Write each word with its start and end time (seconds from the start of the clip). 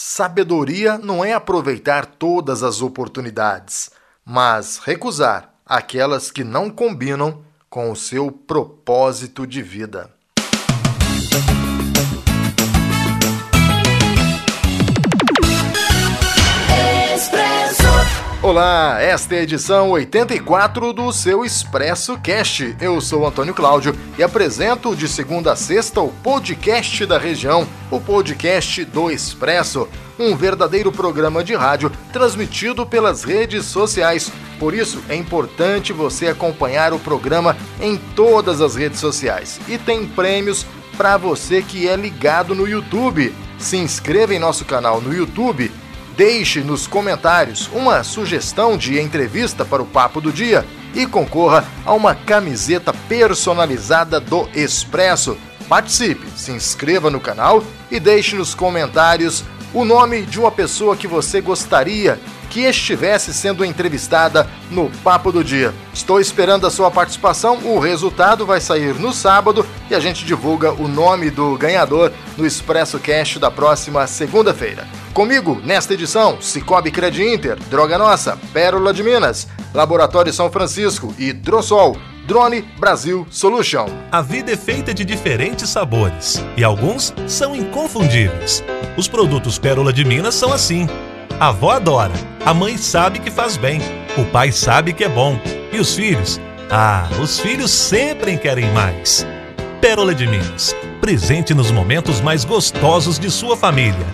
Sabedoria 0.00 0.96
não 0.96 1.24
é 1.24 1.32
aproveitar 1.32 2.06
todas 2.06 2.62
as 2.62 2.80
oportunidades, 2.80 3.90
mas 4.24 4.78
recusar 4.78 5.52
aquelas 5.66 6.30
que 6.30 6.44
não 6.44 6.70
combinam 6.70 7.42
com 7.68 7.90
o 7.90 7.96
seu 7.96 8.30
propósito 8.30 9.44
de 9.44 9.60
vida. 9.60 10.08
Olá, 18.40 19.02
esta 19.02 19.34
é 19.34 19.40
a 19.40 19.42
edição 19.42 19.90
84 19.90 20.92
do 20.92 21.12
seu 21.12 21.44
Expresso 21.44 22.16
Cast. 22.18 22.76
Eu 22.80 23.00
sou 23.00 23.26
Antônio 23.26 23.52
Cláudio 23.52 23.92
e 24.16 24.22
apresento 24.22 24.94
de 24.94 25.08
segunda 25.08 25.54
a 25.54 25.56
sexta 25.56 26.00
o 26.00 26.12
podcast 26.22 27.04
da 27.04 27.18
região, 27.18 27.66
o 27.90 28.00
podcast 28.00 28.84
do 28.84 29.10
Expresso, 29.10 29.88
um 30.16 30.36
verdadeiro 30.36 30.92
programa 30.92 31.42
de 31.42 31.56
rádio 31.56 31.90
transmitido 32.12 32.86
pelas 32.86 33.24
redes 33.24 33.64
sociais. 33.64 34.30
Por 34.60 34.72
isso 34.72 35.02
é 35.08 35.16
importante 35.16 35.92
você 35.92 36.28
acompanhar 36.28 36.92
o 36.92 37.00
programa 37.00 37.56
em 37.80 37.96
todas 37.96 38.60
as 38.60 38.76
redes 38.76 39.00
sociais 39.00 39.58
e 39.66 39.76
tem 39.76 40.06
prêmios 40.06 40.64
para 40.96 41.16
você 41.16 41.60
que 41.60 41.88
é 41.88 41.96
ligado 41.96 42.54
no 42.54 42.68
YouTube. 42.68 43.34
Se 43.58 43.76
inscreva 43.76 44.32
em 44.32 44.38
nosso 44.38 44.64
canal 44.64 45.00
no 45.00 45.12
YouTube 45.12 45.72
Deixe 46.18 46.62
nos 46.62 46.88
comentários 46.88 47.70
uma 47.72 48.02
sugestão 48.02 48.76
de 48.76 48.98
entrevista 48.98 49.64
para 49.64 49.80
o 49.80 49.86
Papo 49.86 50.20
do 50.20 50.32
Dia 50.32 50.66
e 50.92 51.06
concorra 51.06 51.64
a 51.86 51.92
uma 51.92 52.12
camiseta 52.12 52.92
personalizada 52.92 54.18
do 54.18 54.48
Expresso. 54.52 55.38
Participe, 55.68 56.26
se 56.36 56.50
inscreva 56.50 57.08
no 57.08 57.20
canal 57.20 57.62
e 57.88 58.00
deixe 58.00 58.34
nos 58.34 58.52
comentários 58.52 59.44
o 59.72 59.84
nome 59.84 60.22
de 60.22 60.40
uma 60.40 60.50
pessoa 60.50 60.96
que 60.96 61.06
você 61.06 61.40
gostaria 61.40 62.18
que 62.50 62.62
estivesse 62.62 63.32
sendo 63.32 63.64
entrevistada 63.64 64.48
no 64.72 64.90
Papo 65.04 65.30
do 65.30 65.44
Dia. 65.44 65.72
Estou 65.94 66.20
esperando 66.20 66.66
a 66.66 66.70
sua 66.70 66.90
participação. 66.90 67.58
O 67.58 67.78
resultado 67.78 68.44
vai 68.44 68.60
sair 68.60 68.92
no 68.96 69.12
sábado 69.12 69.64
e 69.88 69.94
a 69.94 70.00
gente 70.00 70.24
divulga 70.24 70.72
o 70.72 70.88
nome 70.88 71.30
do 71.30 71.56
ganhador 71.56 72.10
no 72.36 72.44
Expresso 72.44 72.98
Cast 72.98 73.38
da 73.38 73.52
próxima 73.52 74.04
segunda-feira. 74.08 74.84
Comigo, 75.18 75.60
nesta 75.64 75.94
edição, 75.94 76.40
Cicobi 76.40 76.92
Cred 76.92 77.20
Inter, 77.20 77.58
Droga 77.68 77.98
Nossa, 77.98 78.38
Pérola 78.52 78.94
de 78.94 79.02
Minas, 79.02 79.48
Laboratório 79.74 80.32
São 80.32 80.48
Francisco 80.48 81.12
e 81.18 81.32
Drossol. 81.32 81.96
Drone 82.24 82.62
Brasil 82.78 83.26
Solution. 83.28 83.88
A 84.12 84.22
vida 84.22 84.52
é 84.52 84.56
feita 84.56 84.94
de 84.94 85.04
diferentes 85.04 85.70
sabores 85.70 86.40
e 86.56 86.62
alguns 86.62 87.12
são 87.26 87.56
inconfundíveis. 87.56 88.62
Os 88.96 89.08
produtos 89.08 89.58
Pérola 89.58 89.92
de 89.92 90.04
Minas 90.04 90.36
são 90.36 90.52
assim. 90.52 90.86
A 91.40 91.48
avó 91.48 91.72
adora, 91.72 92.14
a 92.46 92.54
mãe 92.54 92.76
sabe 92.76 93.18
que 93.18 93.30
faz 93.30 93.56
bem, 93.56 93.80
o 94.16 94.24
pai 94.26 94.52
sabe 94.52 94.92
que 94.92 95.02
é 95.02 95.08
bom 95.08 95.36
e 95.72 95.80
os 95.80 95.96
filhos? 95.96 96.40
Ah, 96.70 97.08
os 97.20 97.40
filhos 97.40 97.72
sempre 97.72 98.38
querem 98.38 98.70
mais. 98.72 99.26
Pérola 99.80 100.12
de 100.12 100.26
Minas, 100.26 100.74
presente 101.00 101.54
nos 101.54 101.70
momentos 101.70 102.20
mais 102.20 102.44
gostosos 102.44 103.16
de 103.16 103.30
sua 103.30 103.56
família. 103.56 104.06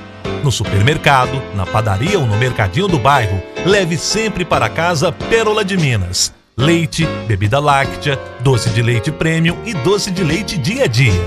No 0.42 0.52
supermercado, 0.52 1.42
na 1.54 1.64
padaria 1.64 2.18
ou 2.18 2.26
no 2.26 2.36
mercadinho 2.36 2.86
do 2.86 2.98
bairro, 2.98 3.42
leve 3.64 3.96
sempre 3.96 4.44
para 4.44 4.68
casa 4.68 5.10
Pérola 5.10 5.64
de 5.64 5.78
Minas. 5.78 6.34
Leite, 6.54 7.06
bebida 7.26 7.58
láctea, 7.60 8.20
doce 8.40 8.68
de 8.70 8.82
leite 8.82 9.10
premium 9.10 9.56
e 9.64 9.72
doce 9.72 10.10
de 10.10 10.22
leite 10.22 10.58
dia 10.58 10.84
a 10.84 10.86
dia. 10.86 11.22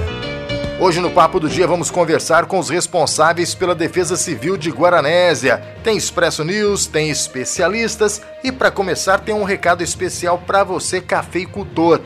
Hoje 0.79 0.99
no 0.99 1.09
Papo 1.09 1.39
do 1.39 1.49
Dia 1.49 1.65
vamos 1.65 1.89
conversar 1.89 2.45
com 2.45 2.59
os 2.59 2.69
responsáveis 2.69 3.55
pela 3.55 3.73
Defesa 3.73 4.15
Civil 4.15 4.55
de 4.55 4.69
Guaranésia. 4.69 5.57
Tem 5.83 5.97
Expresso 5.97 6.43
News, 6.43 6.85
tem 6.85 7.09
especialistas 7.09 8.21
e 8.43 8.51
para 8.51 8.69
começar 8.69 9.19
tem 9.19 9.33
um 9.33 9.43
recado 9.43 9.81
especial 9.81 10.37
para 10.45 10.63
você 10.63 11.01
cafeicultor. 11.01 11.99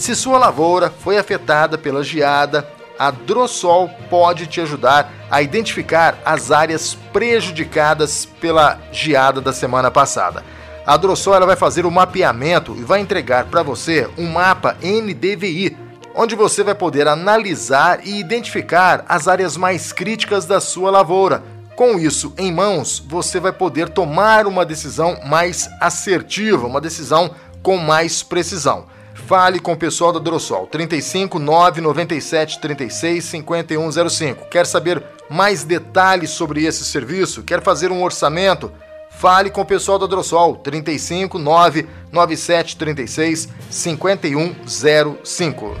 Se 0.00 0.14
sua 0.16 0.38
lavoura 0.38 0.88
foi 0.88 1.18
afetada 1.18 1.76
pela 1.76 2.02
geada, 2.02 2.66
a 2.98 3.10
Drossol 3.10 3.90
pode 4.08 4.46
te 4.46 4.58
ajudar 4.58 5.12
a 5.30 5.42
identificar 5.42 6.18
as 6.24 6.50
áreas 6.50 6.94
prejudicadas 7.12 8.24
pela 8.24 8.80
geada 8.90 9.42
da 9.42 9.52
semana 9.52 9.90
passada. 9.90 10.42
A 10.86 10.96
Drossol 10.96 11.34
ela 11.34 11.44
vai 11.44 11.54
fazer 11.54 11.84
o 11.84 11.90
mapeamento 11.90 12.74
e 12.78 12.82
vai 12.82 13.00
entregar 13.00 13.44
para 13.44 13.62
você 13.62 14.08
um 14.16 14.26
mapa 14.26 14.74
NDVI, 14.82 15.76
onde 16.14 16.34
você 16.34 16.64
vai 16.64 16.74
poder 16.74 17.06
analisar 17.06 18.00
e 18.02 18.18
identificar 18.18 19.04
as 19.06 19.28
áreas 19.28 19.54
mais 19.54 19.92
críticas 19.92 20.46
da 20.46 20.62
sua 20.62 20.90
lavoura. 20.90 21.42
Com 21.76 21.98
isso 21.98 22.32
em 22.38 22.50
mãos, 22.50 23.04
você 23.06 23.38
vai 23.38 23.52
poder 23.52 23.90
tomar 23.90 24.46
uma 24.46 24.64
decisão 24.64 25.18
mais 25.26 25.68
assertiva, 25.78 26.66
uma 26.66 26.80
decisão 26.80 27.32
com 27.62 27.76
mais 27.76 28.22
precisão. 28.22 28.86
Fale 29.26 29.60
com 29.60 29.72
o 29.72 29.76
pessoal 29.76 30.12
da 30.12 30.18
Drossol, 30.18 30.66
35 30.66 31.38
997 31.38 32.60
36 32.60 33.24
5105. 33.24 34.48
Quer 34.50 34.66
saber 34.66 35.02
mais 35.28 35.64
detalhes 35.64 36.30
sobre 36.30 36.64
esse 36.64 36.84
serviço? 36.84 37.42
Quer 37.42 37.62
fazer 37.62 37.92
um 37.92 38.02
orçamento? 38.02 38.72
Fale 39.10 39.50
com 39.50 39.60
o 39.60 39.66
pessoal 39.66 39.98
da 39.98 40.06
Drossol, 40.06 40.56
35 40.56 41.38
997 41.38 42.76
36 42.76 43.48
5105. 43.70 45.76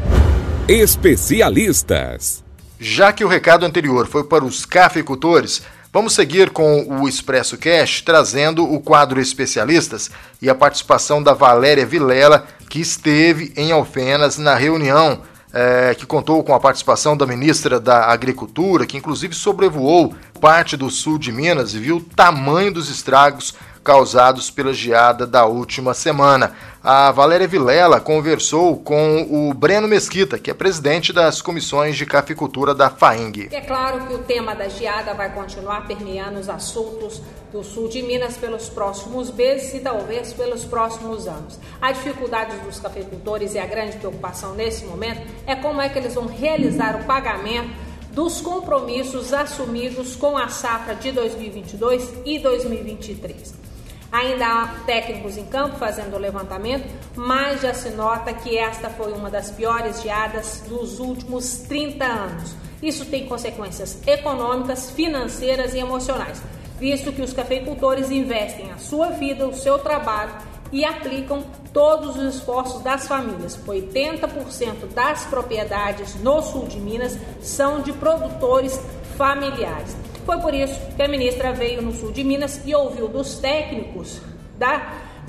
Especialistas. 0.68 2.44
Já 2.78 3.12
que 3.12 3.24
o 3.24 3.28
recado 3.28 3.66
anterior 3.66 4.06
foi 4.06 4.22
para 4.24 4.44
os 4.44 4.64
cafeicultores, 4.64 5.62
Vamos 5.92 6.14
seguir 6.14 6.50
com 6.50 6.86
o 6.88 7.08
Expresso 7.08 7.58
Cash, 7.58 8.02
trazendo 8.02 8.62
o 8.62 8.78
quadro 8.78 9.20
Especialistas 9.20 10.08
e 10.40 10.48
a 10.48 10.54
participação 10.54 11.20
da 11.20 11.34
Valéria 11.34 11.84
Vilela, 11.84 12.46
que 12.68 12.78
esteve 12.80 13.52
em 13.56 13.72
Alfenas 13.72 14.38
na 14.38 14.54
reunião 14.54 15.22
é, 15.52 15.92
que 15.96 16.06
contou 16.06 16.44
com 16.44 16.54
a 16.54 16.60
participação 16.60 17.16
da 17.16 17.26
ministra 17.26 17.80
da 17.80 18.04
Agricultura, 18.04 18.86
que 18.86 18.96
inclusive 18.96 19.34
sobrevoou 19.34 20.14
parte 20.40 20.76
do 20.76 20.88
sul 20.90 21.18
de 21.18 21.32
Minas 21.32 21.74
e 21.74 21.80
viu 21.80 21.96
o 21.96 22.00
tamanho 22.00 22.72
dos 22.72 22.88
estragos 22.88 23.52
causados 23.90 24.52
pela 24.52 24.72
geada 24.72 25.26
da 25.26 25.46
última 25.46 25.94
semana. 25.94 26.54
A 26.80 27.10
Valéria 27.10 27.48
Vilela 27.48 28.00
conversou 28.00 28.76
com 28.76 29.26
o 29.28 29.52
Breno 29.52 29.88
Mesquita, 29.88 30.38
que 30.38 30.48
é 30.48 30.54
presidente 30.54 31.12
das 31.12 31.42
comissões 31.42 31.96
de 31.96 32.06
cafeicultura 32.06 32.72
da 32.72 32.88
FAENG. 32.88 33.48
É 33.50 33.60
claro 33.60 34.06
que 34.06 34.14
o 34.14 34.18
tema 34.18 34.54
da 34.54 34.68
geada 34.68 35.12
vai 35.12 35.34
continuar 35.34 35.88
permeando 35.88 36.38
os 36.38 36.48
assuntos 36.48 37.20
do 37.50 37.64
sul 37.64 37.88
de 37.88 38.00
Minas 38.00 38.36
pelos 38.36 38.68
próximos 38.68 39.28
meses 39.32 39.74
e 39.74 39.80
talvez 39.80 40.32
pelos 40.34 40.64
próximos 40.64 41.26
anos. 41.26 41.58
A 41.82 41.90
dificuldade 41.90 42.56
dos 42.58 42.78
cafeicultores 42.78 43.54
e 43.54 43.58
a 43.58 43.66
grande 43.66 43.96
preocupação 43.96 44.54
nesse 44.54 44.84
momento 44.84 45.20
é 45.48 45.56
como 45.56 45.80
é 45.80 45.88
que 45.88 45.98
eles 45.98 46.14
vão 46.14 46.28
realizar 46.28 46.94
o 46.94 47.04
pagamento 47.06 47.70
dos 48.12 48.40
compromissos 48.40 49.32
assumidos 49.32 50.14
com 50.14 50.38
a 50.38 50.46
safra 50.46 50.94
de 50.94 51.10
2022 51.10 52.08
e 52.24 52.38
2023. 52.38 53.69
Ainda 54.12 54.44
há 54.44 54.66
técnicos 54.86 55.36
em 55.36 55.46
campo 55.46 55.76
fazendo 55.76 56.14
o 56.16 56.18
levantamento, 56.18 56.88
mas 57.14 57.60
já 57.60 57.72
se 57.72 57.90
nota 57.90 58.32
que 58.32 58.58
esta 58.58 58.90
foi 58.90 59.12
uma 59.12 59.30
das 59.30 59.50
piores 59.50 60.02
geadas 60.02 60.64
dos 60.68 60.98
últimos 60.98 61.58
30 61.68 62.04
anos. 62.04 62.56
Isso 62.82 63.04
tem 63.06 63.26
consequências 63.26 64.00
econômicas, 64.06 64.90
financeiras 64.90 65.74
e 65.74 65.78
emocionais, 65.78 66.42
visto 66.78 67.12
que 67.12 67.22
os 67.22 67.32
cafeicultores 67.32 68.10
investem 68.10 68.72
a 68.72 68.78
sua 68.78 69.10
vida, 69.10 69.46
o 69.46 69.54
seu 69.54 69.78
trabalho 69.78 70.32
e 70.72 70.84
aplicam 70.84 71.44
todos 71.72 72.16
os 72.16 72.36
esforços 72.36 72.82
das 72.82 73.06
famílias. 73.06 73.58
80% 73.66 74.92
das 74.94 75.24
propriedades 75.26 76.16
no 76.16 76.42
sul 76.42 76.66
de 76.66 76.80
Minas 76.80 77.16
são 77.40 77.80
de 77.80 77.92
produtores 77.92 78.80
familiares. 79.16 79.99
Foi 80.30 80.38
por 80.38 80.54
isso 80.54 80.80
que 80.94 81.02
a 81.02 81.08
ministra 81.08 81.52
veio 81.52 81.82
no 81.82 81.92
sul 81.92 82.12
de 82.12 82.22
Minas 82.22 82.60
e 82.64 82.72
ouviu 82.72 83.08
dos 83.08 83.40
técnicos 83.40 84.20
das 84.56 84.80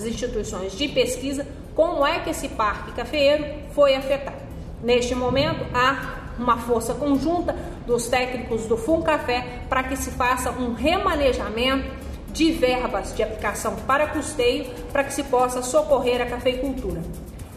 instituições 0.06 0.78
de 0.78 0.88
pesquisa 0.90 1.48
como 1.74 2.06
é 2.06 2.20
que 2.20 2.30
esse 2.30 2.48
parque 2.50 2.92
cafeeiro 2.92 3.44
foi 3.74 3.96
afetado. 3.96 4.38
Neste 4.84 5.16
momento, 5.16 5.66
há 5.74 6.36
uma 6.38 6.56
força 6.56 6.94
conjunta 6.94 7.56
dos 7.88 8.10
técnicos 8.10 8.68
do 8.68 8.78
Café 9.02 9.64
para 9.68 9.82
que 9.82 9.96
se 9.96 10.12
faça 10.12 10.52
um 10.52 10.74
remanejamento 10.74 11.90
de 12.32 12.52
verbas 12.52 13.16
de 13.16 13.24
aplicação 13.24 13.78
para 13.88 14.06
custeio 14.06 14.68
para 14.92 15.04
que 15.04 15.16
se 15.16 15.24
possa 15.24 15.64
socorrer 15.64 16.22
a 16.22 16.28
cafeicultura. 16.28 17.02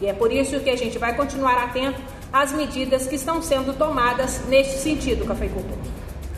E 0.01 0.07
é 0.07 0.13
por 0.13 0.31
isso 0.31 0.59
que 0.61 0.69
a 0.71 0.75
gente 0.75 0.97
vai 0.97 1.15
continuar 1.15 1.63
atento 1.63 2.01
às 2.33 2.51
medidas 2.51 3.05
que 3.05 3.13
estão 3.13 3.39
sendo 3.39 3.77
tomadas 3.77 4.43
neste 4.47 4.79
sentido, 4.79 5.27
cafeicultor. 5.27 5.77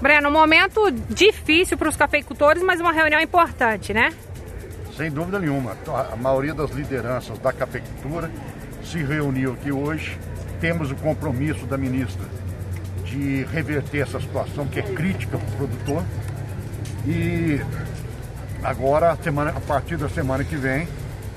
Breno, 0.01 0.29
um 0.29 0.31
momento 0.31 0.91
difícil 1.09 1.77
para 1.77 1.89
os 1.89 1.95
cafeicultores, 1.95 2.61
mas 2.61 2.79
uma 2.79 2.91
reunião 2.91 3.19
importante, 3.19 3.94
né? 3.94 4.13
Sem 4.95 5.11
dúvida 5.11 5.39
nenhuma. 5.39 5.75
A 6.11 6.15
maioria 6.15 6.53
das 6.53 6.71
lideranças 6.71 7.38
da 7.39 7.51
cafeicultura 7.51 8.29
se 8.83 8.99
reuniu 9.03 9.53
aqui 9.53 9.71
hoje. 9.71 10.17
Temos 10.61 10.91
o 10.91 10.95
compromisso 10.95 11.65
da 11.65 11.77
ministra 11.77 12.25
de 13.05 13.44
reverter 13.45 14.01
essa 14.01 14.19
situação 14.19 14.67
que 14.67 14.79
é 14.79 14.83
crítica 14.83 15.38
para 15.38 15.47
o 15.47 15.51
produtor. 15.57 16.03
E 17.05 17.61
agora, 18.63 19.15
semana, 19.23 19.51
a 19.51 19.61
partir 19.61 19.97
da 19.97 20.09
semana 20.09 20.44
que 20.44 20.55
vem, 20.55 20.88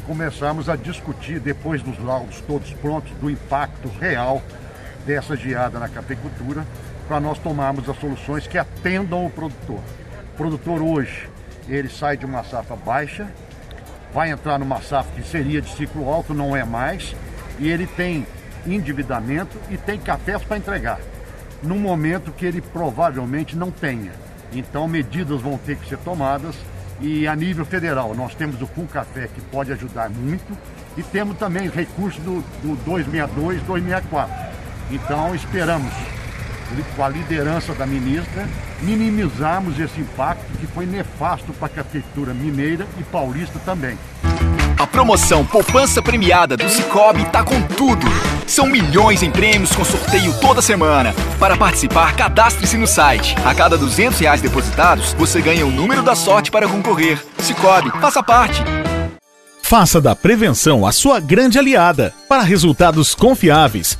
começamos 0.07 0.69
a 0.69 0.77
discutir, 0.77 1.39
depois 1.39 1.83
dos 1.83 1.99
laudos 2.03 2.41
todos 2.43 2.73
prontos, 2.75 3.13
do 3.21 3.31
impacto 3.31 3.89
real 4.01 4.43
dessa 5.07 5.37
geada 5.37 5.79
na 5.79 5.89
cafeicultura, 5.89 6.67
para 7.11 7.19
nós 7.19 7.41
tomarmos 7.41 7.89
as 7.89 7.99
soluções 7.99 8.47
que 8.47 8.57
atendam 8.57 9.27
o 9.27 9.31
produtor. 9.31 9.81
O 10.33 10.37
produtor 10.37 10.81
hoje, 10.81 11.29
ele 11.69 11.89
sai 11.89 12.17
de 12.17 12.25
uma 12.25 12.45
safra 12.45 12.77
baixa, 12.77 13.29
vai 14.15 14.31
entrar 14.31 14.61
numa 14.61 14.81
safra 14.81 15.11
que 15.21 15.29
seria 15.29 15.61
de 15.61 15.75
ciclo 15.75 16.09
alto, 16.09 16.33
não 16.33 16.55
é 16.55 16.63
mais, 16.63 17.17
e 17.59 17.69
ele 17.69 17.85
tem 17.85 18.25
endividamento 18.65 19.59
e 19.69 19.77
tem 19.77 19.99
cafés 19.99 20.41
para 20.45 20.57
entregar, 20.57 21.01
num 21.65 21.81
momento 21.81 22.31
que 22.31 22.47
ele 22.47 22.61
provavelmente 22.61 23.57
não 23.57 23.73
tenha. 23.73 24.13
Então, 24.53 24.87
medidas 24.87 25.41
vão 25.41 25.59
ter 25.59 25.79
que 25.79 25.89
ser 25.89 25.99
tomadas 25.99 26.55
e 27.01 27.27
a 27.27 27.35
nível 27.35 27.65
federal, 27.65 28.15
nós 28.15 28.37
temos 28.37 28.63
o 28.63 28.69
Full 28.69 28.87
Café 28.87 29.29
que 29.35 29.41
pode 29.41 29.73
ajudar 29.73 30.09
muito 30.09 30.57
e 30.97 31.03
temos 31.03 31.37
também 31.39 31.69
recursos 31.69 32.23
do, 32.23 32.41
do 32.63 32.77
262, 32.85 33.63
264. 33.63 34.33
Então, 34.93 35.35
esperamos, 35.35 35.93
com 36.97 37.05
a 37.05 37.09
liderança 37.09 37.75
da 37.75 37.87
ministra, 37.87 38.49
minimizarmos 38.83 39.79
esse 39.79 40.01
impacto 40.01 40.47
que 40.59 40.67
foi 40.67 40.87
nefasto 40.87 41.53
para 41.53 41.67
a 41.67 41.71
cafeicultura 41.71 42.35
mineira 42.35 42.87
e 42.99 43.03
paulista 43.05 43.59
também. 43.65 43.97
A 44.79 44.87
promoção 44.87 45.45
Poupança 45.45 46.01
Premiada 46.01 46.57
do 46.57 46.67
Cicobi 46.71 47.27
tá 47.27 47.45
com 47.45 47.61
tudo. 47.61 48.07
São 48.47 48.67
milhões 48.67 49.23
em 49.23 49.31
prêmios 49.31 49.77
com 49.77 49.85
sorteio 49.85 50.33
toda 50.41 50.63
semana. 50.63 51.15
Para 51.39 51.55
participar, 51.55 52.17
cadastre-se 52.17 52.79
no 52.79 52.87
site. 52.87 53.37
A 53.45 53.55
cada 53.55 53.77
200 53.77 54.19
reais 54.19 54.41
depositados, 54.41 55.13
você 55.13 55.43
ganha 55.43 55.67
o 55.67 55.71
número 55.71 56.03
da 56.03 56.15
sorte 56.15 56.51
para 56.51 56.67
concorrer. 56.67 57.23
Cicobi, 57.41 57.91
faça 58.01 58.23
parte. 58.23 58.63
Faça 59.71 60.01
da 60.01 60.17
prevenção 60.17 60.85
a 60.85 60.91
sua 60.91 61.21
grande 61.21 61.57
aliada. 61.57 62.13
Para 62.29 62.43
resultados 62.43 63.15
confiáveis, 63.15 63.97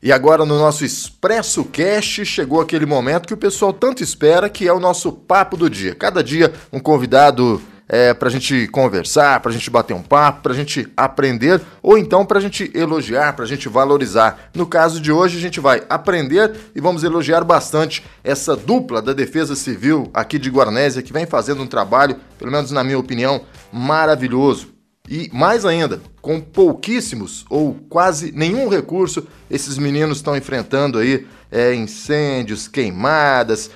E 0.00 0.12
agora 0.12 0.44
no 0.44 0.56
nosso 0.56 0.84
Expresso 0.84 1.64
Cast 1.64 2.24
chegou 2.24 2.60
aquele 2.60 2.86
momento 2.86 3.26
que 3.26 3.34
o 3.34 3.38
pessoal 3.38 3.72
tanto 3.72 4.00
espera, 4.00 4.48
que 4.48 4.68
é 4.68 4.72
o 4.72 4.78
nosso 4.78 5.10
papo 5.10 5.56
do 5.56 5.68
dia. 5.68 5.92
Cada 5.92 6.22
dia 6.22 6.52
um 6.72 6.78
convidado 6.78 7.60
é, 7.88 8.14
para 8.14 8.28
a 8.28 8.30
gente 8.30 8.68
conversar, 8.68 9.40
para 9.40 9.50
a 9.50 9.52
gente 9.52 9.68
bater 9.68 9.94
um 9.94 10.02
papo, 10.02 10.42
para 10.42 10.52
a 10.52 10.54
gente 10.54 10.86
aprender 10.96 11.60
ou 11.82 11.98
então 11.98 12.24
para 12.24 12.38
a 12.38 12.40
gente 12.40 12.70
elogiar, 12.74 13.32
para 13.32 13.44
a 13.44 13.48
gente 13.48 13.68
valorizar. 13.68 14.50
No 14.54 14.66
caso 14.66 15.00
de 15.00 15.10
hoje, 15.10 15.36
a 15.36 15.40
gente 15.40 15.58
vai 15.58 15.82
aprender 15.88 16.54
e 16.76 16.80
vamos 16.80 17.02
elogiar 17.02 17.42
bastante 17.42 18.04
essa 18.22 18.54
dupla 18.54 19.02
da 19.02 19.12
Defesa 19.12 19.56
Civil 19.56 20.08
aqui 20.14 20.38
de 20.38 20.48
Guarnésia 20.48 21.02
que 21.02 21.12
vem 21.12 21.26
fazendo 21.26 21.60
um 21.60 21.66
trabalho, 21.66 22.16
pelo 22.38 22.52
menos 22.52 22.70
na 22.70 22.84
minha 22.84 23.00
opinião, 23.00 23.40
maravilhoso. 23.72 24.77
E 25.08 25.30
mais 25.32 25.64
ainda, 25.64 26.02
com 26.20 26.38
pouquíssimos 26.40 27.46
ou 27.48 27.74
quase 27.88 28.30
nenhum 28.32 28.68
recurso, 28.68 29.26
esses 29.50 29.78
meninos 29.78 30.18
estão 30.18 30.36
enfrentando 30.36 30.98
aí 30.98 31.26
é, 31.50 31.74
incêndios, 31.74 32.68
queimadas, 32.68 33.70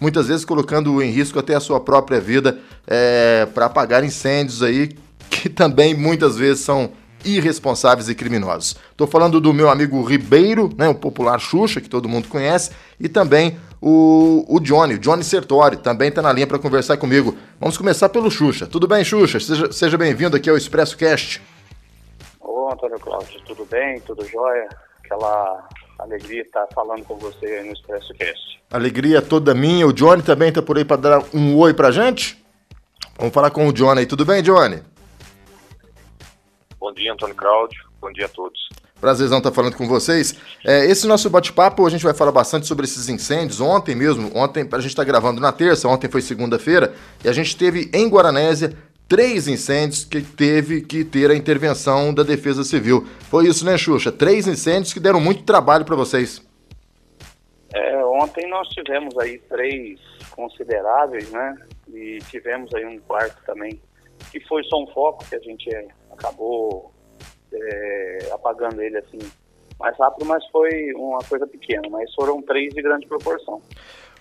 muitas 0.00 0.26
vezes 0.26 0.44
colocando 0.44 1.00
em 1.00 1.10
risco 1.10 1.38
até 1.38 1.54
a 1.54 1.60
sua 1.60 1.78
própria 1.78 2.20
vida 2.20 2.58
é, 2.86 3.46
para 3.54 3.66
apagar 3.66 4.02
incêndios 4.02 4.62
aí 4.62 4.96
que 5.30 5.48
também 5.50 5.94
muitas 5.94 6.36
vezes 6.36 6.64
são 6.64 6.90
irresponsáveis 7.24 8.08
e 8.08 8.14
criminosos. 8.14 8.76
Estou 8.90 9.06
falando 9.06 9.40
do 9.40 9.54
meu 9.54 9.70
amigo 9.70 10.02
Ribeiro, 10.02 10.70
né, 10.76 10.88
o 10.88 10.94
popular 10.94 11.38
Xuxa, 11.38 11.80
que 11.80 11.88
todo 11.88 12.08
mundo 12.08 12.28
conhece, 12.28 12.70
e 13.00 13.08
também 13.08 13.56
o, 13.86 14.46
o 14.48 14.58
Johnny, 14.60 14.94
o 14.94 14.98
Johnny 14.98 15.22
Sertori, 15.22 15.76
também 15.76 16.08
está 16.08 16.22
na 16.22 16.32
linha 16.32 16.46
para 16.46 16.58
conversar 16.58 16.96
comigo. 16.96 17.36
Vamos 17.60 17.76
começar 17.76 18.08
pelo 18.08 18.30
Xuxa. 18.30 18.66
Tudo 18.66 18.88
bem, 18.88 19.04
Xuxa? 19.04 19.38
Seja, 19.38 19.70
seja 19.70 19.98
bem-vindo 19.98 20.34
aqui 20.34 20.48
ao 20.48 20.56
Expresso 20.56 20.96
Cast. 20.96 21.42
Ô, 22.40 22.70
Antônio 22.72 22.98
Cláudio, 22.98 23.42
tudo 23.42 23.66
bem? 23.66 24.00
Tudo 24.00 24.26
jóia? 24.26 24.70
Aquela 25.04 25.68
alegria 25.98 26.40
estar 26.40 26.66
falando 26.74 27.04
com 27.04 27.18
você 27.18 27.62
no 27.62 27.74
Expresso 27.74 28.14
Cast. 28.14 28.62
Alegria 28.70 29.20
toda 29.20 29.54
minha. 29.54 29.86
O 29.86 29.92
Johnny 29.92 30.22
também 30.22 30.48
está 30.48 30.62
por 30.62 30.78
aí 30.78 30.84
para 30.86 30.96
dar 30.96 31.24
um 31.34 31.54
oi 31.58 31.74
para 31.74 31.90
gente? 31.90 32.42
Vamos 33.18 33.34
falar 33.34 33.50
com 33.50 33.68
o 33.68 33.72
Johnny 33.72 34.00
aí. 34.00 34.06
Tudo 34.06 34.24
bem, 34.24 34.42
Johnny? 34.42 34.82
Bom 36.80 36.90
dia, 36.94 37.12
Antônio 37.12 37.34
Cláudio. 37.34 37.84
Bom 38.00 38.10
dia 38.12 38.24
a 38.24 38.30
todos. 38.30 38.66
Prazerzão 39.04 39.36
estar 39.36 39.52
falando 39.52 39.76
com 39.76 39.86
vocês. 39.86 40.34
É, 40.64 40.86
esse 40.86 41.06
nosso 41.06 41.28
bate-papo, 41.28 41.86
a 41.86 41.90
gente 41.90 42.02
vai 42.02 42.14
falar 42.14 42.32
bastante 42.32 42.66
sobre 42.66 42.86
esses 42.86 43.06
incêndios. 43.10 43.60
Ontem 43.60 43.94
mesmo, 43.94 44.30
ontem, 44.34 44.66
a 44.72 44.78
gente 44.78 44.92
está 44.92 45.04
gravando 45.04 45.42
na 45.42 45.52
terça, 45.52 45.86
ontem 45.86 46.08
foi 46.08 46.22
segunda-feira, 46.22 46.94
e 47.22 47.28
a 47.28 47.32
gente 47.34 47.54
teve 47.54 47.90
em 47.92 48.08
Guaranésia 48.08 48.72
três 49.06 49.46
incêndios 49.46 50.06
que 50.06 50.22
teve 50.22 50.80
que 50.80 51.04
ter 51.04 51.30
a 51.30 51.36
intervenção 51.36 52.14
da 52.14 52.22
Defesa 52.22 52.64
Civil. 52.64 53.06
Foi 53.28 53.46
isso, 53.46 53.62
né, 53.66 53.76
Xuxa? 53.76 54.10
Três 54.10 54.48
incêndios 54.48 54.94
que 54.94 55.00
deram 55.00 55.20
muito 55.20 55.42
trabalho 55.42 55.84
para 55.84 55.96
vocês. 55.96 56.40
É, 57.74 58.02
ontem 58.06 58.48
nós 58.48 58.66
tivemos 58.68 59.18
aí 59.18 59.36
três 59.50 60.00
consideráveis, 60.30 61.30
né? 61.30 61.56
E 61.92 62.20
tivemos 62.30 62.72
aí 62.74 62.86
um 62.86 62.98
quarto 63.00 63.36
também, 63.44 63.78
que 64.32 64.40
foi 64.48 64.64
só 64.64 64.82
um 64.82 64.86
foco 64.86 65.26
que 65.28 65.36
a 65.36 65.40
gente 65.40 65.68
acabou 66.10 66.93
é, 67.54 68.28
apagando 68.32 68.80
ele 68.82 68.98
assim 68.98 69.18
mais 69.78 69.96
rápido, 69.98 70.24
mas 70.24 70.44
foi 70.48 70.92
uma 70.94 71.18
coisa 71.18 71.46
pequena, 71.46 71.82
mas 71.90 72.12
foram 72.14 72.40
três 72.42 72.72
de 72.72 72.80
grande 72.80 73.06
proporção. 73.06 73.60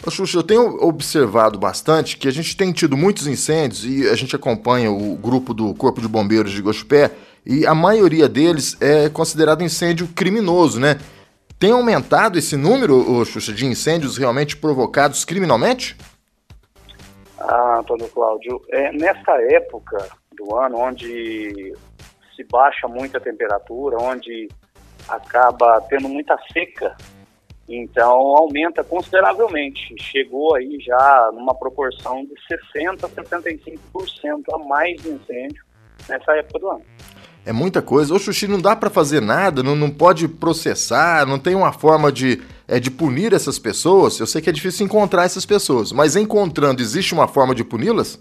Ô, 0.06 0.10
Xuxa, 0.10 0.40
eu 0.40 0.44
tenho 0.44 0.84
observado 0.84 1.58
bastante 1.60 2.18
que 2.18 2.28
a 2.28 2.32
gente 2.32 2.58
tem 2.58 2.72
tido 2.74 2.98
muitos 2.98 3.28
incêndios 3.28 3.86
e 3.86 4.10
a 4.10 4.16
gente 4.16 4.36
acompanha 4.36 4.92
o 4.92 5.16
grupo 5.16 5.54
do 5.54 5.74
Corpo 5.76 6.02
de 6.02 6.08
Bombeiros 6.08 6.52
de 6.52 6.62
Gospé 6.62 7.12
e 7.46 7.66
a 7.66 7.76
maioria 7.76 8.28
deles 8.28 8.76
é 8.82 9.10
considerado 9.10 9.64
incêndio 9.64 10.08
criminoso, 10.08 10.80
né? 10.80 11.00
Tem 11.60 11.72
aumentado 11.72 12.38
esse 12.38 12.58
número, 12.58 12.96
ô, 13.10 13.24
Xuxa, 13.24 13.54
de 13.54 13.66
incêndios 13.66 14.18
realmente 14.18 14.58
provocados 14.58 15.24
criminalmente? 15.24 15.96
Ah, 17.40 17.80
Antônio 17.80 18.08
Cláudio, 18.10 18.62
é, 18.70 18.92
nessa 18.92 19.32
época 19.54 20.10
do 20.36 20.56
ano, 20.56 20.78
onde 20.78 21.74
se 22.36 22.44
baixa 22.44 22.88
muito 22.88 23.18
a 23.18 23.20
temperatura, 23.20 23.98
onde 24.00 24.48
acaba 25.08 25.82
tendo 25.90 26.08
muita 26.08 26.38
seca, 26.52 26.96
então 27.68 28.36
aumenta 28.38 28.84
consideravelmente. 28.84 29.96
Chegou 30.00 30.56
aí 30.56 30.78
já 30.80 31.32
numa 31.34 31.56
proporção 31.56 32.26
de 32.26 32.34
60% 32.74 33.04
a 33.04 33.10
75% 33.10 34.44
a 34.54 34.58
mais 34.60 35.02
de 35.02 35.10
incêndio 35.10 35.64
nessa 36.08 36.34
época 36.34 36.60
do 36.60 36.70
ano. 36.70 36.82
É 37.46 37.52
muita 37.52 37.82
coisa. 37.82 38.14
Ô, 38.14 38.20
Xuxi, 38.20 38.48
não 38.48 38.60
dá 38.60 38.76
para 38.76 38.90
fazer 38.90 39.22
nada, 39.22 39.62
não, 39.62 39.76
não 39.76 39.90
pode 39.90 40.28
processar, 40.28 41.26
não 41.26 41.38
tem 41.38 41.56
uma 41.56 41.74
forma 41.74 42.10
de, 42.12 42.42
é, 42.68 42.80
de 42.80 42.90
punir 42.90 43.34
essas 43.34 43.60
pessoas. 43.60 44.18
Eu 44.18 44.28
sei 44.28 44.42
que 44.42 44.50
é 44.50 44.54
difícil 44.54 44.86
encontrar 44.86 45.26
essas 45.26 45.46
pessoas, 45.46 45.92
mas 45.92 46.16
encontrando, 46.16 46.82
existe 46.82 47.14
uma 47.14 47.28
forma 47.28 47.54
de 47.54 47.64
puni-las? 47.64 48.18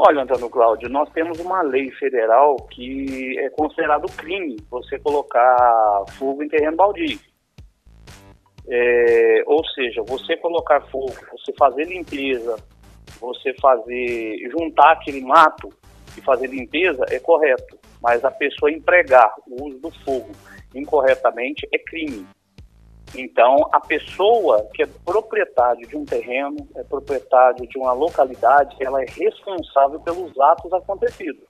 Olha, 0.00 0.22
Antônio 0.22 0.48
Cláudio, 0.48 0.88
nós 0.88 1.10
temos 1.10 1.40
uma 1.40 1.60
lei 1.60 1.90
federal 1.90 2.54
que 2.70 3.36
é 3.36 3.50
considerado 3.50 4.06
crime 4.16 4.56
você 4.70 4.96
colocar 5.00 6.04
fogo 6.16 6.40
em 6.40 6.48
terreno 6.48 6.76
baldio. 6.76 7.18
É, 8.68 9.42
ou 9.44 9.64
seja, 9.66 10.00
você 10.06 10.36
colocar 10.36 10.82
fogo, 10.82 11.16
você 11.32 11.52
fazer 11.58 11.84
limpeza, 11.86 12.56
você 13.20 13.52
fazer 13.54 14.48
juntar 14.52 14.92
aquele 14.92 15.20
mato 15.20 15.68
e 16.16 16.20
fazer 16.20 16.46
limpeza 16.46 17.04
é 17.10 17.18
correto, 17.18 17.76
mas 18.00 18.24
a 18.24 18.30
pessoa 18.30 18.70
empregar 18.70 19.34
o 19.48 19.64
uso 19.64 19.80
do 19.80 19.90
fogo 20.04 20.30
incorretamente 20.76 21.66
é 21.74 21.78
crime. 21.78 22.24
Então, 23.16 23.68
a 23.72 23.80
pessoa 23.80 24.68
que 24.74 24.82
é 24.82 24.86
proprietário 25.04 25.86
de 25.86 25.96
um 25.96 26.04
terreno, 26.04 26.68
é 26.76 26.82
proprietário 26.84 27.66
de 27.66 27.78
uma 27.78 27.92
localidade, 27.92 28.76
ela 28.80 29.02
é 29.02 29.06
responsável 29.06 29.98
pelos 30.00 30.38
atos 30.38 30.72
acontecidos. 30.72 31.42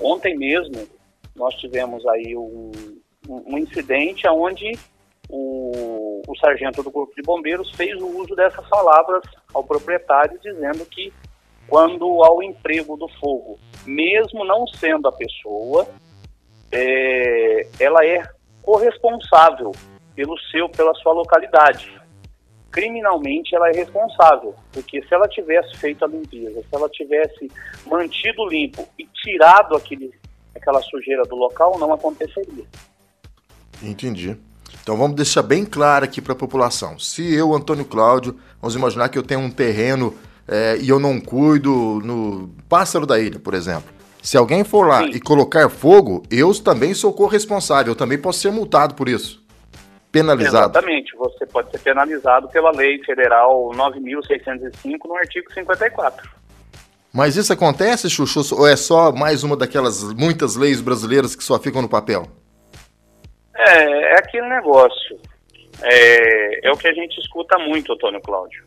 Ontem 0.00 0.36
mesmo, 0.36 0.86
nós 1.36 1.54
tivemos 1.54 2.06
aí 2.08 2.36
um, 2.36 2.72
um 3.28 3.58
incidente 3.58 4.26
onde 4.28 4.72
o, 5.28 6.22
o 6.26 6.36
sargento 6.36 6.82
do 6.82 6.90
Corpo 6.90 7.14
de 7.14 7.22
Bombeiros 7.22 7.70
fez 7.72 8.00
o 8.00 8.06
uso 8.18 8.34
dessas 8.34 8.66
palavras 8.68 9.22
ao 9.52 9.64
proprietário, 9.64 10.38
dizendo 10.40 10.84
que 10.86 11.12
quando 11.68 12.04
ao 12.22 12.42
emprego 12.42 12.96
do 12.96 13.08
fogo, 13.08 13.58
mesmo 13.86 14.44
não 14.44 14.66
sendo 14.66 15.08
a 15.08 15.12
pessoa, 15.12 15.86
é, 16.70 17.66
ela 17.80 18.04
é 18.04 18.22
corresponsável 18.62 19.72
pelo 20.14 20.38
seu, 20.50 20.68
pela 20.68 20.94
sua 20.94 21.12
localidade. 21.12 21.92
Criminalmente 22.70 23.54
ela 23.54 23.68
é 23.68 23.72
responsável, 23.72 24.54
porque 24.72 25.00
se 25.02 25.14
ela 25.14 25.28
tivesse 25.28 25.76
feito 25.76 26.04
a 26.04 26.08
limpeza, 26.08 26.60
se 26.60 26.74
ela 26.74 26.88
tivesse 26.88 27.50
mantido 27.86 28.48
limpo 28.48 28.86
e 28.98 29.06
tirado 29.06 29.76
aquele, 29.76 30.12
aquela 30.54 30.82
sujeira 30.82 31.22
do 31.22 31.36
local, 31.36 31.78
não 31.78 31.92
aconteceria. 31.92 32.64
Entendi. 33.82 34.36
Então 34.82 34.96
vamos 34.96 35.16
deixar 35.16 35.42
bem 35.42 35.64
claro 35.64 36.04
aqui 36.04 36.20
para 36.20 36.32
a 36.32 36.36
população. 36.36 36.98
Se 36.98 37.32
eu, 37.32 37.54
Antônio 37.54 37.84
Cláudio, 37.84 38.38
vamos 38.60 38.74
imaginar 38.74 39.08
que 39.08 39.18
eu 39.18 39.22
tenho 39.22 39.40
um 39.40 39.50
terreno 39.50 40.14
é, 40.48 40.76
e 40.80 40.88
eu 40.88 40.98
não 40.98 41.20
cuido 41.20 42.00
no 42.04 42.50
Pássaro 42.68 43.06
da 43.06 43.18
Ilha, 43.18 43.38
por 43.38 43.54
exemplo. 43.54 43.92
Se 44.22 44.36
alguém 44.36 44.64
for 44.64 44.86
lá 44.86 45.04
Sim. 45.04 45.10
e 45.10 45.20
colocar 45.20 45.68
fogo, 45.68 46.22
eu 46.30 46.52
também 46.54 46.94
sou 46.94 47.12
corresponsável, 47.12 47.92
eu 47.92 47.96
também 47.96 48.18
posso 48.18 48.40
ser 48.40 48.50
multado 48.50 48.94
por 48.94 49.08
isso. 49.08 49.43
Penalizado. 50.14 50.78
Exatamente, 50.78 51.16
você 51.16 51.44
pode 51.44 51.72
ser 51.72 51.80
penalizado 51.80 52.48
pela 52.50 52.70
Lei 52.70 53.02
Federal 53.02 53.72
9.605 53.74 55.08
no 55.08 55.16
artigo 55.16 55.52
54. 55.52 56.30
Mas 57.12 57.36
isso 57.36 57.52
acontece, 57.52 58.08
Chuchu, 58.08 58.54
ou 58.54 58.68
é 58.68 58.76
só 58.76 59.10
mais 59.10 59.42
uma 59.42 59.56
daquelas 59.56 60.04
muitas 60.14 60.54
leis 60.54 60.80
brasileiras 60.80 61.34
que 61.34 61.42
só 61.42 61.58
ficam 61.58 61.82
no 61.82 61.88
papel? 61.88 62.28
É, 63.56 64.12
é 64.12 64.18
aquele 64.18 64.48
negócio. 64.48 65.18
É, 65.82 66.68
é 66.68 66.70
o 66.70 66.76
que 66.76 66.86
a 66.86 66.92
gente 66.92 67.18
escuta 67.18 67.58
muito, 67.58 67.92
Antônio 67.92 68.20
Cláudio. 68.20 68.64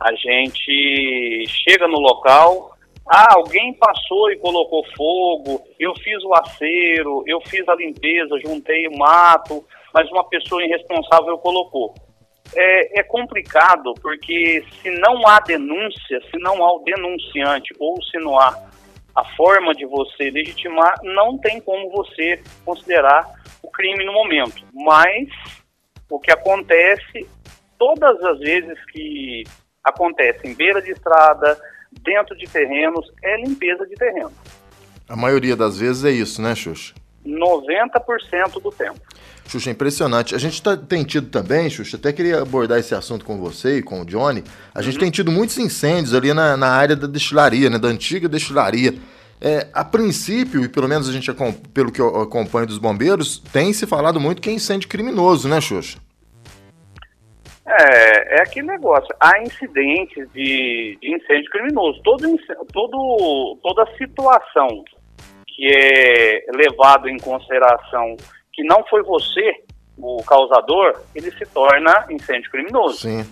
A 0.00 0.12
gente 0.12 1.46
chega 1.48 1.88
no 1.88 1.98
local, 1.98 2.76
ah, 3.08 3.34
alguém 3.34 3.74
passou 3.74 4.30
e 4.30 4.38
colocou 4.38 4.84
fogo, 4.96 5.64
eu 5.80 5.92
fiz 5.96 6.22
o 6.22 6.32
acero, 6.34 7.24
eu 7.26 7.40
fiz 7.40 7.68
a 7.68 7.74
limpeza, 7.74 8.38
juntei 8.44 8.86
o 8.86 8.96
mato, 8.96 9.64
mas 9.96 10.10
uma 10.10 10.28
pessoa 10.28 10.62
irresponsável 10.62 11.38
colocou. 11.38 11.94
É, 12.54 13.00
é, 13.00 13.02
complicado 13.02 13.94
porque 14.02 14.62
se 14.82 14.90
não 14.90 15.26
há 15.26 15.40
denúncia, 15.40 16.20
se 16.30 16.38
não 16.38 16.62
há 16.62 16.74
o 16.74 16.84
denunciante 16.84 17.74
ou 17.78 18.00
se 18.02 18.18
não 18.18 18.38
há 18.38 18.62
a 19.14 19.24
forma 19.36 19.74
de 19.74 19.86
você 19.86 20.30
legitimar, 20.30 20.96
não 21.02 21.38
tem 21.38 21.62
como 21.62 21.90
você 21.90 22.38
considerar 22.62 23.26
o 23.62 23.70
crime 23.70 24.04
no 24.04 24.12
momento. 24.12 24.62
Mas 24.74 25.28
o 26.10 26.20
que 26.20 26.30
acontece, 26.30 27.26
todas 27.78 28.22
as 28.22 28.38
vezes 28.40 28.78
que 28.92 29.44
acontece 29.82 30.46
em 30.46 30.54
beira 30.54 30.82
de 30.82 30.90
estrada, 30.90 31.58
dentro 32.02 32.36
de 32.36 32.46
terrenos, 32.46 33.10
é 33.24 33.38
limpeza 33.38 33.86
de 33.86 33.94
terreno. 33.94 34.32
A 35.08 35.16
maioria 35.16 35.56
das 35.56 35.78
vezes 35.78 36.04
é 36.04 36.10
isso, 36.10 36.42
né, 36.42 36.54
Xuxa? 36.54 36.94
90% 37.24 38.60
do 38.60 38.70
tempo. 38.70 39.00
Xuxa, 39.48 39.70
é 39.70 39.72
impressionante. 39.72 40.34
A 40.34 40.38
gente 40.38 40.60
tá, 40.60 40.76
tem 40.76 41.04
tido 41.04 41.28
também, 41.28 41.70
Xuxa, 41.70 41.96
até 41.96 42.12
queria 42.12 42.42
abordar 42.42 42.78
esse 42.78 42.94
assunto 42.94 43.24
com 43.24 43.38
você 43.38 43.78
e 43.78 43.82
com 43.82 44.00
o 44.00 44.04
Johnny. 44.04 44.42
A 44.74 44.82
gente 44.82 44.94
uhum. 44.94 45.00
tem 45.00 45.10
tido 45.10 45.30
muitos 45.30 45.56
incêndios 45.58 46.14
ali 46.14 46.34
na, 46.34 46.56
na 46.56 46.68
área 46.68 46.96
da 46.96 47.06
destilaria, 47.06 47.70
né, 47.70 47.78
da 47.78 47.88
antiga 47.88 48.28
destilaria. 48.28 48.94
É, 49.40 49.68
a 49.72 49.84
princípio, 49.84 50.64
e 50.64 50.68
pelo 50.68 50.88
menos 50.88 51.08
a 51.08 51.12
gente, 51.12 51.30
pelo 51.72 51.92
que 51.92 52.00
eu 52.00 52.20
acompanho 52.22 52.66
dos 52.66 52.78
bombeiros, 52.78 53.38
tem 53.38 53.72
se 53.72 53.86
falado 53.86 54.18
muito 54.18 54.40
que 54.40 54.48
é 54.48 54.52
incêndio 54.52 54.88
criminoso, 54.88 55.48
né, 55.48 55.60
Xuxa? 55.60 55.98
É, 57.68 58.36
é 58.36 58.42
aquele 58.42 58.68
negócio. 58.68 59.14
Há 59.20 59.42
incidentes 59.42 60.28
de, 60.32 60.96
de 61.00 61.14
incêndio 61.14 61.50
criminoso. 61.50 62.00
Todo, 62.02 62.22
todo, 62.72 63.58
toda 63.62 63.96
situação 63.96 64.84
que 65.48 65.66
é 65.66 66.44
levado 66.54 67.08
em 67.08 67.18
consideração 67.18 68.16
que 68.56 68.64
não 68.64 68.82
foi 68.88 69.02
você 69.02 69.62
o 69.98 70.22
causador, 70.24 70.98
ele 71.14 71.30
se 71.30 71.44
torna 71.46 72.06
incêndio 72.10 72.50
criminoso. 72.50 73.00
Sim. 73.00 73.26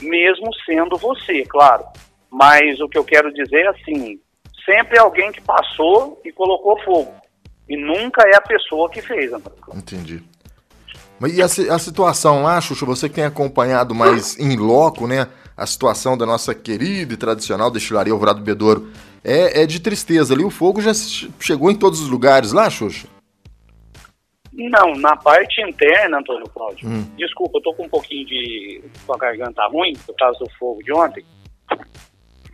Mesmo 0.00 0.52
sendo 0.66 0.96
você, 0.96 1.44
claro. 1.44 1.84
Mas 2.30 2.80
o 2.80 2.88
que 2.88 2.96
eu 2.96 3.04
quero 3.04 3.32
dizer 3.32 3.66
é 3.66 3.68
assim, 3.68 4.18
sempre 4.64 4.96
é 4.96 5.00
alguém 5.00 5.30
que 5.30 5.40
passou 5.40 6.20
e 6.24 6.32
colocou 6.32 6.80
fogo. 6.82 7.12
E 7.68 7.76
nunca 7.76 8.22
é 8.26 8.36
a 8.36 8.40
pessoa 8.40 8.90
que 8.90 9.02
fez, 9.02 9.32
André. 9.32 9.52
Entendi. 9.74 10.22
E 11.28 11.40
a, 11.40 11.46
a 11.46 11.78
situação 11.78 12.42
lá, 12.42 12.60
Xuxa, 12.60 12.84
você 12.84 13.08
que 13.08 13.14
tem 13.14 13.24
acompanhado 13.24 13.94
mais 13.94 14.36
em 14.40 14.56
loco, 14.56 15.06
né? 15.06 15.28
A 15.56 15.66
situação 15.66 16.16
da 16.16 16.26
nossa 16.26 16.54
querida 16.54 17.12
e 17.12 17.16
tradicional 17.16 17.70
destilaria 17.70 18.12
Alvorado 18.12 18.40
Bedouro 18.40 18.90
é, 19.22 19.62
é 19.62 19.66
de 19.66 19.78
tristeza. 19.78 20.34
Ali 20.34 20.42
o 20.42 20.50
fogo 20.50 20.80
já 20.80 20.92
chegou 21.38 21.70
em 21.70 21.76
todos 21.76 22.00
os 22.00 22.08
lugares 22.08 22.52
lá, 22.52 22.68
Xuxa? 22.68 23.06
Não, 24.52 24.94
na 24.96 25.16
parte 25.16 25.62
interna, 25.62 26.18
Antônio 26.18 26.48
Cláudio. 26.50 26.86
Hum. 26.88 27.10
Desculpa, 27.16 27.58
eu 27.58 27.62
tô 27.62 27.74
com 27.74 27.84
um 27.84 27.88
pouquinho 27.88 28.26
de. 28.26 28.82
com 29.06 29.14
a 29.14 29.18
garganta 29.18 29.66
ruim 29.68 29.94
por 30.04 30.14
causa 30.16 30.38
do 30.38 30.50
fogo 30.58 30.82
de 30.82 30.92
ontem. 30.92 31.24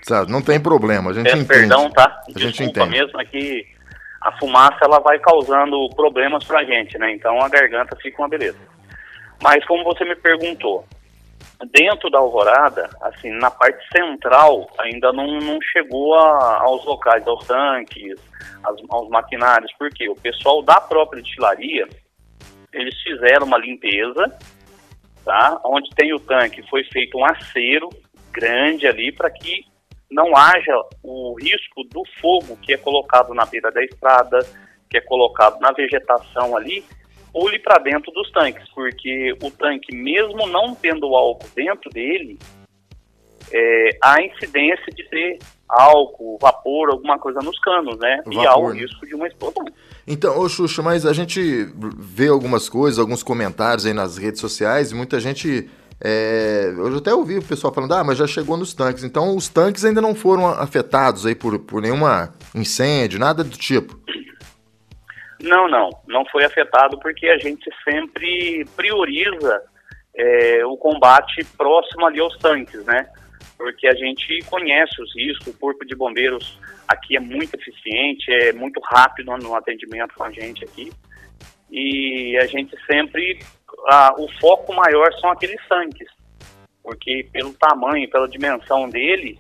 Sabe, 0.03 0.31
não 0.31 0.41
tem 0.41 0.61
problema, 0.61 1.11
a 1.11 1.13
gente 1.15 1.25
Peço 1.25 1.37
entende. 1.43 1.61
Perdão, 1.61 1.91
tá? 1.91 2.05
A 2.05 2.33
Desculpa 2.33 2.41
gente 2.41 2.63
entende. 2.63 2.91
mesmo, 2.91 3.21
é 3.21 3.25
que 3.25 3.67
a 4.23 4.33
fumaça 4.39 4.79
ela 4.83 5.01
vai 5.01 5.19
causando 5.19 5.89
problemas 5.91 6.45
pra 6.45 6.65
gente, 6.65 6.97
né? 6.99 7.13
Então 7.13 7.41
a 7.43 7.49
garganta 7.49 7.97
fica 8.01 8.23
uma 8.23 8.29
beleza. 8.29 8.59
Mas 9.43 9.65
como 9.67 9.85
você 9.85 10.05
me 10.05 10.17
perguntou, 10.17 10.85
dentro 11.67 12.09
da 12.11 12.19
alvorada, 12.19 12.89
assim, 13.03 13.31
na 13.31 13.51
parte 13.51 13.85
central, 13.91 14.71
ainda 14.79 15.13
não, 15.13 15.27
não 15.41 15.61
chegou 15.61 16.15
a, 16.15 16.63
aos 16.63 16.85
locais, 16.85 17.27
aos 17.27 17.47
tanques, 17.47 18.19
aos, 18.63 18.81
aos 18.89 19.09
maquinários, 19.09 19.73
porque 19.79 20.09
o 20.09 20.15
pessoal 20.15 20.63
da 20.63 20.81
própria 20.81 21.23
destilaria, 21.23 21.89
eles 22.73 22.95
fizeram 23.03 23.47
uma 23.47 23.59
limpeza, 23.59 24.33
tá? 25.25 25.61
Onde 25.65 25.91
tem 25.91 26.15
o 26.15 26.21
tanque, 26.21 26.63
foi 26.69 26.85
feito 26.85 27.19
um 27.19 27.25
acero 27.25 27.89
grande 28.31 28.87
ali 28.87 29.11
para 29.11 29.31
que 29.31 29.65
não 30.11 30.37
haja 30.37 30.75
o 31.03 31.35
risco 31.39 31.83
do 31.85 32.03
fogo 32.21 32.57
que 32.63 32.73
é 32.73 32.77
colocado 32.77 33.35
na 33.35 33.45
beira 33.45 33.71
da 33.71 33.83
estrada, 33.83 34.39
que 34.89 34.97
é 34.97 35.01
colocado 35.01 35.61
na 35.61 35.73
vegetação 35.73 36.57
ali, 36.57 36.85
pule 37.39 37.61
para 37.61 37.81
dentro 37.81 38.11
dos 38.11 38.29
tanques, 38.33 38.69
porque 38.75 39.33
o 39.41 39.49
tanque, 39.53 39.95
mesmo 39.95 40.49
não 40.49 40.75
tendo 40.75 41.15
álcool 41.15 41.49
dentro 41.55 41.89
dele, 41.91 42.37
é, 43.53 43.91
há 44.03 44.21
incidência 44.21 44.93
de 44.93 45.09
ter 45.09 45.39
álcool, 45.69 46.37
vapor, 46.41 46.91
alguma 46.91 47.17
coisa 47.17 47.39
nos 47.41 47.57
canos, 47.61 47.97
né? 47.99 48.17
Vapor, 48.25 48.33
e 48.33 48.47
há 48.47 48.57
o 48.57 48.73
né? 48.73 48.81
risco 48.81 49.07
de 49.07 49.15
uma 49.15 49.29
explosão. 49.29 49.65
Então, 50.05 50.37
ô 50.37 50.49
Xuxa, 50.49 50.83
mas 50.83 51.07
a 51.07 51.13
gente 51.13 51.69
vê 51.97 52.27
algumas 52.27 52.69
coisas, 52.69 52.99
alguns 52.99 53.23
comentários 53.23 53.87
aí 53.87 53.95
nas 53.95 54.19
redes 54.19 54.41
sociais, 54.41 54.91
e 54.91 54.95
muita 54.97 55.21
gente 55.21 55.71
é, 56.01 56.73
eu 56.77 56.97
até 56.97 57.15
ouvi 57.15 57.39
o 57.39 57.43
pessoal 57.43 57.73
falando, 57.73 57.93
ah, 57.95 58.03
mas 58.03 58.19
já 58.19 58.27
chegou 58.27 58.57
nos 58.57 58.75
tanques. 58.75 59.05
Então 59.05 59.37
os 59.37 59.49
tanques 59.49 59.85
ainda 59.85 60.01
não 60.01 60.15
foram 60.15 60.49
afetados 60.49 61.25
aí 61.25 61.37
por, 61.37 61.57
por 61.61 61.81
nenhuma 61.81 62.35
incêndio, 62.53 63.21
nada 63.21 63.45
do 63.45 63.57
tipo. 63.57 63.97
Não, 65.41 65.69
não, 65.69 65.91
não 66.07 66.25
foi 66.27 66.45
afetado 66.45 66.99
porque 66.99 67.29
a 67.29 67.39
gente 67.39 67.71
sempre 67.85 68.65
prioriza 68.77 69.63
é, 70.15 70.65
o 70.67 70.77
combate 70.77 71.45
próximo 71.57 72.07
ali 72.07 72.21
aos 72.21 72.37
tanques, 72.39 72.85
né? 72.85 73.09
Porque 73.57 73.87
a 73.87 73.95
gente 73.95 74.41
conhece 74.47 75.01
os 75.01 75.15
riscos, 75.15 75.49
o 75.49 75.59
corpo 75.59 75.85
de 75.85 75.95
bombeiros 75.95 76.59
aqui 76.87 77.17
é 77.17 77.21
muito 77.21 77.55
eficiente, 77.55 78.33
é 78.33 78.53
muito 78.53 78.81
rápido 78.81 79.37
no 79.37 79.55
atendimento 79.55 80.15
com 80.15 80.25
a 80.25 80.31
gente 80.33 80.65
aqui. 80.65 80.91
E 81.71 82.37
a 82.39 82.47
gente 82.47 82.77
sempre 82.87 83.39
a, 83.87 84.15
o 84.19 84.29
foco 84.41 84.75
maior 84.75 85.13
são 85.21 85.31
aqueles 85.31 85.61
tanques, 85.69 86.09
porque 86.83 87.29
pelo 87.33 87.53
tamanho, 87.55 88.09
pela 88.11 88.29
dimensão 88.29 88.89
dele, 88.89 89.39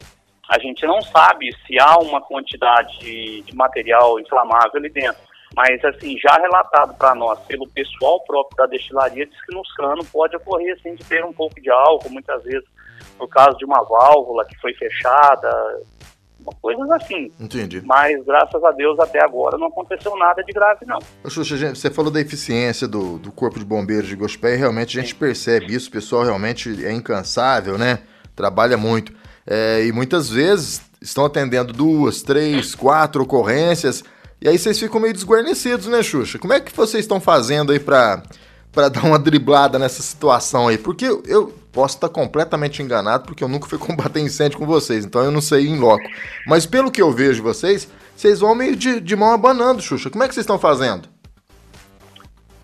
a 0.48 0.58
gente 0.58 0.86
não 0.86 1.00
sabe 1.02 1.54
se 1.66 1.78
há 1.78 1.98
uma 1.98 2.20
quantidade 2.20 2.98
de, 2.98 3.42
de 3.42 3.54
material 3.54 4.18
inflamável 4.18 4.76
ali 4.76 4.88
dentro. 4.88 5.27
Mas, 5.54 5.84
assim, 5.84 6.16
já 6.18 6.34
relatado 6.34 6.94
para 6.96 7.14
nós 7.14 7.38
pelo 7.40 7.68
pessoal 7.68 8.20
próprio 8.24 8.56
da 8.56 8.66
destilaria, 8.66 9.26
diz 9.26 9.44
que 9.44 9.54
nos 9.54 9.72
canos 9.74 10.08
pode 10.08 10.36
ocorrer, 10.36 10.76
assim, 10.78 10.94
de 10.94 11.04
ter 11.04 11.24
um 11.24 11.32
pouco 11.32 11.60
de 11.60 11.70
álcool, 11.70 12.10
muitas 12.10 12.42
vezes 12.44 12.68
por 13.16 13.28
causa 13.28 13.56
de 13.58 13.64
uma 13.64 13.82
válvula 13.82 14.44
que 14.44 14.56
foi 14.60 14.72
fechada, 14.74 15.50
coisas 16.60 16.90
assim. 16.90 17.30
Entendi. 17.38 17.82
Mas, 17.84 18.24
graças 18.24 18.62
a 18.62 18.70
Deus, 18.72 18.98
até 18.98 19.22
agora 19.22 19.58
não 19.58 19.66
aconteceu 19.66 20.16
nada 20.16 20.42
de 20.42 20.52
grave, 20.52 20.86
não. 20.86 20.98
Xuxa, 21.28 21.74
você 21.74 21.90
falou 21.90 22.10
da 22.10 22.20
eficiência 22.20 22.86
do, 22.86 23.18
do 23.18 23.32
Corpo 23.32 23.58
de 23.58 23.64
Bombeiros 23.64 24.08
de 24.08 24.16
Gospé 24.16 24.54
e 24.54 24.56
realmente 24.56 24.98
a 24.98 25.02
gente 25.02 25.12
Sim. 25.12 25.18
percebe 25.18 25.74
isso, 25.74 25.88
o 25.88 25.92
pessoal 25.92 26.24
realmente 26.24 26.84
é 26.84 26.92
incansável, 26.92 27.76
né? 27.76 28.00
Trabalha 28.34 28.76
muito. 28.76 29.12
É, 29.46 29.84
e 29.84 29.92
muitas 29.92 30.30
vezes 30.30 30.82
estão 31.00 31.24
atendendo 31.24 31.72
duas, 31.72 32.22
três, 32.22 32.74
quatro 32.74 33.22
ocorrências, 33.22 34.04
e 34.40 34.48
aí 34.48 34.58
vocês 34.58 34.78
ficam 34.78 35.00
meio 35.00 35.12
desguarnecidos, 35.12 35.86
né, 35.86 36.02
Xuxa? 36.02 36.38
Como 36.38 36.52
é 36.52 36.60
que 36.60 36.74
vocês 36.74 37.04
estão 37.04 37.20
fazendo 37.20 37.72
aí 37.72 37.80
para 37.80 38.22
para 38.70 38.88
dar 38.90 39.04
uma 39.04 39.18
driblada 39.18 39.78
nessa 39.78 40.02
situação 40.02 40.68
aí? 40.68 40.78
Porque 40.78 41.04
eu 41.04 41.52
posso 41.72 41.96
estar 41.96 42.08
completamente 42.08 42.82
enganado, 42.82 43.24
porque 43.24 43.42
eu 43.42 43.48
nunca 43.48 43.68
fui 43.68 43.78
combater 43.78 44.20
incêndio 44.20 44.58
com 44.58 44.66
vocês, 44.66 45.04
então 45.04 45.22
eu 45.22 45.30
não 45.30 45.40
sei 45.40 45.66
em 45.66 45.78
loco. 45.78 46.04
Mas 46.46 46.66
pelo 46.66 46.90
que 46.90 47.02
eu 47.02 47.10
vejo 47.10 47.42
vocês, 47.42 47.90
vocês 48.14 48.40
vão 48.40 48.54
meio 48.54 48.76
de, 48.76 49.00
de 49.00 49.16
mão 49.16 49.32
abanando, 49.32 49.82
Xuxa. 49.82 50.10
Como 50.10 50.22
é 50.22 50.28
que 50.28 50.34
vocês 50.34 50.44
estão 50.44 50.58
fazendo? 50.58 51.08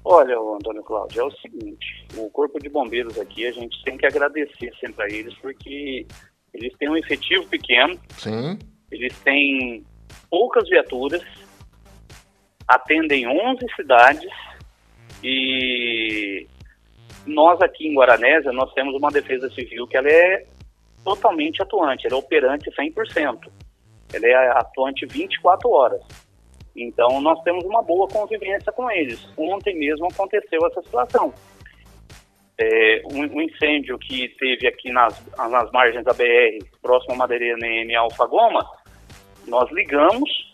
Olha, 0.05 0.37
Antônio 0.37 0.83
Cláudio, 0.83 1.23
é 1.23 1.25
o 1.25 1.31
seguinte, 1.31 2.07
o 2.17 2.29
Corpo 2.29 2.61
de 2.61 2.69
Bombeiros 2.69 3.19
aqui, 3.19 3.47
a 3.47 3.53
gente 3.53 3.83
tem 3.85 3.97
que 3.97 4.05
agradecer 4.05 4.71
sempre 4.79 5.03
a 5.03 5.09
eles, 5.09 5.35
porque 5.37 6.07
eles 6.53 6.73
têm 6.79 6.91
um 6.91 6.97
efetivo 6.97 7.47
pequeno, 7.47 7.99
Sim. 8.19 8.59
eles 8.91 9.19
têm 9.21 9.83
poucas 10.29 10.69
viaturas, 10.69 11.23
atendem 12.69 13.27
11 13.27 13.67
cidades 13.77 14.31
e 15.23 16.47
nós 17.27 17.61
aqui 17.61 17.87
em 17.89 17.95
Guaranésia, 17.95 18.53
nós 18.53 18.73
temos 18.75 18.95
uma 18.95 19.11
defesa 19.11 19.49
civil 19.51 19.87
que 19.87 19.97
ela 19.97 20.11
é 20.11 20.47
totalmente 21.05 21.63
atuante, 21.63 22.07
ela 22.07 22.17
é 22.17 22.19
operante 22.19 22.71
100%. 22.71 23.51
Ela 24.13 24.27
é 24.27 24.49
atuante 24.59 25.07
24 25.07 25.71
horas. 25.71 26.03
Então, 26.77 27.21
nós 27.21 27.41
temos 27.43 27.65
uma 27.65 27.83
boa 27.83 28.09
convivência 28.09 28.73
com 28.73 28.91
eles. 28.91 29.27
Ontem 29.37 29.77
mesmo 29.79 30.07
aconteceu 30.07 30.67
essa 30.67 30.83
situação. 30.83 31.33
É, 32.59 33.03
um, 33.13 33.23
um, 33.23 33.43
incêndio 33.43 33.99
que 33.99 34.29
teve 34.39 34.67
aqui 34.67 34.91
nas, 34.93 35.21
nas 35.37 35.71
margens 35.73 36.05
da 36.05 36.13
BR, 36.13 36.65
próximo 36.81 37.15
a 37.15 37.17
Madeirena 37.17 37.67
em 37.67 37.95
Alfa 37.95 38.27
Goma, 38.27 38.65
nós 39.47 39.71
ligamos, 39.73 40.54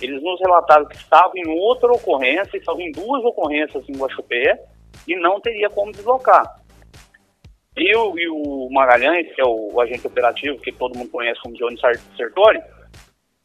eles 0.00 0.22
nos 0.22 0.40
relataram 0.40 0.86
que 0.86 0.96
estavam 0.96 1.36
em 1.36 1.48
outra 1.60 1.90
ocorrência, 1.90 2.56
estavam 2.56 2.80
em 2.80 2.92
duas 2.92 3.24
ocorrências 3.24 3.88
em 3.88 3.96
Guaxupé, 3.96 4.64
e 5.06 5.16
não 5.16 5.40
teria 5.40 5.70
como 5.70 5.92
deslocar. 5.92 6.60
Eu 7.76 8.18
e 8.18 8.28
o 8.28 8.68
Magalhães, 8.70 9.32
que 9.34 9.40
é 9.40 9.44
o, 9.44 9.80
agente 9.80 10.06
operativo, 10.06 10.60
que 10.60 10.72
todo 10.72 10.96
mundo 10.98 11.10
conhece 11.10 11.40
como 11.40 11.54
Johnny 11.54 11.78
Sertori, 12.16 12.60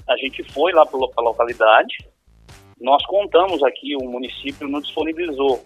a 0.08 0.18
gente 0.18 0.44
foi 0.52 0.74
lá 0.74 0.86
para 0.86 1.00
a 1.18 1.22
localidade, 1.22 1.96
nós 2.82 3.06
contamos 3.06 3.64
aqui, 3.64 3.96
o 3.96 4.10
município 4.10 4.68
nos 4.68 4.84
disponibilizou 4.84 5.64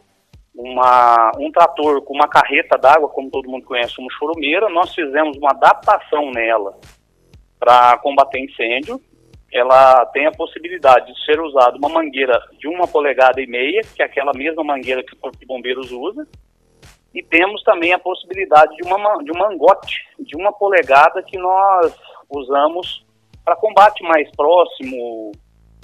uma, 0.54 1.32
um 1.40 1.52
trator 1.52 2.02
com 2.02 2.14
uma 2.14 2.28
carreta 2.28 2.78
d'água, 2.78 3.10
como 3.10 3.32
todo 3.32 3.50
mundo 3.50 3.66
conhece, 3.66 4.00
uma 4.00 4.12
chorumeira, 4.12 4.70
nós 4.70 4.94
fizemos 4.94 5.38
uma 5.38 5.52
adaptação 5.52 6.32
nela 6.32 6.78
para 7.60 7.98
combater 8.00 8.40
incêndio. 8.40 9.02
Ela 9.52 10.06
tem 10.08 10.26
a 10.26 10.32
possibilidade 10.32 11.14
de 11.14 11.26
ser 11.26 11.40
usada 11.40 11.78
uma 11.78 11.90
mangueira 11.90 12.38
de 12.60 12.68
uma 12.68 12.88
polegada 12.88 13.42
e 13.42 13.48
meia, 13.48 13.82
que 13.82 14.02
é 14.02 14.06
aquela 14.06 14.34
mesma 14.34 14.64
mangueira 14.64 15.04
que 15.04 15.14
o 15.14 15.18
Corpo 15.18 15.38
de 15.38 15.46
Bombeiros 15.46 15.92
usa, 15.92 16.28
e 17.14 17.24
temos 17.24 17.64
também 17.64 17.94
a 17.94 18.00
possibilidade 18.00 18.76
de, 18.76 18.84
uma, 18.84 19.18
de 19.24 19.32
um 19.32 19.40
mangote 19.40 19.96
de 20.20 20.36
uma 20.36 20.52
polegada 20.52 21.24
que 21.24 21.38
nós 21.38 21.96
usamos 22.30 23.06
para 23.44 23.56
combate 23.56 24.04
mais 24.04 24.30
próximo. 24.36 25.32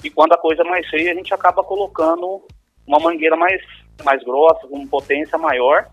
E 0.04 0.10
quando 0.10 0.34
a 0.34 0.38
coisa 0.38 0.62
é 0.62 0.66
mais 0.66 0.88
feia, 0.90 1.12
a 1.12 1.16
gente 1.16 1.34
acaba 1.34 1.64
colocando 1.64 2.46
uma 2.86 3.00
mangueira 3.00 3.36
mais, 3.36 3.62
mais 4.04 4.22
grossa, 4.24 4.68
com 4.68 4.86
potência 4.86 5.38
maior. 5.38 5.88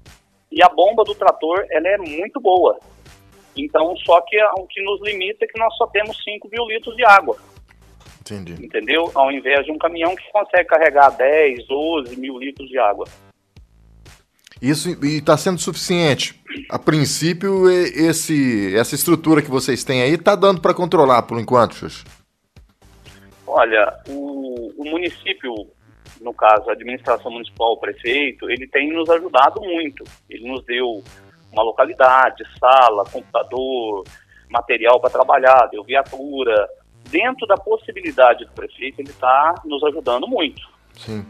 E 0.51 0.63
a 0.63 0.69
bomba 0.69 1.05
do 1.05 1.15
trator 1.15 1.65
ela 1.71 1.89
é 1.89 1.97
muito 1.97 2.41
boa. 2.41 2.79
Então, 3.57 3.97
só 3.99 4.21
que 4.23 4.37
o 4.59 4.67
que 4.67 4.83
nos 4.83 5.01
limita 5.03 5.45
é 5.45 5.49
que 5.49 5.59
nós 5.59 5.75
só 5.77 5.87
temos 5.87 6.23
5 6.23 6.49
mil 6.51 6.67
litros 6.67 6.97
de 6.97 7.05
água. 7.05 7.37
Entendi. 8.35 8.65
Entendeu? 8.65 9.11
Ao 9.15 9.31
invés 9.31 9.65
de 9.65 9.73
um 9.73 9.79
caminhão 9.79 10.15
que 10.15 10.31
consegue 10.33 10.69
carregar 10.69 11.11
10, 11.11 11.67
12 11.67 12.17
mil 12.19 12.39
litros 12.39 12.69
de 12.69 12.79
água. 12.79 13.07
Isso 14.61 14.91
está 15.05 15.37
sendo 15.37 15.59
suficiente. 15.59 16.39
A 16.69 16.79
princípio, 16.79 17.71
esse, 17.71 18.77
essa 18.77 18.95
estrutura 18.95 19.41
que 19.41 19.51
vocês 19.51 19.83
têm 19.83 20.03
aí 20.03 20.15
está 20.15 20.35
dando 20.35 20.61
para 20.61 20.75
controlar 20.75 21.23
por 21.23 21.41
enquanto, 21.41 21.75
Xuxa? 21.75 22.05
Olha, 23.47 23.99
o, 24.07 24.71
o, 24.77 24.85
município, 24.85 25.53
no 26.21 26.35
caso 26.35 26.69
a 26.69 26.73
administração 26.73 27.33
municipal, 27.33 27.73
o 27.73 27.79
prefeito, 27.79 28.51
ele 28.51 28.67
tem 28.69 28.93
nos 28.93 29.09
ajudado 29.09 29.61
muito. 29.63 30.05
Ele 30.29 30.47
nos 30.47 30.65
deu 30.65 31.03
uma 31.51 31.63
localidade, 31.63 32.45
sala, 32.59 33.05
computador, 33.05 34.05
material 34.51 35.01
para 35.01 35.11
trabalhar, 35.11 35.69
deu 35.71 35.83
viatura. 35.83 36.69
Dentro 37.11 37.47
da 37.47 37.57
possibilidade 37.57 38.45
do 38.45 38.53
prefeito, 38.53 39.01
ele 39.01 39.11
está 39.11 39.55
nos 39.65 39.83
ajudando 39.85 40.27
muito. 40.27 40.63
Sim. 40.95 41.25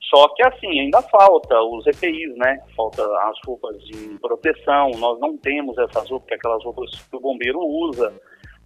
Só 0.00 0.28
que 0.28 0.46
assim, 0.46 0.80
ainda 0.80 1.02
falta 1.02 1.60
os 1.62 1.86
EPIs, 1.86 2.36
né? 2.36 2.60
Falta 2.76 3.02
as 3.02 3.38
roupas 3.44 3.82
de 3.84 4.18
proteção, 4.20 4.90
nós 4.98 5.18
não 5.18 5.36
temos 5.36 5.76
essas 5.78 6.08
roupas, 6.10 6.28
que 6.28 6.34
aquelas 6.34 6.62
roupas 6.62 6.90
que 6.90 7.16
o 7.16 7.20
bombeiro 7.20 7.58
usa. 7.58 8.12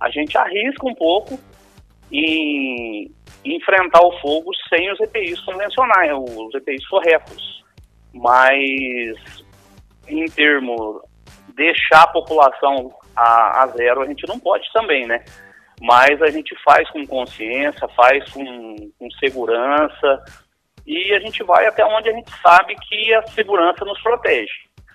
A 0.00 0.10
gente 0.10 0.36
arrisca 0.36 0.86
um 0.86 0.94
pouco 0.94 1.38
em 2.12 3.10
enfrentar 3.44 4.02
o 4.02 4.18
fogo 4.20 4.50
sem 4.68 4.90
os 4.92 5.00
EPIs 5.00 5.40
convencionais, 5.40 6.12
os 6.12 6.54
EPIs 6.54 6.86
corretos. 6.88 7.64
Mas 8.12 9.44
em 10.08 10.24
termos 10.26 11.02
deixar 11.54 12.02
a 12.02 12.08
população 12.08 12.92
a, 13.14 13.62
a 13.62 13.66
zero, 13.68 14.02
a 14.02 14.06
gente 14.06 14.26
não 14.26 14.38
pode 14.38 14.70
também, 14.72 15.06
né? 15.06 15.24
Mas 15.80 16.20
a 16.22 16.30
gente 16.30 16.54
faz 16.64 16.88
com 16.90 17.06
consciência, 17.06 17.88
faz 17.88 18.30
com, 18.32 18.90
com 18.98 19.10
segurança, 19.12 20.24
e 20.86 21.12
a 21.14 21.20
gente 21.20 21.42
vai 21.44 21.66
até 21.66 21.84
onde 21.84 22.08
a 22.08 22.12
gente 22.12 22.30
sabe 22.40 22.74
que 22.76 23.14
a 23.14 23.22
segurança 23.28 23.84
nos 23.84 24.00
protege. 24.02 24.52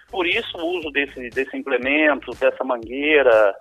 Por 0.10 0.26
isso 0.26 0.58
o 0.58 0.78
uso 0.78 0.92
desse, 0.92 1.30
desse 1.30 1.56
implemento, 1.56 2.32
dessa 2.32 2.64
mangueira, 2.64 3.56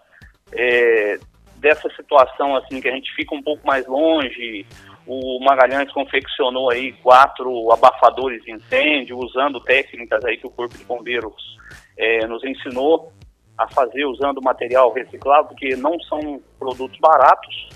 é, 0.52 1.18
dessa 1.56 1.88
situação 1.94 2.56
assim 2.56 2.80
que 2.80 2.88
a 2.88 2.92
gente 2.92 3.14
fica 3.14 3.34
um 3.34 3.42
pouco 3.42 3.66
mais 3.66 3.86
longe. 3.86 4.66
O 5.06 5.40
Magalhães 5.40 5.90
confeccionou 5.92 6.70
aí 6.70 6.92
quatro 6.94 7.70
abafadores 7.72 8.42
de 8.44 8.52
incêndio, 8.52 9.18
usando 9.18 9.60
técnicas 9.60 10.24
aí 10.24 10.36
que 10.36 10.46
o 10.46 10.50
Corpo 10.50 10.76
de 10.76 10.84
Bombeiros 10.84 11.58
é, 11.96 12.26
nos 12.26 12.42
ensinou 12.44 13.12
a 13.62 13.68
fazer 13.68 14.04
usando 14.04 14.42
material 14.42 14.92
reciclado, 14.92 15.48
porque 15.48 15.76
não 15.76 15.98
são 16.00 16.40
produtos 16.58 16.98
baratos, 16.98 17.68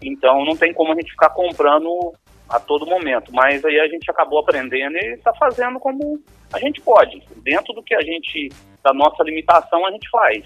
então 0.00 0.44
não 0.44 0.56
tem 0.56 0.72
como 0.72 0.92
a 0.92 0.94
gente 0.94 1.10
ficar 1.10 1.30
comprando 1.30 2.12
a 2.48 2.60
todo 2.60 2.86
momento. 2.86 3.32
Mas 3.32 3.64
aí 3.64 3.80
a 3.80 3.88
gente 3.88 4.10
acabou 4.10 4.40
aprendendo 4.40 4.96
e 4.96 5.14
está 5.14 5.32
fazendo 5.34 5.78
como 5.80 6.20
a 6.52 6.58
gente 6.58 6.80
pode. 6.80 7.22
Dentro 7.42 7.72
do 7.72 7.82
que 7.82 7.94
a 7.94 8.02
gente, 8.02 8.50
da 8.82 8.92
nossa 8.92 9.22
limitação, 9.22 9.86
a 9.86 9.90
gente 9.90 10.08
faz. 10.10 10.44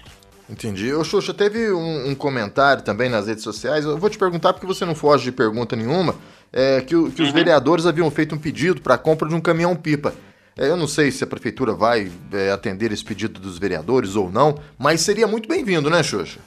Entendi. 0.49 0.93
Ô, 0.93 1.03
Xuxa, 1.03 1.33
teve 1.33 1.71
um, 1.73 2.09
um, 2.09 2.15
comentário 2.15 2.81
também 2.81 3.09
nas 3.09 3.27
redes 3.27 3.43
sociais. 3.43 3.83
Eu 3.83 3.97
vou 3.97 4.09
te 4.09 4.17
perguntar 4.17 4.53
porque 4.53 4.65
você 4.65 4.85
não 4.85 4.95
foge 4.95 5.25
de 5.25 5.31
pergunta 5.33 5.75
nenhuma. 5.75 6.15
É, 6.53 6.79
que, 6.79 6.87
que 6.87 7.21
os 7.21 7.27
uhum. 7.27 7.33
vereadores 7.33 7.85
haviam 7.85 8.09
feito 8.09 8.33
um 8.33 8.37
pedido 8.37 8.81
para 8.81 8.95
a 8.95 8.97
compra 8.97 9.27
de 9.27 9.35
um 9.35 9.41
caminhão-pipa. 9.41 10.13
É, 10.57 10.69
eu 10.69 10.75
não 10.75 10.87
sei 10.87 11.11
se 11.11 11.23
a 11.23 11.27
prefeitura 11.27 11.73
vai 11.73 12.11
é, 12.33 12.51
atender 12.51 12.91
esse 12.91 13.05
pedido 13.05 13.39
dos 13.39 13.59
vereadores 13.59 14.15
ou 14.15 14.31
não, 14.31 14.55
mas 14.77 15.01
seria 15.01 15.27
muito 15.27 15.47
bem-vindo, 15.47 15.89
né, 15.89 16.01
Xuxa? 16.01 16.39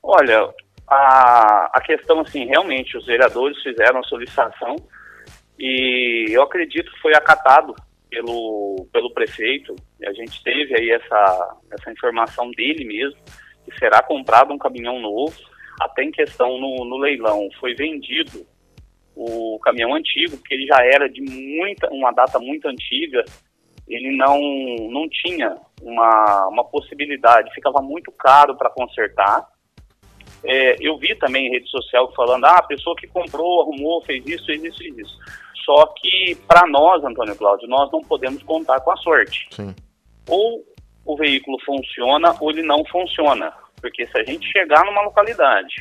Olha, 0.00 0.48
a, 0.86 1.70
a 1.74 1.80
questão, 1.80 2.20
assim, 2.20 2.46
realmente, 2.46 2.96
os 2.96 3.04
vereadores 3.04 3.60
fizeram 3.62 3.98
a 3.98 4.04
solicitação 4.04 4.76
e 5.58 6.26
eu 6.30 6.42
acredito 6.42 6.90
que 6.92 7.00
foi 7.00 7.14
acatado 7.14 7.74
pelo, 8.08 8.86
pelo 8.92 9.12
prefeito. 9.12 9.74
A 10.06 10.12
gente 10.12 10.42
teve 10.44 10.74
aí 10.78 10.90
essa, 10.90 11.56
essa 11.72 11.90
informação 11.90 12.50
dele 12.52 12.84
mesmo, 12.84 13.18
que 13.64 13.76
será 13.78 14.02
comprado 14.02 14.52
um 14.52 14.58
caminhão 14.58 15.00
novo. 15.00 15.34
Até 15.80 16.04
em 16.04 16.10
questão 16.10 16.58
no, 16.58 16.84
no 16.84 16.96
leilão, 16.96 17.48
foi 17.60 17.74
vendido 17.74 18.46
o 19.18 19.58
caminhão 19.58 19.94
antigo, 19.94 20.36
porque 20.36 20.54
ele 20.54 20.66
já 20.66 20.78
era 20.84 21.08
de 21.08 21.20
muita, 21.20 21.88
uma 21.90 22.12
data 22.12 22.38
muito 22.38 22.68
antiga, 22.68 23.24
ele 23.88 24.16
não, 24.16 24.38
não 24.90 25.08
tinha 25.08 25.56
uma, 25.82 26.46
uma 26.46 26.64
possibilidade, 26.64 27.52
ficava 27.52 27.82
muito 27.82 28.12
caro 28.12 28.56
para 28.56 28.70
consertar. 28.70 29.44
É, 30.44 30.76
eu 30.80 30.96
vi 30.98 31.16
também 31.16 31.48
em 31.48 31.50
rede 31.50 31.68
social 31.68 32.12
falando, 32.14 32.44
ah, 32.44 32.58
a 32.58 32.62
pessoa 32.62 32.94
que 32.94 33.08
comprou, 33.08 33.62
arrumou, 33.62 34.00
fez 34.02 34.24
isso, 34.24 34.46
fez 34.46 34.62
isso, 34.62 34.78
fez 34.78 34.96
isso. 34.96 35.18
Só 35.64 35.86
que 35.96 36.36
para 36.46 36.64
nós, 36.68 37.02
Antônio 37.02 37.34
Cláudio, 37.34 37.66
nós 37.66 37.90
não 37.90 38.00
podemos 38.02 38.40
contar 38.44 38.78
com 38.80 38.92
a 38.92 38.96
sorte. 38.98 39.48
Sim. 39.50 39.74
Ou 40.28 40.64
o 41.04 41.16
veículo 41.16 41.58
funciona 41.64 42.36
ou 42.40 42.50
ele 42.50 42.62
não 42.62 42.84
funciona. 42.84 43.52
Porque 43.80 44.06
se 44.06 44.16
a 44.16 44.22
gente 44.22 44.46
chegar 44.52 44.84
numa 44.84 45.02
localidade, 45.02 45.74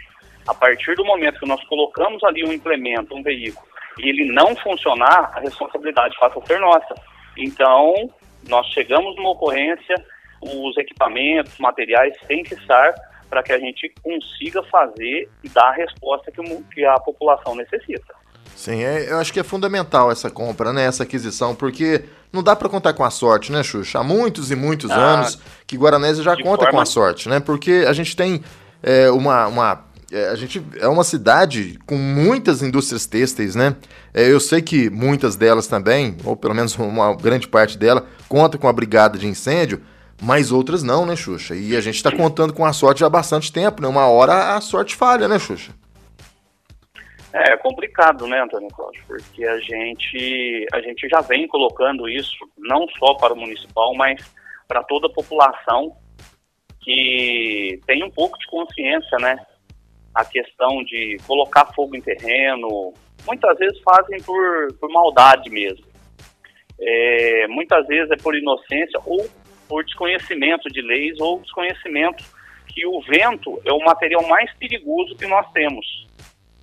a 0.47 0.53
partir 0.53 0.95
do 0.95 1.05
momento 1.05 1.39
que 1.39 1.47
nós 1.47 1.63
colocamos 1.65 2.23
ali 2.23 2.43
um 2.43 2.53
implemento, 2.53 3.15
um 3.15 3.23
veículo, 3.23 3.67
e 3.99 4.09
ele 4.09 4.31
não 4.31 4.55
funcionar, 4.55 5.31
a 5.35 5.39
responsabilidade 5.39 6.15
passa 6.19 6.39
a 6.39 6.45
ser 6.45 6.59
nossa. 6.59 6.95
Então, 7.37 8.09
nós 8.47 8.65
chegamos 8.67 9.15
numa 9.15 9.31
ocorrência, 9.31 9.95
os 10.41 10.77
equipamentos, 10.77 11.57
materiais 11.57 12.15
têm 12.27 12.43
que 12.43 12.53
estar 12.53 12.93
para 13.29 13.43
que 13.43 13.51
a 13.51 13.59
gente 13.59 13.91
consiga 14.01 14.63
fazer 14.63 15.29
e 15.43 15.49
dar 15.49 15.69
a 15.69 15.73
resposta 15.73 16.31
que, 16.31 16.41
que 16.73 16.85
a 16.85 16.95
população 16.99 17.55
necessita. 17.55 18.15
Sim, 18.55 18.83
é, 18.83 19.11
eu 19.11 19.17
acho 19.19 19.31
que 19.31 19.39
é 19.39 19.43
fundamental 19.43 20.11
essa 20.11 20.31
compra, 20.31 20.73
né? 20.73 20.85
Essa 20.85 21.03
aquisição, 21.03 21.53
porque 21.53 22.05
não 22.31 22.41
dá 22.41 22.55
para 22.55 22.69
contar 22.69 22.93
com 22.93 23.03
a 23.03 23.11
sorte, 23.11 23.51
né, 23.51 23.61
Xuxa? 23.61 23.99
Há 23.99 24.03
muitos 24.03 24.49
e 24.49 24.55
muitos 24.55 24.89
ah, 24.89 24.95
anos 24.95 25.39
que 25.67 25.77
Guaranésia 25.77 26.23
já 26.23 26.35
conta 26.35 26.63
forma... 26.63 26.71
com 26.71 26.79
a 26.79 26.85
sorte, 26.85 27.29
né? 27.29 27.39
Porque 27.39 27.85
a 27.87 27.93
gente 27.93 28.15
tem 28.15 28.43
é, 28.81 29.11
uma, 29.11 29.47
uma 29.47 29.86
é, 30.11 30.29
a 30.29 30.35
gente 30.35 30.63
é 30.79 30.87
uma 30.87 31.03
cidade 31.03 31.77
com 31.85 31.95
muitas 31.95 32.61
indústrias 32.61 33.05
têxteis, 33.05 33.55
né? 33.55 33.75
É, 34.13 34.31
eu 34.31 34.39
sei 34.39 34.61
que 34.61 34.89
muitas 34.89 35.35
delas 35.35 35.67
também, 35.67 36.15
ou 36.23 36.35
pelo 36.35 36.53
menos 36.53 36.75
uma 36.79 37.15
grande 37.15 37.47
parte 37.47 37.77
dela, 37.77 38.07
conta 38.29 38.57
com 38.57 38.67
a 38.67 38.73
brigada 38.73 39.17
de 39.17 39.27
incêndio, 39.27 39.81
mas 40.21 40.51
outras 40.51 40.81
não, 40.81 41.05
né, 41.05 41.15
Xuxa? 41.15 41.55
E 41.55 41.75
a 41.75 41.81
gente 41.81 41.95
está 41.95 42.11
contando 42.11 42.53
com 42.53 42.65
a 42.65 42.73
sorte 42.73 43.03
há 43.03 43.09
bastante 43.09 43.51
tempo, 43.51 43.81
né? 43.81 43.87
Uma 43.87 44.07
hora 44.07 44.55
a 44.55 44.61
sorte 44.61 44.95
falha, 44.95 45.27
né, 45.27 45.37
Xuxa? 45.37 45.71
É, 47.33 47.53
é 47.53 47.57
complicado, 47.57 48.25
né, 48.27 48.41
Antônio 48.41 48.69
Cláudio? 48.69 49.03
Porque 49.07 49.45
a 49.45 49.59
gente, 49.59 50.65
a 50.73 50.81
gente 50.81 51.07
já 51.09 51.21
vem 51.21 51.47
colocando 51.47 52.07
isso 52.07 52.37
não 52.57 52.87
só 52.97 53.13
para 53.15 53.33
o 53.33 53.37
municipal, 53.37 53.93
mas 53.95 54.21
para 54.67 54.83
toda 54.83 55.07
a 55.07 55.13
população 55.13 55.95
que 56.81 57.79
tem 57.85 58.03
um 58.03 58.09
pouco 58.09 58.39
de 58.39 58.47
consciência, 58.47 59.17
né? 59.19 59.37
A 60.17 60.25
questão 60.25 60.83
de 60.83 61.17
colocar 61.27 61.65
fogo 61.73 61.95
em 61.95 62.01
terreno, 62.01 62.93
muitas 63.25 63.57
vezes 63.57 63.79
fazem 63.81 64.21
por, 64.23 64.73
por 64.79 64.89
maldade 64.89 65.49
mesmo. 65.49 65.85
É, 66.79 67.47
muitas 67.47 67.85
vezes 67.87 68.11
é 68.11 68.17
por 68.17 68.35
inocência 68.35 68.99
ou 69.05 69.27
por 69.67 69.83
desconhecimento 69.83 70.69
de 70.69 70.81
leis 70.81 71.19
ou 71.19 71.39
desconhecimento 71.39 72.23
que 72.67 72.85
o 72.85 73.01
vento 73.01 73.59
é 73.65 73.71
o 73.71 73.83
material 73.83 74.27
mais 74.27 74.53
perigoso 74.55 75.15
que 75.15 75.25
nós 75.25 75.51
temos 75.51 76.07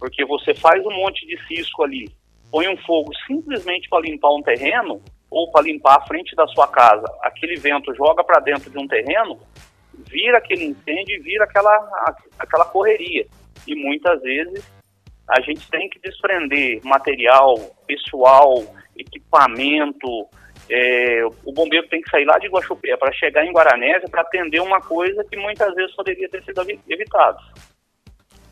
porque 0.04 0.22
você 0.26 0.52
faz 0.52 0.84
um 0.84 0.90
monte 0.90 1.26
de 1.26 1.42
cisco 1.46 1.82
ali, 1.82 2.10
põe 2.50 2.68
um 2.68 2.76
fogo 2.76 3.10
simplesmente 3.26 3.88
para 3.88 4.02
limpar 4.02 4.34
um 4.34 4.42
terreno 4.42 5.00
ou 5.30 5.50
para 5.50 5.64
limpar 5.64 5.96
a 5.96 6.06
frente 6.06 6.36
da 6.36 6.46
sua 6.48 6.68
casa, 6.68 7.06
aquele 7.22 7.56
vento 7.56 7.94
joga 7.94 8.22
para 8.22 8.38
dentro 8.40 8.70
de 8.70 8.78
um 8.78 8.86
terreno, 8.86 9.40
vira 10.06 10.36
aquele 10.36 10.66
incêndio 10.66 11.16
e 11.16 11.20
vira 11.20 11.44
aquela, 11.44 12.14
aquela 12.38 12.66
correria. 12.66 13.26
E 13.66 13.74
muitas 13.74 14.20
vezes 14.22 14.64
a 15.28 15.40
gente 15.40 15.68
tem 15.70 15.88
que 15.88 15.98
desprender 16.00 16.80
material, 16.84 17.54
pessoal, 17.86 18.62
equipamento. 18.96 20.26
É, 20.70 21.24
o 21.44 21.52
bombeiro 21.52 21.86
tem 21.88 22.00
que 22.00 22.10
sair 22.10 22.24
lá 22.24 22.38
de 22.38 22.48
Guaxupé 22.48 22.96
para 22.96 23.12
chegar 23.12 23.44
em 23.44 23.52
Guaranésia 23.52 24.08
para 24.08 24.22
atender 24.22 24.60
uma 24.60 24.80
coisa 24.80 25.24
que 25.24 25.36
muitas 25.36 25.74
vezes 25.74 25.94
poderia 25.94 26.28
ter 26.28 26.42
sido 26.44 26.62
evitada. 26.88 27.38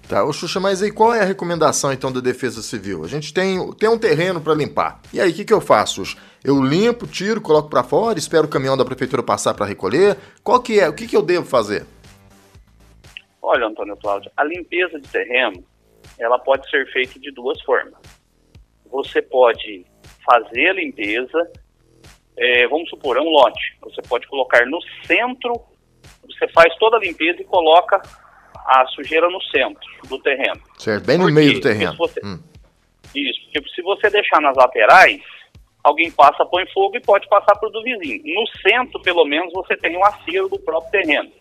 Tá, 0.09 0.25
ô 0.25 0.33
Xuxa, 0.33 0.61
mas 0.61 0.83
aí 0.83 0.91
qual 0.91 1.15
é 1.15 1.21
a 1.21 1.25
recomendação 1.25 1.93
então 1.93 2.13
da 2.13 2.21
Defesa 2.21 2.61
Civil? 2.61 3.05
A 3.05 3.09
gente 3.09 3.33
tem, 3.33 3.73
tem 3.75 3.89
um 3.89 3.99
terreno 3.99 4.41
para 4.41 4.53
limpar. 4.53 5.01
E 5.13 5.21
aí, 5.21 5.31
o 5.31 5.35
que, 5.35 5.45
que 5.45 5.53
eu 5.53 5.61
faço? 5.61 6.03
Eu 6.45 6.63
limpo, 6.63 7.07
tiro, 7.07 7.41
coloco 7.41 7.71
para 7.71 7.83
fora, 7.83 8.19
espero 8.19 8.45
o 8.45 8.51
caminhão 8.51 8.77
da 8.77 8.85
prefeitura 8.85 9.23
passar 9.23 9.55
para 9.55 9.65
recolher? 9.65 10.19
Qual 10.43 10.61
que 10.61 10.79
é? 10.79 10.89
O 10.89 10.93
que, 10.93 11.07
que 11.07 11.17
eu 11.17 11.23
devo 11.23 11.47
fazer? 11.47 11.87
Olha, 13.43 13.67
Antônio 13.67 13.97
Cláudio, 13.97 14.31
a 14.37 14.45
limpeza 14.45 15.01
de 15.01 15.09
terreno, 15.09 15.65
ela 16.19 16.39
pode 16.39 16.69
ser 16.71 16.91
feita 16.93 17.19
de 17.19 17.33
duas 17.33 17.61
formas. 17.63 18.01
Você 18.87 19.21
pode 19.21 19.85
fazer 20.25 20.69
a 20.69 20.73
limpeza, 20.75 21.51
é, 22.37 22.69
vamos 22.69 22.89
supor, 22.89 23.17
é 23.17 23.21
um 23.21 23.29
lote. 23.29 23.77
Você 23.81 24.01
pode 24.03 24.29
colocar 24.29 24.65
no 24.67 24.79
centro, 25.05 25.61
você 26.25 26.47
faz 26.49 26.73
toda 26.77 26.97
a 26.97 27.01
limpeza 27.01 27.43
e 27.43 27.45
coloca 27.45 28.01
a 28.55 28.87
sujeira 28.89 29.29
no 29.29 29.43
centro 29.43 29.89
do 30.09 30.19
terreno. 30.21 30.61
Certo, 30.79 31.05
bem 31.05 31.19
no 31.19 31.25
porque 31.25 31.35
meio 31.35 31.55
do 31.55 31.61
terreno. 31.61 31.97
Você, 31.97 32.21
hum. 32.25 32.39
Isso, 33.15 33.41
porque 33.53 33.69
se 33.75 33.83
você 33.83 34.09
deixar 34.09 34.41
nas 34.41 34.57
laterais, 34.57 35.21
alguém 35.83 36.11
passa, 36.13 36.47
põe 36.47 36.65
fogo 36.73 36.97
e 36.97 37.01
pode 37.01 37.29
passar 37.29 37.57
para 37.57 37.69
o 37.69 37.73
do 37.73 37.83
vizinho. 37.83 38.23
No 38.25 38.47
centro, 38.61 39.01
pelo 39.03 39.25
menos, 39.25 39.53
você 39.53 39.77
tem 39.77 39.97
um 39.97 40.05
acero 40.05 40.49
do 40.49 40.61
próprio 40.61 40.93
terreno. 40.93 41.33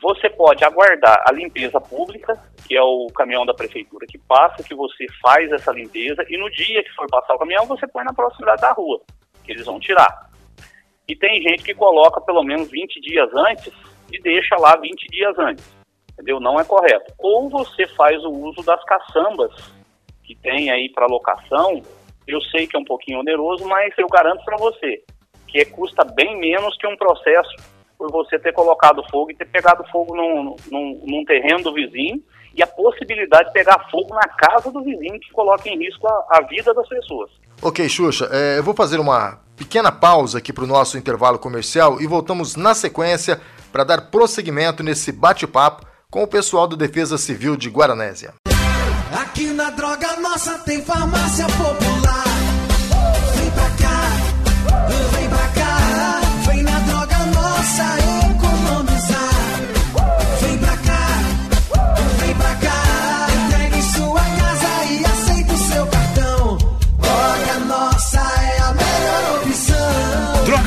Você 0.00 0.28
pode 0.30 0.64
aguardar 0.64 1.24
a 1.26 1.32
limpeza 1.32 1.80
pública, 1.80 2.34
que 2.66 2.76
é 2.76 2.82
o 2.82 3.06
caminhão 3.14 3.46
da 3.46 3.54
prefeitura 3.54 4.06
que 4.06 4.18
passa, 4.18 4.62
que 4.62 4.74
você 4.74 5.06
faz 5.22 5.50
essa 5.52 5.72
limpeza, 5.72 6.24
e 6.28 6.36
no 6.36 6.50
dia 6.50 6.82
que 6.82 6.94
for 6.94 7.06
passar 7.08 7.34
o 7.34 7.38
caminhão, 7.38 7.66
você 7.66 7.86
põe 7.86 8.04
na 8.04 8.12
proximidade 8.12 8.60
da 8.60 8.72
rua, 8.72 9.00
que 9.44 9.52
eles 9.52 9.66
vão 9.66 9.80
tirar. 9.80 10.30
E 11.08 11.16
tem 11.16 11.40
gente 11.40 11.62
que 11.62 11.74
coloca 11.74 12.20
pelo 12.20 12.42
menos 12.42 12.70
20 12.70 13.00
dias 13.00 13.30
antes 13.34 13.72
e 14.12 14.20
deixa 14.20 14.56
lá 14.56 14.76
20 14.76 15.08
dias 15.08 15.38
antes 15.38 15.76
entendeu? 16.16 16.40
Não 16.40 16.58
é 16.58 16.64
correto. 16.64 17.12
Ou 17.18 17.48
você 17.48 17.86
faz 17.88 18.22
o 18.24 18.30
uso 18.30 18.62
das 18.62 18.82
caçambas 18.84 19.52
que 20.24 20.34
tem 20.34 20.70
aí 20.70 20.90
para 20.92 21.06
locação. 21.06 21.82
Eu 22.26 22.40
sei 22.42 22.66
que 22.66 22.76
é 22.76 22.80
um 22.80 22.84
pouquinho 22.84 23.20
oneroso, 23.20 23.66
mas 23.66 23.96
eu 23.98 24.08
garanto 24.08 24.44
para 24.44 24.56
você 24.56 25.04
que 25.46 25.64
custa 25.66 26.04
bem 26.04 26.36
menos 26.38 26.76
que 26.76 26.86
um 26.86 26.96
processo 26.96 27.54
por 27.98 28.10
você 28.10 28.38
ter 28.38 28.52
colocado 28.52 29.02
fogo 29.10 29.30
e 29.30 29.34
ter 29.34 29.46
pegado 29.46 29.84
fogo 29.90 30.14
num, 30.14 30.56
num, 30.70 31.02
num 31.04 31.24
terreno 31.24 31.62
do 31.62 31.74
vizinho 31.74 32.22
e 32.54 32.62
a 32.62 32.66
possibilidade 32.66 33.48
de 33.48 33.52
pegar 33.52 33.86
fogo 33.90 34.14
na 34.14 34.28
casa 34.28 34.70
do 34.70 34.82
vizinho 34.82 35.20
que 35.20 35.30
coloca 35.32 35.68
em 35.68 35.78
risco 35.78 36.06
a, 36.06 36.38
a 36.38 36.40
vida 36.42 36.72
das 36.72 36.88
pessoas. 36.88 37.30
Ok, 37.62 37.88
Xuxa, 37.88 38.28
é, 38.32 38.58
eu 38.58 38.62
vou 38.62 38.74
fazer 38.74 38.98
uma 38.98 39.40
pequena 39.56 39.90
pausa 39.90 40.38
aqui 40.38 40.52
para 40.52 40.64
o 40.64 40.66
nosso 40.66 40.98
intervalo 40.98 41.38
comercial 41.38 42.00
e 42.00 42.06
voltamos 42.06 42.56
na 42.56 42.74
sequência 42.74 43.40
para 43.72 43.84
dar 43.84 44.10
prosseguimento 44.10 44.82
nesse 44.82 45.12
bate-papo 45.12 45.86
com 46.10 46.22
o 46.22 46.26
pessoal 46.26 46.66
do 46.66 46.76
Defesa 46.76 47.18
Civil 47.18 47.56
de 47.56 47.68
Guaranésia. 47.68 48.34
Aqui 49.20 49.46
na 49.52 49.70
Droga 49.70 50.16
Nossa 50.20 50.58
tem 50.60 50.82
farmácia 50.82 51.46
popular. 51.46 52.25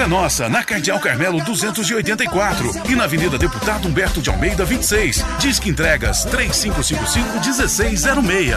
Nossa, 0.10 0.50
na 0.50 0.63
Cardeal 0.63 1.00
Carmelo 1.00 1.39
284 1.43 2.72
e 2.89 2.95
na 2.95 3.04
Avenida 3.04 3.38
Deputado 3.38 3.88
Humberto 3.88 4.24
de 4.24 4.32
Almeida 4.32 4.65
26. 4.65 5.24
Disque 5.38 5.69
entregas 5.69 6.26
3555-1606. 6.26 8.56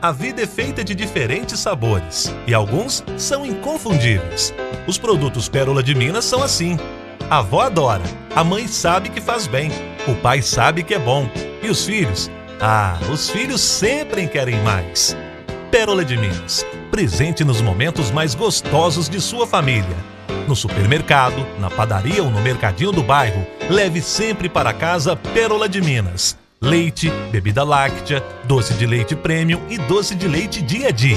A 0.00 0.12
vida 0.12 0.40
é 0.40 0.46
feita 0.46 0.82
de 0.82 0.94
diferentes 0.94 1.60
sabores 1.60 2.34
e 2.46 2.54
alguns 2.54 3.04
são 3.18 3.44
inconfundíveis. 3.44 4.54
Os 4.86 4.96
produtos 4.96 5.46
Pérola 5.46 5.82
de 5.82 5.94
Minas 5.94 6.24
são 6.24 6.42
assim. 6.42 6.78
A 7.28 7.40
avó 7.40 7.60
adora, 7.60 8.04
a 8.34 8.42
mãe 8.42 8.66
sabe 8.66 9.10
que 9.10 9.20
faz 9.20 9.46
bem, 9.46 9.70
o 10.08 10.14
pai 10.14 10.40
sabe 10.40 10.82
que 10.82 10.94
é 10.94 10.98
bom 10.98 11.28
e 11.62 11.68
os 11.68 11.84
filhos? 11.84 12.30
Ah, 12.58 12.98
os 13.12 13.28
filhos 13.28 13.60
sempre 13.60 14.26
querem 14.26 14.58
mais. 14.62 15.14
Pérola 15.70 16.02
de 16.02 16.16
Minas, 16.16 16.64
presente 16.90 17.44
nos 17.44 17.60
momentos 17.60 18.10
mais 18.10 18.34
gostosos 18.34 19.08
de 19.08 19.20
sua 19.20 19.46
família 19.46 19.96
no 20.50 20.56
supermercado, 20.56 21.46
na 21.60 21.70
padaria 21.70 22.22
ou 22.24 22.28
no 22.28 22.40
mercadinho 22.40 22.90
do 22.90 23.04
bairro, 23.04 23.46
leve 23.68 24.02
sempre 24.02 24.48
para 24.48 24.72
casa 24.72 25.14
Pérola 25.14 25.68
de 25.68 25.80
Minas. 25.80 26.36
Leite, 26.60 27.08
bebida 27.30 27.62
láctea, 27.62 28.20
doce 28.44 28.74
de 28.74 28.84
leite 28.84 29.14
premium 29.14 29.60
e 29.70 29.78
doce 29.78 30.12
de 30.12 30.26
leite 30.26 30.60
dia 30.60 30.88
a 30.88 30.90
dia. 30.90 31.16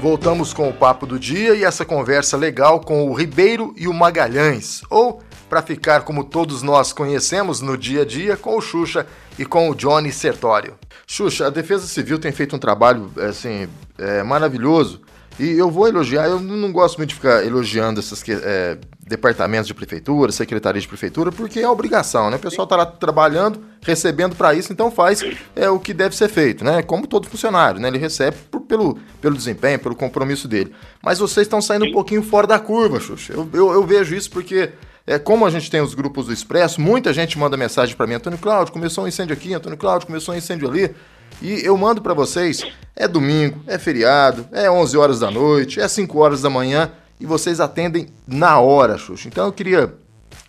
Voltamos 0.00 0.54
com 0.54 0.70
o 0.70 0.72
papo 0.72 1.06
do 1.06 1.18
dia 1.18 1.54
e 1.54 1.64
essa 1.64 1.84
conversa 1.84 2.34
legal 2.34 2.80
com 2.80 3.10
o 3.10 3.12
Ribeiro 3.12 3.74
e 3.76 3.86
o 3.86 3.92
Magalhães, 3.92 4.80
ou 4.88 5.22
para 5.52 5.60
ficar 5.60 6.00
como 6.00 6.24
todos 6.24 6.62
nós 6.62 6.94
conhecemos 6.94 7.60
no 7.60 7.76
dia 7.76 8.00
a 8.00 8.04
dia, 8.06 8.38
com 8.38 8.56
o 8.56 8.60
Xuxa 8.62 9.06
e 9.38 9.44
com 9.44 9.68
o 9.68 9.74
Johnny 9.74 10.10
Sertório. 10.10 10.76
Xuxa, 11.06 11.48
a 11.48 11.50
Defesa 11.50 11.86
Civil 11.86 12.18
tem 12.18 12.32
feito 12.32 12.56
um 12.56 12.58
trabalho 12.58 13.12
assim 13.18 13.68
é, 13.98 14.22
maravilhoso 14.22 15.02
e 15.38 15.50
eu 15.50 15.70
vou 15.70 15.86
elogiar, 15.86 16.24
eu 16.26 16.40
não 16.40 16.72
gosto 16.72 16.96
muito 16.96 17.10
de 17.10 17.16
ficar 17.16 17.44
elogiando 17.44 18.00
esses 18.00 18.24
é, 18.28 18.78
departamentos 19.06 19.66
de 19.66 19.74
prefeitura, 19.74 20.32
secretarias 20.32 20.84
de 20.84 20.88
prefeitura, 20.88 21.30
porque 21.30 21.60
é 21.60 21.68
obrigação, 21.68 22.30
né? 22.30 22.36
O 22.36 22.40
pessoal 22.40 22.64
está 22.64 22.76
lá 22.76 22.86
trabalhando, 22.86 23.60
recebendo 23.82 24.34
para 24.34 24.54
isso, 24.54 24.72
então 24.72 24.90
faz 24.90 25.22
é, 25.54 25.68
o 25.68 25.78
que 25.78 25.92
deve 25.92 26.16
ser 26.16 26.28
feito, 26.28 26.64
né? 26.64 26.82
Como 26.82 27.06
todo 27.06 27.28
funcionário, 27.28 27.78
né? 27.78 27.88
Ele 27.88 27.98
recebe 27.98 28.38
por, 28.50 28.62
pelo, 28.62 28.98
pelo 29.20 29.36
desempenho, 29.36 29.78
pelo 29.78 29.94
compromisso 29.94 30.48
dele. 30.48 30.72
Mas 31.02 31.18
vocês 31.18 31.46
estão 31.46 31.60
saindo 31.60 31.84
um 31.84 31.92
pouquinho 31.92 32.22
fora 32.22 32.46
da 32.46 32.58
curva, 32.58 32.98
Xuxa. 32.98 33.34
Eu, 33.34 33.46
eu, 33.52 33.72
eu 33.72 33.86
vejo 33.86 34.14
isso 34.14 34.30
porque 34.30 34.70
é, 35.06 35.18
como 35.18 35.44
a 35.44 35.50
gente 35.50 35.70
tem 35.70 35.80
os 35.80 35.94
grupos 35.94 36.26
do 36.26 36.32
Expresso, 36.32 36.80
muita 36.80 37.12
gente 37.12 37.38
manda 37.38 37.56
mensagem 37.56 37.96
para 37.96 38.06
mim, 38.06 38.14
Antônio 38.14 38.38
Cláudio, 38.38 38.72
começou 38.72 39.04
um 39.04 39.08
incêndio 39.08 39.34
aqui, 39.34 39.52
Antônio 39.52 39.76
Cláudio, 39.76 40.06
começou 40.06 40.34
um 40.34 40.38
incêndio 40.38 40.68
ali. 40.68 40.94
E 41.40 41.64
eu 41.64 41.76
mando 41.76 42.00
para 42.00 42.14
vocês, 42.14 42.64
é 42.94 43.08
domingo, 43.08 43.60
é 43.66 43.78
feriado, 43.78 44.46
é 44.52 44.70
11 44.70 44.96
horas 44.96 45.18
da 45.18 45.30
noite, 45.30 45.80
é 45.80 45.88
5 45.88 46.18
horas 46.18 46.42
da 46.42 46.50
manhã 46.50 46.92
e 47.18 47.26
vocês 47.26 47.60
atendem 47.60 48.08
na 48.26 48.60
hora, 48.60 48.96
Xuxa. 48.96 49.28
Então 49.28 49.46
eu 49.46 49.52
queria 49.52 49.92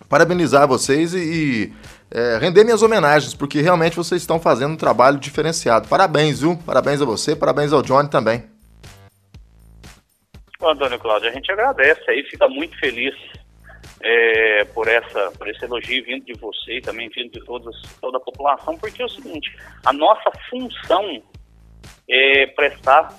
parabenizar 0.08 0.68
vocês 0.68 1.14
e, 1.14 1.18
e 1.18 1.72
é, 2.10 2.38
render 2.38 2.62
minhas 2.62 2.82
homenagens, 2.82 3.34
porque 3.34 3.60
realmente 3.60 3.96
vocês 3.96 4.22
estão 4.22 4.38
fazendo 4.38 4.74
um 4.74 4.76
trabalho 4.76 5.18
diferenciado. 5.18 5.88
Parabéns, 5.88 6.40
viu? 6.40 6.56
Parabéns 6.64 7.02
a 7.02 7.04
você, 7.04 7.34
parabéns 7.34 7.72
ao 7.72 7.82
Johnny 7.82 8.08
também. 8.08 8.44
Antônio 10.62 10.98
Cláudio, 10.98 11.28
a 11.28 11.32
gente 11.32 11.50
agradece 11.50 12.08
aí, 12.08 12.22
fica 12.22 12.48
muito 12.48 12.78
feliz 12.78 13.14
é, 14.04 14.64
por, 14.66 14.86
essa, 14.86 15.30
por 15.32 15.48
esse 15.48 15.64
elogio 15.64 16.04
vindo 16.04 16.26
de 16.26 16.34
você 16.34 16.76
e 16.76 16.82
também 16.82 17.08
vindo 17.08 17.32
de 17.32 17.44
todos, 17.44 17.74
toda 18.00 18.18
a 18.18 18.20
população, 18.20 18.76
porque 18.76 19.00
é 19.00 19.06
o 19.06 19.08
seguinte, 19.08 19.56
a 19.84 19.92
nossa 19.94 20.30
função 20.50 21.22
é 22.08 22.46
prestar 22.48 23.16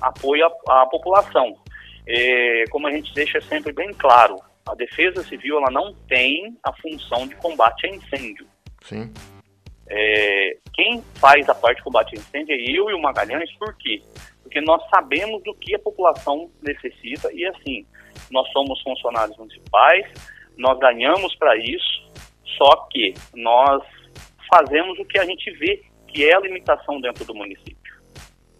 apoio 0.00 0.46
à, 0.68 0.82
à 0.82 0.86
população. 0.86 1.56
É, 2.06 2.64
como 2.70 2.86
a 2.86 2.90
gente 2.90 3.14
deixa 3.14 3.40
sempre 3.40 3.72
bem 3.72 3.92
claro, 3.94 4.36
a 4.68 4.74
Defesa 4.74 5.24
Civil 5.24 5.56
ela 5.56 5.70
não 5.70 5.94
tem 6.06 6.54
a 6.62 6.72
função 6.74 7.26
de 7.26 7.34
combate 7.36 7.86
a 7.86 7.90
incêndio. 7.90 8.46
Sim. 8.82 9.12
É, 9.88 10.58
quem 10.74 11.02
faz 11.14 11.48
a 11.48 11.54
parte 11.54 11.78
de 11.78 11.84
combate 11.84 12.14
a 12.14 12.18
incêndio 12.18 12.54
é 12.54 12.58
eu 12.58 12.90
e 12.90 12.94
o 12.94 13.00
Magalhães, 13.00 13.50
por 13.56 13.74
quê? 13.78 14.02
Porque 14.42 14.60
nós 14.60 14.82
sabemos 14.90 15.42
do 15.42 15.54
que 15.54 15.74
a 15.74 15.78
população 15.78 16.50
necessita 16.62 17.32
e 17.32 17.46
assim, 17.46 17.86
nós 18.30 18.50
somos 18.52 18.80
funcionários 18.82 19.36
municipais, 19.36 20.06
nós 20.56 20.78
ganhamos 20.78 21.34
para 21.36 21.56
isso, 21.56 22.10
só 22.56 22.86
que 22.90 23.14
nós 23.34 23.82
fazemos 24.52 24.98
o 24.98 25.04
que 25.04 25.18
a 25.18 25.24
gente 25.24 25.50
vê 25.58 25.84
que 26.08 26.24
é 26.24 26.34
a 26.34 26.40
limitação 26.40 27.00
dentro 27.00 27.24
do 27.24 27.34
município. 27.34 27.94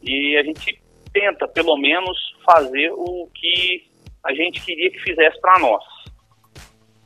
E 0.02 0.36
a 0.36 0.42
gente 0.42 0.78
tenta, 1.12 1.48
pelo 1.48 1.76
menos, 1.76 2.18
fazer 2.44 2.90
o 2.92 3.28
que 3.34 3.90
a 4.22 4.34
gente 4.34 4.60
queria 4.64 4.90
que 4.90 5.00
fizesse 5.00 5.40
para 5.40 5.58
nós. 5.58 5.82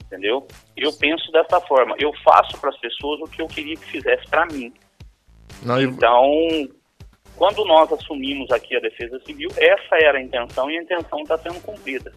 Entendeu? 0.06 0.46
Eu 0.76 0.92
penso 0.92 1.30
dessa 1.30 1.60
forma. 1.60 1.94
Eu 1.98 2.12
faço 2.24 2.60
para 2.60 2.70
as 2.70 2.78
pessoas 2.78 3.20
o 3.20 3.24
que 3.24 3.40
eu 3.40 3.46
queria 3.46 3.76
que 3.76 3.86
fizesse 3.86 4.28
para 4.28 4.44
mim. 4.46 4.72
Não. 5.64 5.80
Então, 5.80 6.28
quando 7.36 7.64
nós 7.64 7.92
assumimos 7.92 8.50
aqui 8.50 8.76
a 8.76 8.80
Defesa 8.80 9.20
Civil, 9.24 9.50
essa 9.56 9.96
era 9.96 10.18
a 10.18 10.22
intenção 10.22 10.70
e 10.70 10.78
a 10.78 10.82
intenção 10.82 11.20
está 11.20 11.38
sendo 11.38 11.60
cumprida. 11.62 12.12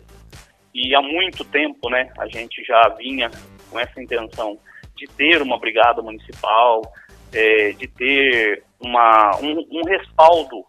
E 0.74 0.96
há 0.96 1.02
muito 1.02 1.44
tempo, 1.46 1.90
né, 1.90 2.12
a 2.18 2.28
gente 2.28 2.64
já 2.64 2.90
vinha 2.98 3.30
com 3.70 3.80
essa 3.80 4.02
intenção 4.02 4.58
de 4.96 5.08
ter 5.08 5.42
uma 5.42 5.60
brigada 5.60 6.02
municipal, 6.02 6.82
é, 7.32 7.72
de 7.74 7.88
ter 7.88 8.64
uma, 8.80 9.38
um, 9.42 9.66
um 9.72 9.84
respaldo 9.86 10.66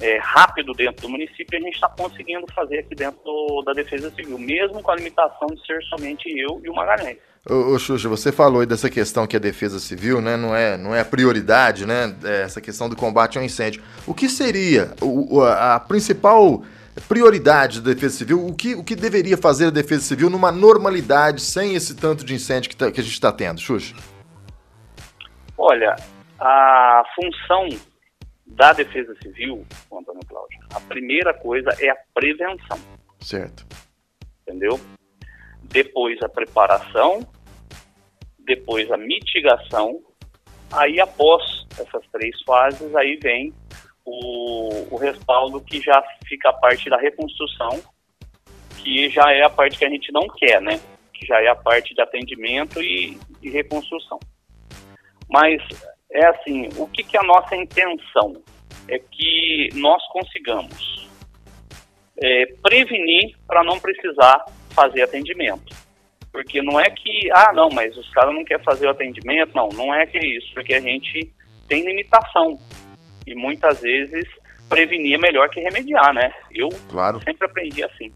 é, 0.00 0.18
rápido 0.18 0.72
dentro 0.72 1.02
do 1.02 1.08
município, 1.08 1.58
a 1.58 1.60
gente 1.60 1.74
está 1.74 1.88
conseguindo 1.88 2.46
fazer 2.54 2.80
aqui 2.80 2.94
dentro 2.94 3.20
do, 3.24 3.62
da 3.62 3.72
Defesa 3.72 4.10
Civil, 4.10 4.38
mesmo 4.38 4.82
com 4.82 4.90
a 4.90 4.96
limitação 4.96 5.48
de 5.48 5.66
ser 5.66 5.82
somente 5.84 6.28
eu 6.28 6.60
e 6.64 6.68
o 6.68 6.74
Magalhães. 6.74 7.18
Ô, 7.48 7.78
Xuxa, 7.78 8.08
você 8.08 8.30
falou 8.30 8.60
aí 8.60 8.66
dessa 8.66 8.90
questão 8.90 9.26
que 9.26 9.36
a 9.36 9.40
defesa 9.40 9.78
civil 9.78 10.20
né, 10.20 10.36
não, 10.36 10.54
é, 10.54 10.76
não 10.76 10.94
é 10.94 11.00
a 11.00 11.04
prioridade, 11.04 11.86
né? 11.86 12.14
É 12.22 12.42
essa 12.42 12.60
questão 12.60 12.90
do 12.90 12.96
combate 12.96 13.38
ao 13.38 13.44
incêndio. 13.44 13.82
O 14.06 14.12
que 14.12 14.28
seria 14.28 14.92
o, 15.00 15.40
a 15.42 15.80
principal 15.80 16.62
prioridade 17.00 17.80
da 17.80 17.92
defesa 17.92 18.16
civil? 18.18 18.46
O 18.46 18.54
que, 18.54 18.74
o 18.74 18.84
que 18.84 18.96
deveria 18.96 19.36
fazer 19.36 19.66
a 19.66 19.70
defesa 19.70 20.02
civil 20.02 20.30
numa 20.30 20.50
normalidade 20.50 21.40
sem 21.40 21.74
esse 21.74 21.96
tanto 21.96 22.24
de 22.24 22.34
incêndio 22.34 22.70
que, 22.70 22.76
tá, 22.76 22.90
que 22.90 23.00
a 23.00 23.02
gente 23.02 23.12
está 23.12 23.32
tendo, 23.32 23.60
Xuxa? 23.60 23.94
Olha, 25.56 25.96
a 26.38 27.02
função 27.14 27.68
da 28.46 28.72
Defesa 28.72 29.14
Civil, 29.22 29.66
Antônio 29.92 30.24
Cláudio, 30.26 30.58
a 30.72 30.80
primeira 30.80 31.34
coisa 31.34 31.70
é 31.80 31.90
a 31.90 31.96
prevenção. 32.14 32.78
Certo. 33.20 33.66
Entendeu? 34.42 34.80
Depois 35.64 36.18
a 36.22 36.28
preparação, 36.28 37.26
depois 38.38 38.90
a 38.90 38.96
mitigação, 38.96 40.00
aí 40.72 41.00
após 41.00 41.66
essas 41.78 42.06
três 42.10 42.34
fases, 42.46 42.94
aí 42.96 43.18
vem 43.22 43.52
o, 44.08 44.94
o 44.94 44.96
respaldo 44.96 45.60
que 45.60 45.80
já 45.80 46.02
fica 46.26 46.48
a 46.48 46.52
parte 46.52 46.88
da 46.88 46.96
reconstrução, 46.96 47.80
que 48.78 49.10
já 49.10 49.30
é 49.32 49.42
a 49.42 49.50
parte 49.50 49.78
que 49.78 49.84
a 49.84 49.90
gente 49.90 50.10
não 50.10 50.26
quer, 50.28 50.62
né? 50.62 50.80
Que 51.12 51.26
já 51.26 51.40
é 51.42 51.48
a 51.48 51.54
parte 51.54 51.94
de 51.94 52.00
atendimento 52.00 52.80
e, 52.80 53.18
e 53.42 53.50
reconstrução. 53.50 54.18
Mas 55.30 55.62
é 56.10 56.26
assim, 56.26 56.68
o 56.76 56.86
que, 56.86 57.02
que 57.02 57.16
é 57.16 57.20
a 57.20 57.24
nossa 57.24 57.54
intenção? 57.54 58.42
É 58.88 58.98
que 58.98 59.68
nós 59.74 60.02
consigamos 60.08 61.06
é, 62.16 62.46
prevenir 62.62 63.36
para 63.46 63.62
não 63.62 63.78
precisar 63.78 64.42
fazer 64.70 65.02
atendimento. 65.02 65.76
Porque 66.32 66.62
não 66.62 66.80
é 66.80 66.88
que, 66.88 67.30
ah, 67.32 67.52
não, 67.52 67.68
mas 67.68 67.96
os 67.96 68.08
caras 68.10 68.34
não 68.34 68.44
querem 68.44 68.64
fazer 68.64 68.86
o 68.86 68.90
atendimento. 68.90 69.54
Não, 69.54 69.68
não 69.68 69.94
é 69.94 70.06
que 70.06 70.16
é 70.16 70.24
isso, 70.24 70.54
porque 70.54 70.74
a 70.74 70.80
gente 70.80 71.30
tem 71.68 71.84
limitação. 71.84 72.58
E 73.28 73.34
muitas 73.34 73.80
vezes 73.80 74.26
prevenir 74.68 75.14
é 75.14 75.18
melhor 75.18 75.48
que 75.48 75.60
remediar, 75.60 76.12
né? 76.14 76.32
Eu 76.50 76.68
claro. 76.88 77.20
sempre 77.24 77.46
aprendi 77.46 77.84
assim. 77.84 78.12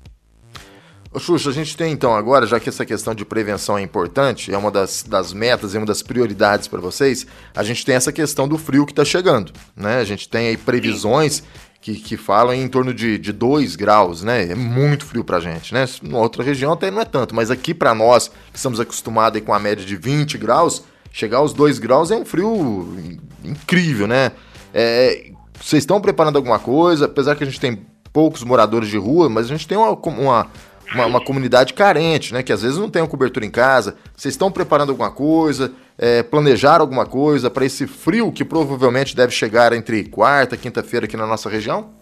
Ô 1.15 1.19
Xuxa, 1.19 1.51
a 1.51 1.53
gente 1.53 1.77
tem 1.77 1.93
então 1.93 2.15
agora, 2.15 2.47
já 2.47 2.59
que 2.59 2.71
essa 2.71 2.87
questão 2.87 3.15
de 3.15 3.23
prevenção 3.23 3.77
é 3.77 3.83
importante, 3.83 4.53
é 4.53 4.57
uma 4.57 4.71
das, 4.71 5.03
das 5.03 5.35
metas, 5.35 5.75
é 5.75 5.79
uma 5.79 5.87
das 5.87 6.03
prioridades 6.03 6.67
para 6.67 6.81
vocês, 6.81 7.27
a 7.55 7.63
gente 7.63 7.85
tem 7.85 7.95
essa 7.95 8.11
questão 8.11 8.49
do 8.49 8.57
frio 8.57 8.87
que 8.87 8.93
está 8.93 9.05
chegando, 9.05 9.53
né? 9.77 9.99
A 9.99 10.05
gente 10.05 10.27
tem 10.27 10.49
aí 10.49 10.57
previsões 10.57 11.43
que, 11.83 11.97
que 11.97 12.17
falam 12.17 12.55
em 12.55 12.67
torno 12.67 12.95
de 12.95 13.19
2 13.19 13.77
graus, 13.77 14.23
né? 14.23 14.53
É 14.53 14.55
muito 14.55 15.05
frio 15.05 15.23
pra 15.23 15.39
gente, 15.39 15.75
né? 15.75 15.85
Em 16.03 16.15
outra 16.15 16.43
região 16.43 16.73
até 16.73 16.91
não 16.91 17.03
é 17.03 17.05
tanto, 17.05 17.35
mas 17.35 17.51
aqui 17.51 17.75
para 17.75 17.95
nós, 17.95 18.29
que 18.51 18.57
estamos 18.57 18.81
acostumados 18.81 19.39
com 19.43 19.53
a 19.53 19.59
média 19.59 19.85
de 19.85 19.97
20 19.97 20.39
graus, 20.39 20.83
chegar 21.13 21.39
aos 21.39 21.53
2 21.53 21.79
graus 21.79 22.11
é 22.11 22.17
um 22.17 22.25
frio 22.25 22.97
incrível, 23.45 24.07
né? 24.07 24.33
É, 24.73 25.31
vocês 25.55 25.83
estão 25.83 26.01
preparando 26.01 26.37
alguma 26.37 26.59
coisa? 26.59 27.07
Apesar 27.07 27.37
que 27.37 27.45
a 27.45 27.47
gente 27.47 27.61
tem 27.61 27.87
poucos 28.13 28.43
moradores 28.43 28.89
de 28.89 28.99
rua, 28.99 29.29
mas 29.29 29.47
a 29.47 29.49
gente 29.49 29.67
tem 29.67 29.79
uma, 29.79 29.91
uma 29.91 30.51
uma, 30.95 31.07
uma, 31.07 31.25
comunidade 31.25 31.73
carente, 31.73 32.33
né? 32.33 32.43
Que 32.43 32.53
às 32.53 32.63
vezes 32.63 32.79
não 32.79 32.91
tem 32.91 33.03
uma 33.03 33.09
cobertura 33.09 33.45
em 33.47 33.51
casa. 33.51 33.97
Vocês 34.15 34.35
estão 34.35 34.53
preparando 34.53 34.91
alguma 34.91 35.11
coisa? 35.11 35.73
É, 35.99 36.23
planejaram 36.23 36.83
alguma 36.83 37.07
coisa 37.07 37.51
para 37.51 37.65
esse 37.65 37.87
frio 37.87 38.33
que 38.33 38.45
provavelmente 38.45 39.17
deve 39.17 39.33
chegar 39.33 39.73
entre 39.73 40.05
quarta 40.05 40.55
e 40.55 40.59
quinta-feira 40.59 41.07
aqui 41.07 41.17
na 41.17 41.27
nossa 41.27 41.49
região? 41.49 41.95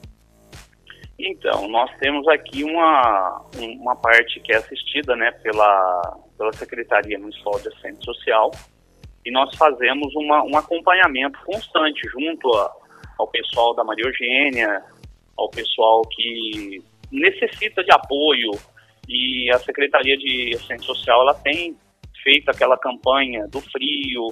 Então, 1.18 1.68
nós 1.68 1.90
temos 1.98 2.26
aqui 2.28 2.64
uma, 2.64 3.42
uma 3.58 3.94
parte 3.94 4.40
que 4.40 4.52
é 4.52 4.56
assistida 4.56 5.14
né, 5.14 5.30
pela, 5.42 6.18
pela 6.38 6.52
Secretaria 6.54 7.18
Municipal 7.18 7.60
de 7.60 7.68
Assistência 7.68 8.02
Social 8.02 8.50
e 9.24 9.30
nós 9.30 9.54
fazemos 9.56 10.14
uma, 10.14 10.42
um 10.44 10.56
acompanhamento 10.56 11.38
constante 11.44 12.08
junto 12.08 12.52
a, 12.54 12.72
ao 13.18 13.28
pessoal 13.28 13.74
da 13.74 13.84
Maria 13.84 14.06
Eugênia, 14.06 14.82
ao 15.36 15.50
pessoal 15.50 16.02
que 16.02 16.82
necessita 17.10 17.82
de 17.82 17.92
apoio, 17.92 18.52
e 19.08 19.50
a 19.52 19.58
Secretaria 19.58 20.16
de 20.16 20.52
Assistência 20.54 20.86
Social 20.86 21.22
ela 21.22 21.34
tem 21.34 21.76
feito 22.22 22.48
aquela 22.50 22.78
campanha 22.78 23.46
do 23.48 23.60
frio, 23.60 24.28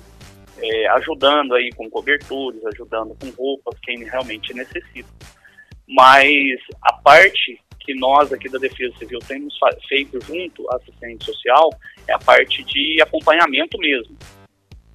é, 0.58 0.88
ajudando 0.88 1.54
aí 1.54 1.70
com 1.72 1.88
coberturas, 1.90 2.64
ajudando 2.66 3.16
com 3.18 3.30
roupas, 3.30 3.78
quem 3.80 4.04
realmente 4.04 4.54
necessita. 4.54 5.08
Mas 5.88 6.60
a 6.82 6.92
parte 6.94 7.58
que 7.80 7.94
nós 7.94 8.32
aqui 8.32 8.48
da 8.48 8.58
Defesa 8.58 8.94
Civil 8.98 9.18
temos 9.20 9.54
feito 9.88 10.20
junto 10.20 10.70
à 10.70 10.76
assistente 10.76 11.24
social 11.24 11.70
é 12.06 12.12
a 12.12 12.18
parte 12.18 12.62
de 12.64 13.00
acompanhamento 13.00 13.78
mesmo, 13.78 14.16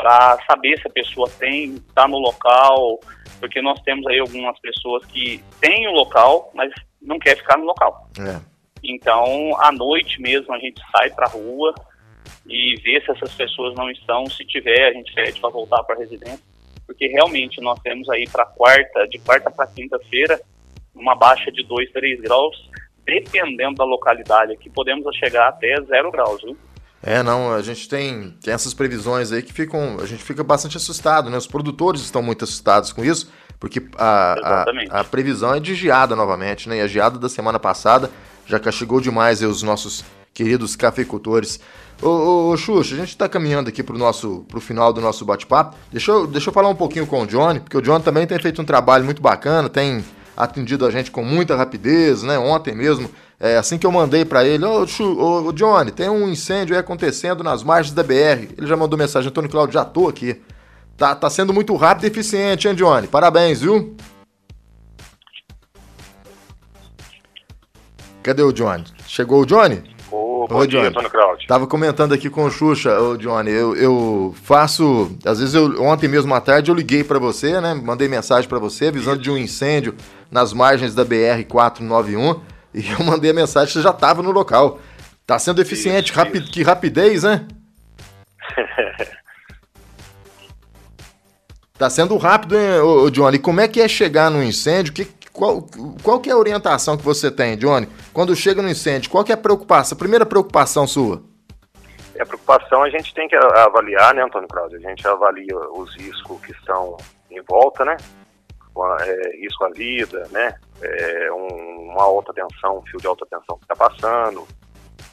para 0.04 0.38
saber 0.46 0.78
se 0.82 0.88
a 0.90 0.92
pessoa 0.92 1.30
tem, 1.40 1.76
está 1.76 2.06
no 2.10 2.18
local, 2.18 3.00
porque 3.40 3.62
nós 3.62 3.82
temos 3.84 4.06
aí 4.08 4.20
algumas 4.20 4.60
pessoas 4.60 5.06
que 5.06 5.42
têm 5.62 5.88
o 5.88 5.92
local, 5.92 6.52
mas 6.54 6.74
não 7.02 7.18
quer 7.18 7.38
ficar 7.38 7.58
no 7.58 7.64
local. 7.64 8.10
É. 8.20 8.42
Então, 8.84 9.56
à 9.62 9.72
noite 9.72 10.22
mesmo, 10.22 10.54
a 10.54 10.60
gente 10.60 10.82
sai 10.92 11.10
para 11.12 11.28
a 11.28 11.30
rua 11.30 11.74
e 12.46 12.76
vê 12.84 13.00
se 13.00 13.12
essas 13.12 13.34
pessoas 13.34 13.74
não 13.76 13.90
estão. 13.90 14.26
Se 14.26 14.46
tiver, 14.46 14.90
a 14.90 14.92
gente 14.92 15.14
pede 15.14 15.40
para 15.40 15.50
voltar 15.50 15.82
para 15.84 15.96
a 15.96 16.00
residência. 16.00 16.44
Porque 16.86 17.08
realmente 17.08 17.62
nós 17.62 17.80
temos 17.80 18.10
aí 18.10 18.28
para 18.30 18.46
quarta, 18.46 19.08
de 19.08 19.18
quarta 19.20 19.50
para 19.50 19.68
quinta-feira, 19.68 20.38
uma 20.94 21.16
baixa 21.16 21.50
de 21.50 21.64
2, 21.64 21.94
3 21.94 22.20
graus, 22.20 22.70
dependendo 23.06 23.76
da 23.76 23.86
localidade 23.86 24.52
aqui, 24.52 24.70
podemos 24.70 25.16
chegar 25.16 25.48
até 25.48 25.82
zero 25.84 26.12
graus, 26.12 26.42
viu? 26.42 26.58
É, 27.06 27.22
não, 27.22 27.54
a 27.54 27.62
gente 27.62 27.90
tem, 27.90 28.34
tem 28.42 28.54
essas 28.54 28.74
previsões 28.74 29.34
aí 29.34 29.42
que 29.42 29.52
ficam, 29.52 29.98
a 30.02 30.06
gente 30.06 30.24
fica 30.24 30.42
bastante 30.42 30.78
assustado, 30.78 31.30
né? 31.30 31.38
Os 31.38 31.46
produtores 31.46 32.02
estão 32.02 32.24
muito 32.24 32.46
assustados 32.46 32.94
com 32.94 33.04
isso, 33.04 33.30
porque 33.60 33.86
a, 33.98 34.64
a, 34.90 35.02
a, 35.02 35.04
previsão 35.04 35.54
é 35.54 35.60
de 35.60 35.76
geada 35.76 36.16
novamente, 36.16 36.70
né? 36.70 36.78
E 36.78 36.82
a 36.82 36.88
geada 36.88 37.20
da 37.20 37.28
semana 37.28 37.60
passada 37.60 38.10
já 38.46 38.58
castigou 38.58 39.02
demais 39.02 39.42
os 39.42 39.62
nossos 39.62 40.06
queridos 40.34 40.78
cafeicultores. 40.78 41.60
Ô, 42.02 42.08
ô, 42.08 42.50
ô 42.52 42.58
Xuxa, 42.58 42.96
a 42.96 42.98
gente 43.00 43.10
está 43.10 43.28
caminhando 43.28 43.68
aqui 43.68 43.84
para 43.84 43.96
o 43.96 44.00
nosso, 44.00 44.46
pro 44.48 44.62
final 44.62 44.94
do 44.94 45.02
nosso 45.02 45.26
bate-papo. 45.26 45.76
Deixa 45.92 46.10
eu, 46.10 46.26
deixa 46.26 46.50
eu 46.50 46.54
falar 46.54 46.70
um 46.70 46.76
pouquinho 46.76 47.06
com 47.06 47.22
o 47.22 47.28
Johnny, 47.28 47.60
porque 47.60 47.78
o 47.78 47.82
Johnny 47.82 48.02
também 48.02 48.26
tem 48.26 48.40
feito 48.40 48.62
um 48.62 48.66
trabalho 48.66 49.04
muito 49.04 49.22
bacana, 49.22 49.68
tem 49.68 50.06
atendido 50.38 50.86
a 50.86 50.90
gente 50.90 51.12
com 51.12 51.24
muita 51.24 51.56
rapidez, 51.58 52.24
né? 52.24 52.40
Ontem 52.40 52.74
mesmo 52.74 53.10
É, 53.44 53.58
assim 53.58 53.78
que 53.78 53.86
eu 53.86 53.92
mandei 53.92 54.24
para 54.24 54.46
ele, 54.46 54.64
ô, 54.64 54.86
ô, 54.86 55.48
ô, 55.48 55.52
Johnny, 55.52 55.92
tem 55.92 56.08
um 56.08 56.30
incêndio 56.30 56.74
aí 56.74 56.80
acontecendo 56.80 57.44
nas 57.44 57.62
margens 57.62 57.94
da 57.94 58.02
BR. 58.02 58.48
Ele 58.58 58.66
já 58.66 58.78
mandou 58.78 58.98
mensagem, 58.98 59.28
Antônio 59.28 59.50
Cláudio, 59.50 59.74
já 59.74 59.84
tô 59.84 60.08
aqui. 60.08 60.42
Tá, 60.96 61.14
tá 61.14 61.30
sendo 61.30 61.52
muito 61.52 61.76
rápido 61.76 62.06
e 62.06 62.08
eficiente, 62.08 62.70
hein, 62.70 62.74
Johnny? 62.74 63.06
Parabéns, 63.06 63.60
viu? 63.60 63.98
Cadê 68.24 68.42
o 68.42 68.54
Johnny? 68.54 68.86
Chegou 69.06 69.42
o 69.42 69.46
Johnny? 69.46 69.84
Ô, 70.10 70.48
bom 70.48 70.60
Oi, 70.60 70.68
dia, 70.68 70.80
Johnny. 70.80 70.92
Antônio 70.92 71.10
Cláudio. 71.10 71.46
Tava 71.46 71.68
comentando 71.68 72.14
aqui 72.14 72.30
com 72.30 72.46
o 72.46 72.50
Xuxa, 72.50 72.98
ô 72.98 73.18
Johnny, 73.18 73.52
eu, 73.52 73.76
eu 73.76 74.34
faço, 74.42 75.12
às 75.26 75.40
vezes 75.40 75.54
eu, 75.54 75.84
ontem 75.84 76.08
mesmo 76.08 76.34
à 76.34 76.40
tarde 76.40 76.72
eu 76.72 76.76
liguei 76.76 77.04
pra 77.04 77.20
você, 77.20 77.60
né, 77.60 77.74
mandei 77.74 78.08
mensagem 78.08 78.48
pra 78.48 78.58
você 78.58 78.88
avisando 78.88 79.22
de 79.22 79.30
um 79.30 79.38
incêndio 79.38 79.94
nas 80.32 80.54
margens 80.54 80.96
da 80.96 81.04
BR 81.04 81.44
491 81.50 82.53
e 82.74 82.92
eu 82.92 83.04
mandei 83.04 83.32
a 83.32 83.34
mensagem, 83.34 83.74
você 83.74 83.82
já 83.82 83.94
tava 83.94 84.22
no 84.22 84.32
local. 84.32 84.80
Tá 85.26 85.40
sendo 85.40 85.62
eficiente, 85.62 86.12
Isso, 86.12 86.20
rapi- 86.20 86.40
isso. 86.40 86.52
que 86.52 86.64
rapidez, 86.64 87.24
né? 87.24 87.48
Tá 91.78 91.90
sendo 91.90 92.16
rápido, 92.18 92.56
hein, 92.58 92.80
ô, 92.82 93.04
ô, 93.06 93.10
Johnny? 93.10 93.40
Como 93.40 93.60
é 93.60 93.68
que 93.68 93.82
é 93.82 93.88
chegar 93.88 94.30
no 94.30 94.44
incêndio? 94.44 94.94
Que, 94.94 95.06
qual, 95.34 95.66
qual 96.04 96.20
que 96.20 96.30
é 96.30 96.34
a 96.34 96.38
orientação 96.38 96.96
que 96.96 97.04
você 97.04 97.32
tem, 97.32 97.58
Johnny? 97.58 97.90
Quando 98.14 98.36
chega 98.36 98.62
no 98.62 98.70
incêndio, 98.70 99.10
qual 99.10 99.24
que 99.24 99.32
é 99.32 99.36
a 99.36 99.38
preocupação, 99.38 99.96
a 99.96 100.00
primeira 100.00 100.26
preocupação 100.26 100.86
sua? 100.86 101.22
É, 102.16 102.22
a 102.22 102.26
preocupação 102.26 102.84
a 102.84 102.90
gente 102.90 103.14
tem 103.14 103.28
que 103.28 103.36
avaliar, 103.36 104.14
né, 104.14 104.24
Antônio 104.24 104.48
Cláudio? 104.48 104.78
A 104.78 104.82
gente 104.90 105.06
avalia 105.08 105.58
os 105.76 105.96
riscos 105.96 106.40
que 106.46 106.52
estão 106.52 106.96
em 107.32 107.42
volta, 107.42 107.84
né? 107.84 107.98
É, 109.02 109.38
risco 109.38 109.64
à 109.66 109.70
vida, 109.70 110.28
né? 110.32 110.56
É, 110.82 111.32
um- 111.32 111.92
uma 111.92 112.04
alta 112.04 112.34
tensão, 112.34 112.80
um 112.80 112.82
fio 112.88 113.00
de 113.00 113.08
alta 113.08 113.26
tensão 113.26 113.58
que 113.58 113.64
está 113.66 113.76
passando. 113.76 114.48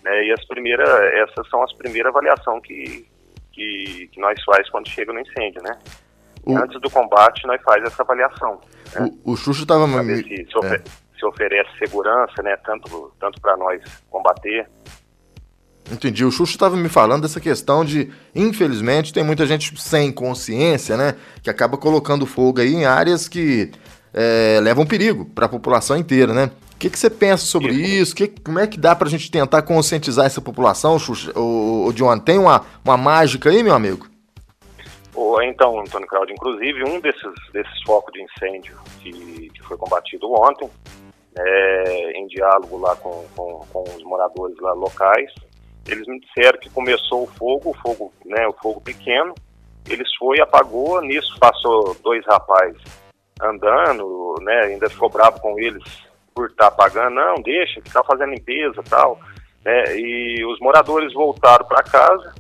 Né? 0.03 0.25
E 0.25 0.33
as 0.33 0.45
primeiras, 0.47 0.89
essas 1.15 1.49
são 1.51 1.63
as 1.63 1.73
primeiras 1.75 2.11
avaliações 2.11 2.63
que, 2.63 3.07
que, 3.53 4.09
que 4.13 4.21
nós 4.21 4.43
faz 4.45 4.69
quando 4.71 4.89
chega 4.89 5.13
no 5.13 5.21
incêndio, 5.21 5.63
né? 5.63 5.79
O- 6.45 6.57
Antes 6.57 6.81
do 6.81 6.89
combate, 6.91 7.47
nós 7.47 7.61
faz 7.63 7.85
essa 7.85 8.03
avaliação. 8.03 8.59
né? 8.95 9.11
O, 9.25 9.33
o 9.33 9.37
Xuxa 9.37 9.67
tava... 9.67 9.87
Pra 9.87 10.03
me- 10.03 10.15
ver 10.23 10.25
se, 10.25 10.51
se, 10.51 10.57
ofe- 10.59 10.77
é. 10.77 10.83
se 11.19 11.27
oferece 11.27 11.71
segurança, 11.79 12.43
né? 12.43 12.57
Tanto, 12.65 13.13
tanto 13.21 13.39
para 13.43 13.57
nós 13.59 13.83
combater, 14.11 14.67
Entendi. 15.91 16.25
O 16.25 16.31
Xuxa 16.31 16.53
estava 16.53 16.77
me 16.77 16.89
falando 16.89 17.23
dessa 17.23 17.41
questão 17.41 17.85
de, 17.85 18.11
infelizmente, 18.35 19.13
tem 19.13 19.25
muita 19.25 19.47
gente 19.47 19.81
sem 19.81 20.13
consciência, 20.13 20.97
né? 20.97 21.17
Que 21.43 21.51
acaba 21.51 21.77
colocando 21.77 22.27
fogo 22.27 22.61
aí 22.61 22.75
em 22.75 22.85
áreas 22.85 23.29
que 23.29 23.71
é, 24.15 24.59
levam 24.61 24.87
perigo 24.87 25.25
para 25.25 25.47
a 25.47 25.49
população 25.49 25.97
inteira, 25.97 26.33
né? 26.33 26.51
O 26.75 26.79
que, 26.81 26.89
que 26.89 26.99
você 26.99 27.11
pensa 27.11 27.45
sobre 27.45 27.73
isso? 27.73 28.15
Que, 28.15 28.29
como 28.29 28.59
é 28.59 28.67
que 28.67 28.79
dá 28.79 28.97
pra 28.97 29.09
gente 29.09 29.31
tentar 29.31 29.63
conscientizar 29.63 30.27
essa 30.27 30.41
população, 30.41 30.99
Xuxa? 30.99 31.39
O, 31.39 31.87
o 31.87 31.93
John, 31.93 32.19
tem 32.19 32.39
uma, 32.39 32.65
uma 32.85 32.97
mágica 32.97 33.51
aí, 33.51 33.63
meu 33.63 33.75
amigo? 33.75 34.07
Ou, 35.15 35.43
então, 35.43 35.81
Antônio 35.81 36.07
Cláudio, 36.09 36.35
inclusive 36.35 36.85
um 36.85 37.01
desses, 37.01 37.35
desses 37.53 37.83
focos 37.85 38.13
de 38.13 38.23
incêndio 38.23 38.79
que, 39.01 39.51
que 39.51 39.63
foi 39.63 39.77
combatido 39.77 40.33
ontem, 40.33 40.71
é, 41.39 42.13
em 42.19 42.27
diálogo 42.29 42.79
lá 42.79 42.97
com, 42.97 43.25
com, 43.37 43.67
com 43.71 43.83
os 43.97 44.03
moradores 44.03 44.57
lá 44.61 44.73
locais, 44.73 45.31
eles 45.87 46.07
me 46.07 46.21
disseram 46.21 46.59
que 46.59 46.71
começou 46.71 47.25
o 47.25 47.27
fogo, 47.27 47.71
o 47.71 47.75
fogo, 47.75 48.13
né, 48.25 48.47
o 48.47 48.53
fogo 48.53 48.81
pequeno, 48.81 49.35
eles 49.89 50.09
foi, 50.17 50.41
apagou, 50.41 51.01
nisso 51.03 51.39
passou 51.39 51.97
dois 52.03 52.25
rapazes 52.27 52.83
andando, 53.41 54.35
né, 54.43 54.61
ainda 54.67 54.91
ficou 54.91 55.09
bravo 55.09 55.41
com 55.41 55.59
eles 55.59 55.83
por 56.35 56.51
estar 56.51 56.67
apagando, 56.67 57.15
não, 57.15 57.35
deixa, 57.37 57.81
que 57.81 57.91
tá 57.91 58.05
fazendo 58.05 58.35
limpeza 58.35 58.83
tal, 58.89 59.19
né, 59.65 59.97
e 59.97 60.45
os 60.45 60.61
moradores 60.61 61.13
voltaram 61.13 61.67
para 61.67 61.83
casa, 61.83 62.35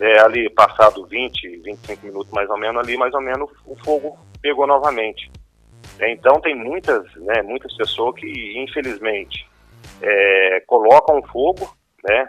é, 0.00 0.20
ali 0.20 0.48
passado 0.50 1.04
20, 1.06 1.58
25 1.58 2.06
minutos 2.06 2.32
mais 2.32 2.48
ou 2.48 2.56
menos, 2.56 2.80
ali 2.80 2.96
mais 2.96 3.12
ou 3.12 3.20
menos 3.20 3.50
o 3.66 3.76
fogo 3.84 4.16
pegou 4.40 4.66
novamente. 4.66 5.30
É, 5.98 6.12
então 6.12 6.40
tem 6.40 6.54
muitas, 6.54 7.02
né, 7.16 7.42
muitas 7.42 7.76
pessoas 7.76 8.14
que 8.14 8.62
infelizmente 8.62 9.48
é, 10.00 10.62
colocam 10.66 11.20
fogo, 11.22 11.76
né, 12.08 12.28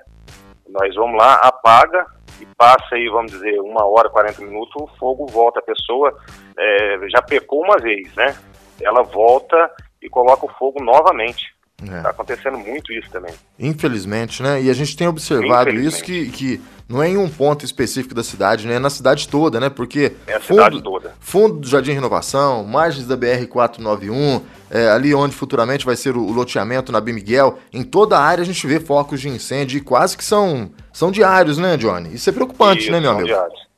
nós 0.70 0.96
vamos 0.96 1.18
lá, 1.18 1.36
apaga 1.36 2.06
e 2.40 2.46
passa 2.58 2.96
aí, 2.96 3.08
vamos 3.10 3.32
dizer, 3.32 3.60
uma 3.60 3.86
hora, 3.86 4.10
40 4.10 4.42
minutos, 4.44 4.74
o 4.76 4.88
fogo 4.98 5.26
volta, 5.28 5.60
a 5.60 5.64
pessoa 5.64 6.18
é, 6.58 7.10
já 7.10 7.22
pecou 7.22 7.64
uma 7.64 7.78
vez, 7.78 8.14
né, 8.16 8.36
ela 8.82 9.04
volta 9.04 9.70
e 10.02 10.10
coloca 10.10 10.46
o 10.46 10.54
fogo 10.54 10.84
novamente. 10.84 11.54
É. 11.82 11.98
Está 11.98 12.10
acontecendo 12.10 12.58
muito 12.58 12.92
isso 12.92 13.10
também. 13.10 13.34
Infelizmente, 13.58 14.44
né? 14.44 14.62
E 14.62 14.70
a 14.70 14.74
gente 14.74 14.98
tem 14.98 15.08
observado 15.08 15.72
isso 15.72 16.04
que, 16.04 16.30
que 16.30 16.62
não 16.90 17.02
é 17.02 17.08
em 17.10 17.18
um 17.18 17.30
ponto 17.30 17.64
específico 17.64 18.14
da 18.14 18.24
cidade, 18.24 18.68
né? 18.68 18.76
É 18.76 18.80
na 18.80 18.90
cidade 18.90 19.28
toda, 19.28 19.60
né? 19.60 19.70
Porque 19.70 20.14
É 20.28 20.36
a 20.36 20.42
cidade 20.42 20.82
toda. 20.84 21.14
fundo 21.20 21.60
do 21.60 21.68
Jardim 21.68 21.94
Renovação, 21.94 22.64
margens 22.66 23.08
da 23.08 23.16
BR-491, 23.16 24.42
é, 24.70 24.90
ali 24.90 25.14
onde 25.14 25.36
futuramente 25.36 25.86
vai 25.86 25.96
ser 25.96 26.16
o, 26.18 26.22
o 26.22 26.32
loteamento 26.32 26.92
na 26.92 27.00
Bimiguel, 27.00 27.60
em 27.72 27.84
toda 27.84 28.18
a 28.18 28.22
área 28.22 28.42
a 28.42 28.46
gente 28.46 28.66
vê 28.68 28.80
focos 28.80 29.22
de 29.22 29.30
incêndio 29.30 29.78
e 29.78 29.82
quase 29.82 30.18
que 30.18 30.24
são, 30.24 30.72
são 30.92 31.12
diários, 31.12 31.58
né, 31.58 31.78
Johnny? 31.78 32.14
Isso 32.14 32.30
é 32.30 32.34
preocupante, 32.34 32.84
Isso, 32.84 32.92
né, 32.92 33.00
meu 33.00 33.10
são 33.12 33.20
amigo? 33.20 33.28
diários. 33.34 33.70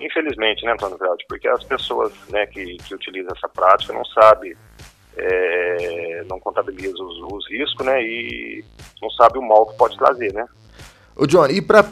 Infelizmente, 0.00 0.64
né, 0.64 0.72
Antônio 0.72 0.98
Cláudio? 0.98 1.26
Porque 1.28 1.46
as 1.46 1.62
pessoas 1.62 2.12
né, 2.30 2.46
que, 2.46 2.76
que 2.78 2.94
utilizam 2.94 3.32
essa 3.36 3.48
prática 3.48 3.92
não 3.92 4.04
sabem, 4.06 4.54
é, 5.16 6.24
não 6.28 6.38
contabilizam 6.40 7.06
os, 7.06 7.32
os 7.32 7.50
riscos, 7.50 7.84
né, 7.84 8.02
e 8.02 8.64
não 9.02 9.10
sabem 9.10 9.42
o 9.42 9.46
mal 9.46 9.66
que 9.66 9.76
pode 9.76 9.96
trazer, 9.96 10.32
né? 10.32 10.46
Ô, 11.16 11.26
Johnny, 11.26 11.58
e 11.58 11.62
para 11.62 11.84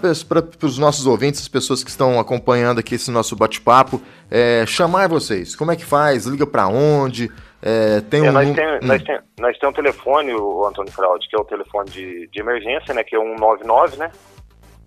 os 0.63 0.79
nossos 0.79 1.07
ouvintes, 1.07 1.41
as 1.41 1.49
pessoas 1.49 1.85
que 1.85 1.91
estão 1.91 2.19
acompanhando 2.19 2.79
aqui 2.79 2.95
esse 2.95 3.11
nosso 3.11 3.37
bate-papo, 3.37 4.01
é, 4.31 4.65
chamar 4.67 5.09
vocês, 5.09 5.55
como 5.55 5.71
é 5.71 5.77
que 5.77 5.85
faz? 5.85 6.25
Liga 6.25 6.47
para 6.47 6.67
onde? 6.69 7.31
É, 7.61 8.01
tem 8.03 8.25
É, 8.25 8.31
um... 8.31 8.33
nós, 8.33 8.55
tem, 8.55 8.67
hum. 8.67 8.79
nós, 8.83 9.03
tem, 9.03 9.19
nós 9.39 9.59
temos 9.59 9.73
um 9.73 9.83
telefone, 9.83 10.33
o 10.33 10.65
Antônio 10.65 10.93
Cláudio, 10.93 11.29
que 11.29 11.37
é 11.37 11.39
o 11.39 11.45
telefone 11.45 11.91
de, 11.91 12.29
de 12.29 12.41
emergência, 12.41 12.95
né, 12.95 13.05
que 13.05 13.15
é 13.15 13.19
o 13.19 13.23
199, 13.23 13.97
né? 13.97 14.11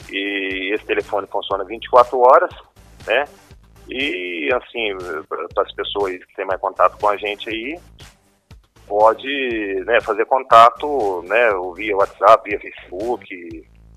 E 0.10 0.74
esse 0.74 0.86
telefone 0.86 1.28
funciona 1.28 1.64
24 1.64 2.20
horas, 2.20 2.50
né? 3.06 3.26
E, 3.90 4.50
assim, 4.54 4.96
para 5.28 5.64
as 5.64 5.74
pessoas 5.74 6.14
que 6.14 6.36
têm 6.36 6.46
mais 6.46 6.60
contato 6.60 6.98
com 6.98 7.10
a 7.10 7.18
gente 7.18 7.50
aí, 7.50 7.78
pode 8.92 9.84
né, 9.86 10.02
fazer 10.02 10.26
contato 10.26 11.24
né, 11.26 11.50
via 11.78 11.96
WhatsApp, 11.96 12.50
via 12.50 12.60
Facebook, 12.60 13.26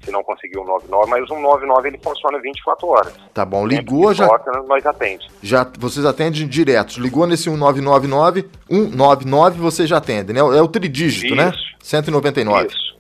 se 0.04 0.10
não 0.12 0.22
conseguir 0.22 0.56
o 0.56 0.64
99, 0.64 1.10
mas 1.10 1.28
o 1.28 1.34
99 1.34 1.88
ele 1.88 1.98
funciona 1.98 2.38
24 2.38 2.86
horas. 2.86 3.12
Tá 3.32 3.44
bom, 3.44 3.62
Sempre 3.62 3.76
ligou, 3.76 4.14
já, 4.14 4.28
toca, 4.28 4.52
nós 4.68 4.86
atende. 4.86 5.26
já 5.42 5.68
vocês 5.76 6.06
atendem 6.06 6.46
direto. 6.46 7.00
Ligou 7.00 7.26
nesse 7.26 7.50
1999, 7.50 8.48
199 8.70 9.58
você 9.58 9.84
já 9.84 9.96
atende, 9.96 10.32
né? 10.32 10.38
É 10.38 10.62
o 10.62 10.68
tridígito, 10.68 11.34
né? 11.34 11.50
Isso. 11.52 11.74
199. 11.80 12.68
Isso. 12.68 12.94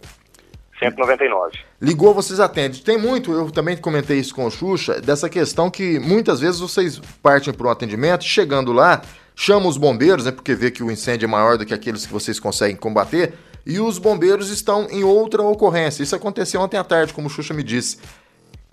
199. 0.80 1.58
Ligou, 1.80 2.12
vocês 2.12 2.40
atendem. 2.40 2.80
Tem 2.80 2.98
muito, 2.98 3.32
eu 3.32 3.52
também 3.52 3.76
comentei 3.76 4.18
isso 4.18 4.34
com 4.34 4.46
o 4.46 4.50
Xuxa, 4.50 5.00
dessa 5.00 5.28
questão 5.28 5.70
que 5.70 6.00
muitas 6.00 6.40
vezes 6.40 6.58
vocês 6.58 7.00
partem 7.22 7.54
para 7.54 7.68
um 7.68 7.70
atendimento, 7.70 8.24
chegando 8.24 8.72
lá, 8.72 9.00
chamam 9.34 9.68
os 9.68 9.76
bombeiros, 9.76 10.24
né? 10.24 10.32
Porque 10.32 10.54
vê 10.54 10.70
que 10.70 10.82
o 10.82 10.90
incêndio 10.90 11.26
é 11.26 11.28
maior 11.28 11.58
do 11.58 11.66
que 11.66 11.74
aqueles 11.74 12.06
que 12.06 12.12
vocês 12.12 12.38
conseguem 12.38 12.76
combater, 12.76 13.34
e 13.66 13.80
os 13.80 13.98
bombeiros 13.98 14.50
estão 14.50 14.86
em 14.90 15.04
outra 15.04 15.42
ocorrência. 15.42 16.02
Isso 16.02 16.14
aconteceu 16.14 16.60
ontem 16.60 16.76
à 16.76 16.84
tarde, 16.84 17.14
como 17.14 17.28
o 17.28 17.30
Xuxa 17.30 17.54
me 17.54 17.62
disse. 17.62 17.98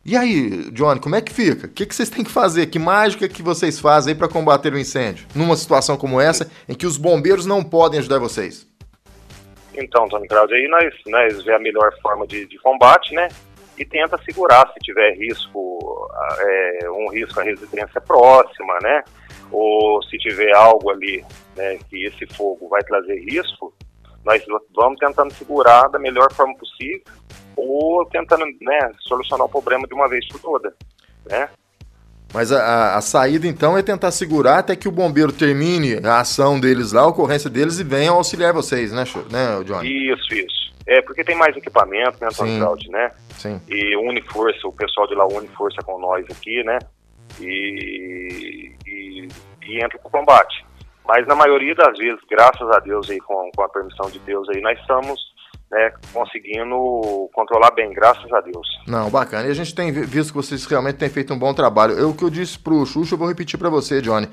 E 0.04 0.18
aí, 0.18 0.72
Johnny, 0.72 1.00
como 1.00 1.16
é 1.16 1.22
que 1.22 1.32
fica? 1.32 1.68
O 1.68 1.70
que, 1.70 1.86
que 1.86 1.94
vocês 1.94 2.10
têm 2.10 2.24
que 2.24 2.32
fazer? 2.32 2.66
Que 2.66 2.80
mágica 2.80 3.30
que 3.30 3.44
vocês 3.44 3.80
fazem 3.80 4.16
para 4.16 4.28
combater 4.28 4.74
o 4.74 4.80
incêndio? 4.80 5.28
Numa 5.36 5.56
situação 5.56 5.96
como 5.96 6.20
essa, 6.20 6.50
em 6.68 6.74
que 6.74 6.88
os 6.88 6.98
bombeiros 6.98 7.46
não 7.46 7.64
podem 7.64 8.00
ajudar 8.00 8.18
vocês? 8.18 8.68
Então, 9.76 10.06
Antônio 10.06 10.28
Cláudio, 10.28 10.56
aí 10.56 10.68
nós, 10.68 10.94
nós 11.06 11.44
vê 11.44 11.54
a 11.54 11.60
melhor 11.60 11.92
forma 12.02 12.26
de, 12.26 12.48
de 12.48 12.58
combate, 12.58 13.14
né? 13.14 13.28
E 13.78 13.86
tenta 13.86 14.18
segurar 14.24 14.68
se 14.74 14.80
tiver 14.80 15.14
risco, 15.14 16.10
ah, 16.14 16.38
é, 16.40 16.90
um 16.90 17.10
risco 17.10 17.40
à 17.40 17.44
residência 17.44 18.02
próxima, 18.02 18.80
né? 18.82 19.04
Ou 19.52 20.02
se 20.04 20.18
tiver 20.18 20.54
algo 20.54 20.90
ali, 20.90 21.24
né, 21.56 21.78
que 21.90 22.06
esse 22.06 22.26
fogo 22.34 22.70
vai 22.70 22.82
trazer 22.84 23.20
risco, 23.20 23.74
nós 24.24 24.42
vamos 24.74 25.00
tentando 25.00 25.34
segurar 25.34 25.88
da 25.90 26.00
melhor 26.00 26.32
forma 26.34 26.56
possível 26.56 27.02
ou 27.56 28.06
tentando, 28.06 28.46
né, 28.62 28.92
solucionar 29.02 29.46
o 29.46 29.50
problema 29.50 29.86
de 29.88 29.94
uma 29.94 30.08
vez 30.08 30.28
por 30.28 30.40
toda, 30.40 30.74
né? 31.30 31.50
Mas 32.34 32.50
a, 32.52 32.96
a- 32.96 33.02
saída, 33.02 33.46
então, 33.46 33.78
é 33.78 33.84
tentar 33.84 34.10
segurar 34.12 34.60
até 34.60 34.74
que 34.76 34.88
o 34.88 34.92
bombeiro 34.92 35.34
termine 35.34 36.00
a 36.06 36.22
ação 36.22 36.60
deles 36.60 36.94
lá, 36.94 37.02
a 37.02 37.08
ocorrência 37.08 37.50
deles, 37.50 37.78
e 37.78 37.84
venham 37.84 38.16
auxiliar 38.16 38.54
vocês, 38.54 38.94
né, 38.94 39.04
né 39.30 39.64
Johnny? 39.66 40.12
Isso, 40.12 40.34
isso. 40.34 40.72
É, 40.88 41.02
porque 41.02 41.24
tem 41.24 41.36
mais 41.36 41.56
equipamento, 41.58 42.18
né, 42.22 42.28
Antônio 42.28 42.54
Sim. 42.54 42.60
Cláudio, 42.60 42.92
né? 42.92 43.12
Sim. 43.38 43.62
E 43.68 43.96
une 43.98 44.22
força, 44.22 44.66
o 44.66 44.72
pessoal 44.72 45.08
de 45.08 45.16
lá 45.16 45.28
une 45.28 45.48
força 45.50 45.82
com 45.84 46.00
nós 46.00 46.26
aqui, 46.30 46.64
né? 46.64 46.80
E, 47.40 48.72
e, 49.02 49.28
e 49.64 49.84
entra 49.84 49.98
pro 50.00 50.10
combate. 50.10 50.66
Mas 51.06 51.26
na 51.28 51.36
maioria 51.36 51.76
das 51.76 51.98
vezes, 51.98 52.20
graças 52.30 52.70
a 52.70 52.80
Deus 52.80 53.10
aí, 53.10 53.20
com, 53.20 53.50
com 53.56 53.64
a 53.64 53.70
permissão 53.70 54.10
de 54.10 54.20
Deus 54.20 54.48
aí, 54.50 54.62
nós 54.62 54.80
estamos 54.80 55.20
né, 55.72 55.92
conseguindo 56.14 57.30
controlar 57.34 57.72
bem, 57.72 57.94
graças 57.94 58.32
a 58.32 58.42
Deus. 58.42 58.68
Não, 58.88 59.10
bacana. 59.10 59.48
E 59.48 59.52
a 59.52 59.54
gente 59.54 59.74
tem 59.74 59.92
visto 59.92 60.32
que 60.32 60.38
vocês 60.38 60.66
realmente 60.66 60.98
têm 60.98 61.10
feito 61.10 61.34
um 61.34 61.40
bom 61.40 61.54
trabalho. 61.54 61.94
Eu, 61.94 62.10
o 62.10 62.16
que 62.16 62.24
eu 62.24 62.30
disse 62.30 62.60
pro 62.60 62.86
Xuxa, 62.86 63.16
eu 63.16 63.18
vou 63.18 63.28
repetir 63.28 63.58
para 63.58 63.70
você, 63.70 64.02
Johnny. 64.02 64.28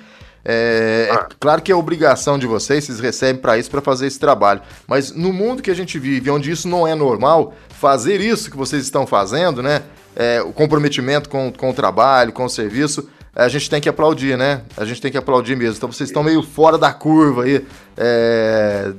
É, 0.44 1.08
ah. 1.10 1.26
é, 1.30 1.34
claro 1.38 1.62
que 1.62 1.70
é 1.70 1.74
obrigação 1.74 2.38
de 2.38 2.46
vocês, 2.46 2.84
vocês 2.84 3.00
recebem 3.00 3.40
para 3.40 3.56
isso, 3.56 3.70
para 3.70 3.80
fazer 3.80 4.06
esse 4.06 4.18
trabalho. 4.18 4.62
Mas 4.86 5.14
no 5.14 5.32
mundo 5.32 5.62
que 5.62 5.70
a 5.70 5.74
gente 5.74 5.98
vive, 5.98 6.30
onde 6.30 6.50
isso 6.50 6.68
não 6.68 6.86
é 6.86 6.94
normal, 6.94 7.54
fazer 7.68 8.20
isso 8.20 8.50
que 8.50 8.56
vocês 8.56 8.82
estão 8.82 9.06
fazendo, 9.06 9.62
né? 9.62 9.82
É, 10.16 10.42
o 10.42 10.52
comprometimento 10.52 11.28
com, 11.28 11.52
com 11.52 11.70
o 11.70 11.74
trabalho, 11.74 12.32
com 12.32 12.44
o 12.44 12.48
serviço, 12.48 13.08
a 13.44 13.48
gente 13.48 13.70
tem 13.70 13.80
que 13.80 13.88
aplaudir, 13.88 14.36
né? 14.36 14.62
A 14.76 14.84
gente 14.84 15.00
tem 15.00 15.12
que 15.12 15.16
aplaudir 15.16 15.56
mesmo. 15.56 15.76
Então 15.76 15.90
vocês 15.90 16.08
estão 16.08 16.24
meio 16.24 16.42
fora 16.42 16.76
da 16.76 16.92
curva 16.92 17.44
aí 17.44 17.64
é, 17.96 18.92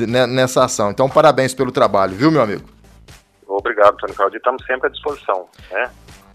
né, 0.00 0.26
nessa 0.26 0.64
ação. 0.64 0.90
Então 0.90 1.08
parabéns 1.10 1.52
pelo 1.52 1.70
trabalho, 1.70 2.14
viu, 2.14 2.30
meu 2.30 2.40
amigo? 2.40 2.62
Obrigado, 3.46 3.96
Tony 3.98 4.14
Claudio. 4.14 4.38
Estamos 4.38 4.64
sempre 4.64 4.88
à 4.88 4.90
disposição, 4.90 5.46
né? 5.70 5.90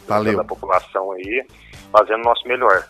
Valeu. 0.07 0.37
Da 0.37 0.43
população 0.43 1.11
aí, 1.13 1.45
fazendo 1.91 2.21
o 2.21 2.23
nosso 2.23 2.47
melhor. 2.47 2.87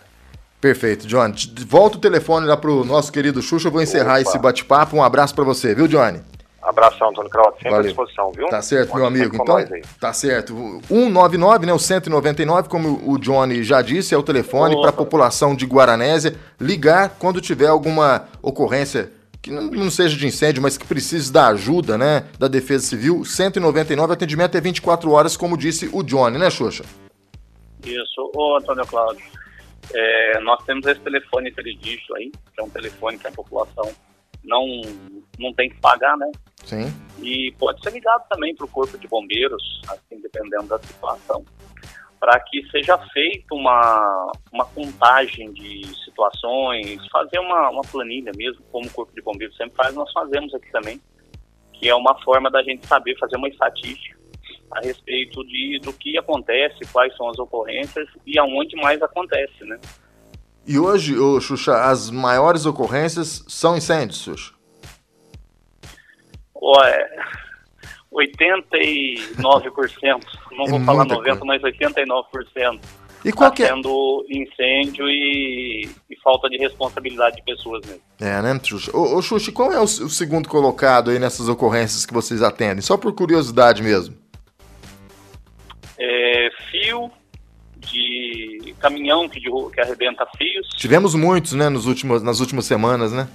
Perfeito, 0.59 1.07
Johnny. 1.07 1.33
Volta 1.67 1.97
o 1.97 2.01
telefone 2.01 2.45
lá 2.45 2.57
pro 2.57 2.83
nosso 2.83 3.11
querido 3.11 3.41
Xuxa. 3.41 3.69
Eu 3.69 3.71
vou 3.71 3.81
encerrar 3.81 4.19
Opa. 4.19 4.21
esse 4.21 4.37
bate-papo. 4.37 4.95
Um 4.97 5.03
abraço 5.03 5.33
para 5.33 5.43
você, 5.43 5.73
viu, 5.73 5.87
Johnny? 5.87 6.21
Abração, 6.61 7.09
Antônio 7.09 7.29
Claudio, 7.29 7.53
sempre 7.53 7.69
Valeu. 7.69 7.85
à 7.85 7.87
disposição, 7.87 8.31
viu? 8.31 8.47
Tá 8.47 8.61
certo, 8.61 8.89
Pode 8.89 8.99
meu 8.99 9.07
amigo. 9.07 9.35
Então, 9.35 9.57
tá 9.99 10.13
certo. 10.13 10.53
199, 10.87 11.65
né, 11.65 11.73
o 11.73 11.79
199, 11.79 12.69
como 12.69 13.01
o 13.11 13.17
Johnny 13.17 13.63
já 13.63 13.81
disse, 13.81 14.13
é 14.13 14.17
o 14.17 14.23
telefone 14.23 14.79
para 14.79 14.89
a 14.89 14.93
população 14.93 15.55
de 15.55 15.65
Guaranésia 15.65 16.35
ligar 16.59 17.15
quando 17.17 17.41
tiver 17.41 17.67
alguma 17.67 18.27
ocorrência 18.41 19.11
que 19.41 19.49
não 19.49 19.89
seja 19.89 20.15
de 20.15 20.27
incêndio, 20.27 20.61
mas 20.61 20.77
que 20.77 20.85
precise 20.85 21.33
da 21.33 21.47
ajuda, 21.47 21.97
né, 21.97 22.25
da 22.37 22.47
Defesa 22.47 22.85
Civil. 22.85 23.25
199, 23.25 24.13
atendimento 24.13 24.55
é 24.55 24.61
24 24.61 25.11
horas, 25.11 25.35
como 25.35 25.57
disse 25.57 25.89
o 25.91 26.03
Johnny, 26.03 26.37
né, 26.37 26.49
Xuxa? 26.51 26.83
Isso, 27.83 28.31
ô 28.35 28.57
Antônio 28.57 28.85
Cláudio. 28.85 29.25
É, 29.93 30.39
nós 30.41 30.63
temos 30.63 30.85
esse 30.85 30.99
telefone 30.99 31.49
inteligível 31.49 32.15
aí, 32.17 32.31
que 32.31 32.61
é 32.61 32.63
um 32.63 32.69
telefone 32.69 33.17
que 33.17 33.27
a 33.27 33.31
população 33.31 33.91
não, 34.43 34.81
não 35.39 35.53
tem 35.53 35.69
que 35.69 35.79
pagar, 35.81 36.15
né? 36.17 36.29
Sim. 36.65 36.93
E 37.21 37.53
pode 37.57 37.81
ser 37.81 37.91
ligado 37.91 38.27
também 38.29 38.55
para 38.55 38.65
o 38.65 38.69
Corpo 38.69 38.97
de 38.97 39.07
Bombeiros, 39.07 39.81
assim, 39.89 40.21
dependendo 40.21 40.67
da 40.67 40.79
situação, 40.79 41.43
para 42.19 42.39
que 42.39 42.63
seja 42.69 42.97
feita 43.09 43.53
uma, 43.53 44.31
uma 44.51 44.65
contagem 44.65 45.51
de 45.53 45.81
situações, 46.05 47.05
fazer 47.11 47.39
uma, 47.39 47.69
uma 47.69 47.81
planilha 47.81 48.31
mesmo, 48.35 48.63
como 48.71 48.85
o 48.85 48.91
Corpo 48.91 49.13
de 49.13 49.21
Bombeiros 49.21 49.57
sempre 49.57 49.75
faz, 49.75 49.93
nós 49.95 50.11
fazemos 50.11 50.53
aqui 50.53 50.71
também, 50.71 51.01
que 51.73 51.89
é 51.89 51.95
uma 51.95 52.19
forma 52.21 52.49
da 52.49 52.61
gente 52.61 52.85
saber 52.85 53.17
fazer 53.17 53.37
uma 53.37 53.47
estatística 53.47 54.19
a 54.71 54.79
respeito 54.79 55.43
de, 55.45 55.79
do 55.79 55.91
que 55.91 56.17
acontece, 56.17 56.79
quais 56.91 57.15
são 57.17 57.29
as 57.29 57.37
ocorrências 57.37 58.07
e 58.25 58.39
aonde 58.39 58.75
mais 58.77 59.01
acontece, 59.01 59.63
né? 59.65 59.77
E 60.65 60.77
hoje, 60.77 61.17
ô, 61.17 61.41
Xuxa, 61.41 61.75
as 61.89 62.09
maiores 62.09 62.65
ocorrências 62.65 63.43
são 63.47 63.75
incêndios, 63.75 64.21
Xuxa? 64.21 64.60
Ué, 66.77 67.09
89%, 68.13 70.21
não 70.51 70.67
vou 70.67 70.79
é 70.79 70.83
falar 70.83 71.05
90%, 71.05 71.23
coisa. 71.23 71.45
mas 71.45 71.61
89%. 71.61 72.81
E 73.23 73.31
qual 73.31 73.51
que 73.51 73.63
é? 73.63 73.67
sendo 73.67 74.25
incêndio 74.29 75.07
e, 75.07 75.87
e, 76.09 76.19
falta 76.23 76.49
de 76.49 76.57
responsabilidade 76.57 77.35
de 77.35 77.43
pessoas 77.43 77.85
mesmo. 77.85 78.01
É, 78.19 78.41
né, 78.41 78.59
Xuxa? 78.63 78.95
Ô, 78.95 79.17
ô 79.17 79.21
Xuxa, 79.21 79.51
qual 79.51 79.71
é 79.71 79.79
o, 79.79 79.83
o 79.83 80.09
segundo 80.09 80.49
colocado 80.49 81.11
aí 81.11 81.19
nessas 81.19 81.47
ocorrências 81.47 82.05
que 82.05 82.13
vocês 82.13 82.41
atendem? 82.41 82.81
Só 82.81 82.97
por 82.97 83.13
curiosidade 83.13 83.83
mesmo. 83.83 84.17
É, 85.99 86.49
fio 86.71 87.11
de 87.77 88.73
caminhão 88.79 89.29
que, 89.29 89.39
que 89.39 89.81
arrebenta 89.81 90.25
fios. 90.35 90.67
Tivemos 90.77 91.13
muitos, 91.13 91.53
né, 91.53 91.69
nos 91.69 91.85
últimos, 91.85 92.23
nas 92.23 92.39
últimas 92.39 92.65
semanas, 92.65 93.11
né? 93.11 93.27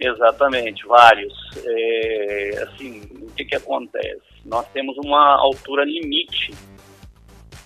Exatamente, 0.00 0.86
vários. 0.86 1.34
É, 1.62 2.62
assim, 2.62 3.02
o 3.20 3.32
que, 3.32 3.44
que 3.44 3.54
acontece? 3.54 4.22
Nós 4.46 4.66
temos 4.68 4.96
uma 4.96 5.36
altura 5.36 5.84
limite 5.84 6.52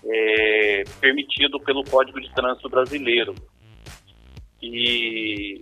é, 0.05 0.83
permitido 1.01 1.61
pelo 1.61 1.85
Código 1.85 2.21
de 2.21 2.29
Trânsito 2.35 2.69
Brasileiro. 2.69 3.35
E 4.61 5.61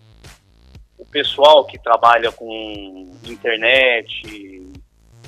o 0.97 1.05
pessoal 1.05 1.66
que 1.66 1.79
trabalha 1.79 2.33
com 2.33 3.11
internet, 3.25 4.73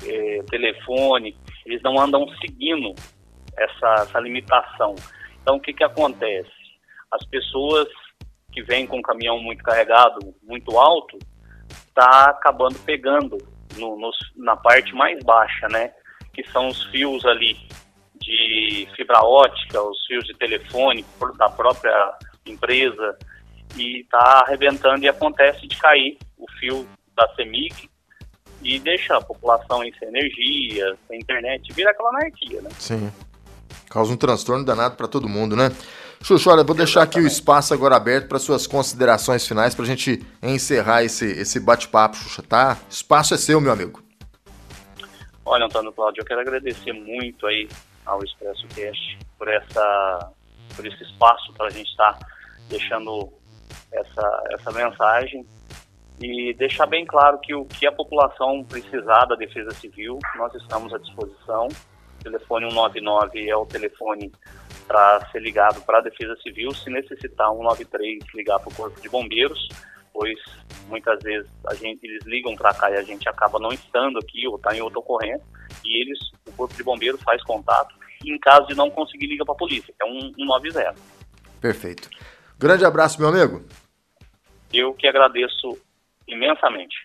é, 0.03 0.43
telefone, 0.49 1.37
eles 1.63 1.81
não 1.83 1.99
andam 1.99 2.27
seguindo 2.41 2.95
essa, 3.55 3.93
essa 4.01 4.19
limitação. 4.19 4.95
Então, 5.41 5.57
o 5.57 5.59
que, 5.59 5.73
que 5.73 5.83
acontece? 5.83 6.49
As 7.11 7.23
pessoas 7.27 7.87
que 8.51 8.63
vêm 8.63 8.87
com 8.87 8.97
um 8.97 9.01
caminhão 9.01 9.37
muito 9.39 9.63
carregado, 9.63 10.33
muito 10.41 10.79
alto, 10.79 11.19
está 11.69 12.29
acabando 12.29 12.77
pegando 12.79 13.37
no, 13.77 13.97
na 14.35 14.55
parte 14.55 14.93
mais 14.93 15.23
baixa, 15.23 15.67
né? 15.69 15.91
Que 16.33 16.43
são 16.51 16.67
os 16.67 16.83
fios 16.85 17.25
ali 17.25 17.57
de 18.19 18.87
fibra 18.95 19.23
ótica, 19.23 19.81
os 19.81 20.05
fios 20.05 20.25
de 20.25 20.33
telefone 20.35 21.05
da 21.37 21.49
própria 21.49 22.13
empresa 22.45 23.17
e 23.75 24.01
está 24.01 24.43
arrebentando 24.45 25.03
e 25.03 25.07
acontece 25.07 25.67
de 25.67 25.77
cair 25.77 26.17
o 26.37 26.45
fio 26.59 26.87
da 27.15 27.27
CEMIG 27.35 27.89
e 28.61 28.79
deixa 28.79 29.15
a 29.15 29.21
população 29.21 29.79
sem 29.79 30.07
energia, 30.07 30.97
sem 31.07 31.19
internet, 31.19 31.71
vira 31.73 31.91
aquela 31.91 32.09
anarquia, 32.09 32.61
né? 32.61 32.69
Sim. 32.79 33.11
Causa 33.89 34.13
um 34.13 34.17
transtorno 34.17 34.65
danado 34.65 34.95
para 34.95 35.07
todo 35.07 35.29
mundo, 35.29 35.55
né? 35.55 35.69
Xuxa, 36.25 36.49
olha, 36.49 36.63
vou 36.63 36.75
deixar 36.75 37.03
aqui 37.03 37.19
o 37.19 37.27
espaço 37.27 37.71
agora 37.71 37.95
aberto 37.95 38.27
para 38.27 38.39
suas 38.39 38.65
considerações 38.65 39.47
finais 39.47 39.75
para 39.75 39.85
a 39.85 39.87
gente 39.87 40.25
encerrar 40.41 41.03
esse, 41.03 41.23
esse 41.23 41.59
bate-papo, 41.59 42.15
Xuxa, 42.15 42.41
tá? 42.41 42.79
Espaço 42.89 43.35
é 43.35 43.37
seu, 43.37 43.61
meu 43.61 43.71
amigo. 43.71 44.01
Olha, 45.45 45.65
Antônio 45.65 45.91
Cláudio, 45.91 46.21
eu 46.21 46.25
quero 46.25 46.41
agradecer 46.41 46.93
muito 46.93 47.45
aí 47.45 47.69
ao 48.03 48.23
Expresso 48.23 48.65
Cast 48.69 49.19
por, 49.37 49.47
essa, 49.47 50.31
por 50.75 50.87
esse 50.87 51.03
espaço 51.03 51.53
para 51.53 51.67
a 51.67 51.69
gente 51.69 51.91
estar 51.91 52.13
tá 52.13 52.27
deixando 52.69 53.31
essa, 53.91 54.43
essa 54.49 54.71
mensagem 54.71 55.45
e 56.19 56.55
deixar 56.55 56.87
bem 56.87 57.05
claro 57.05 57.37
que 57.37 57.53
o 57.53 57.65
que 57.65 57.85
a 57.85 57.91
população 57.91 58.63
precisar 58.63 59.25
da 59.25 59.35
Defesa 59.35 59.75
Civil, 59.75 60.17
nós 60.39 60.55
estamos 60.55 60.91
à 60.91 60.97
disposição 60.97 61.67
telefone 62.25 62.71
199 62.71 63.49
é 63.49 63.55
o 63.55 63.65
telefone 63.65 64.31
para 64.87 65.25
ser 65.31 65.41
ligado 65.41 65.81
para 65.81 65.99
a 65.99 66.01
Defesa 66.01 66.35
Civil. 66.37 66.73
Se 66.73 66.89
necessitar 66.89 67.49
193, 67.49 68.23
ligar 68.33 68.59
para 68.59 68.69
o 68.69 68.75
Corpo 68.75 68.99
de 69.01 69.09
Bombeiros, 69.09 69.67
pois 70.13 70.39
muitas 70.87 71.21
vezes 71.21 71.49
a 71.67 71.73
gente, 71.75 72.05
eles 72.05 72.23
ligam 72.25 72.55
para 72.55 72.73
cá 72.73 72.89
e 72.91 72.95
a 72.95 73.03
gente 73.03 73.27
acaba 73.27 73.59
não 73.59 73.71
estando 73.71 74.19
aqui 74.19 74.47
ou 74.47 74.55
está 74.55 74.75
em 74.75 74.81
outra 74.81 74.99
ocorrência 74.99 75.45
e 75.83 76.01
eles, 76.01 76.19
o 76.47 76.51
Corpo 76.53 76.73
de 76.73 76.83
Bombeiros 76.83 77.21
faz 77.21 77.43
contato 77.43 77.95
e 78.23 78.31
em 78.31 78.39
caso 78.39 78.67
de 78.67 78.75
não 78.75 78.89
conseguir 78.89 79.27
liga 79.27 79.45
para 79.45 79.53
a 79.53 79.57
polícia, 79.57 79.93
que 79.93 80.07
é 80.07 80.11
um 80.11 80.33
190. 80.33 80.95
Perfeito. 81.61 82.09
Grande 82.57 82.85
abraço, 82.85 83.19
meu 83.19 83.29
amigo. 83.29 83.63
Eu 84.73 84.93
que 84.93 85.07
agradeço 85.07 85.77
imensamente. 86.27 87.04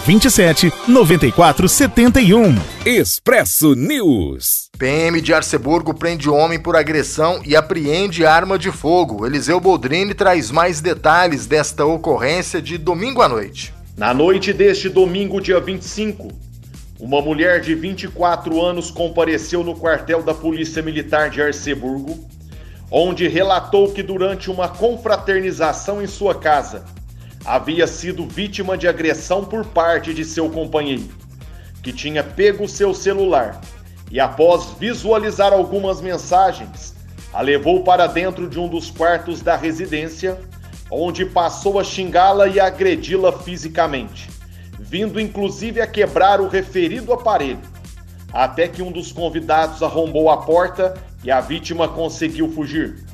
27 0.00 0.72
94 0.88 1.68
71. 1.68 2.56
Expresso 2.86 3.74
News. 3.74 4.70
PM 4.78 5.20
de 5.20 5.34
Arceburgo 5.34 5.92
prende 5.92 6.30
homem 6.30 6.58
por 6.58 6.74
agressão 6.74 7.42
e 7.44 7.54
apreende 7.54 8.24
arma 8.24 8.58
de 8.58 8.72
fogo. 8.72 9.26
Eliseu 9.26 9.60
Boldrini 9.60 10.14
traz 10.14 10.50
mais 10.50 10.80
detalhes 10.80 11.46
desta 11.46 11.84
ocorrência 11.84 12.62
de 12.62 12.78
domingo 12.78 13.20
à 13.20 13.28
noite. 13.28 13.74
Na 13.96 14.14
noite 14.14 14.52
deste 14.54 14.88
domingo, 14.88 15.40
dia 15.40 15.60
25, 15.60 16.28
uma 16.98 17.20
mulher 17.20 17.60
de 17.60 17.74
24 17.74 18.64
anos 18.64 18.90
compareceu 18.90 19.62
no 19.62 19.76
quartel 19.76 20.22
da 20.22 20.32
Polícia 20.32 20.82
Militar 20.82 21.28
de 21.28 21.42
Arceburgo, 21.42 22.18
onde 22.90 23.28
relatou 23.28 23.92
que 23.92 24.02
durante 24.02 24.50
uma 24.50 24.68
confraternização 24.68 26.02
em 26.02 26.06
sua 26.06 26.34
casa, 26.34 26.84
havia 27.44 27.86
sido 27.86 28.26
vítima 28.26 28.76
de 28.76 28.86
agressão 28.86 29.44
por 29.44 29.64
parte 29.64 30.12
de 30.12 30.24
seu 30.24 30.50
companheiro, 30.50 31.08
que 31.82 31.92
tinha 31.92 32.22
pego 32.22 32.68
seu 32.68 32.92
celular 32.94 33.60
e, 34.10 34.20
após 34.20 34.74
visualizar 34.78 35.52
algumas 35.52 36.00
mensagens, 36.00 36.94
a 37.32 37.40
levou 37.40 37.82
para 37.82 38.06
dentro 38.06 38.48
de 38.48 38.58
um 38.58 38.68
dos 38.68 38.90
quartos 38.90 39.40
da 39.40 39.56
residência, 39.56 40.38
onde 40.90 41.24
passou 41.24 41.78
a 41.78 41.84
xingá-la 41.84 42.48
e 42.48 42.58
agredi-la 42.58 43.32
fisicamente, 43.32 44.28
vindo 44.78 45.20
inclusive 45.20 45.80
a 45.80 45.86
quebrar 45.86 46.40
o 46.40 46.48
referido 46.48 47.12
aparelho, 47.12 47.60
até 48.32 48.66
que 48.66 48.82
um 48.82 48.90
dos 48.90 49.12
convidados 49.12 49.82
arrombou 49.82 50.28
a 50.28 50.38
porta 50.38 50.94
e 51.22 51.30
a 51.30 51.40
vítima 51.40 51.86
conseguiu 51.88 52.50
fugir. 52.50 53.04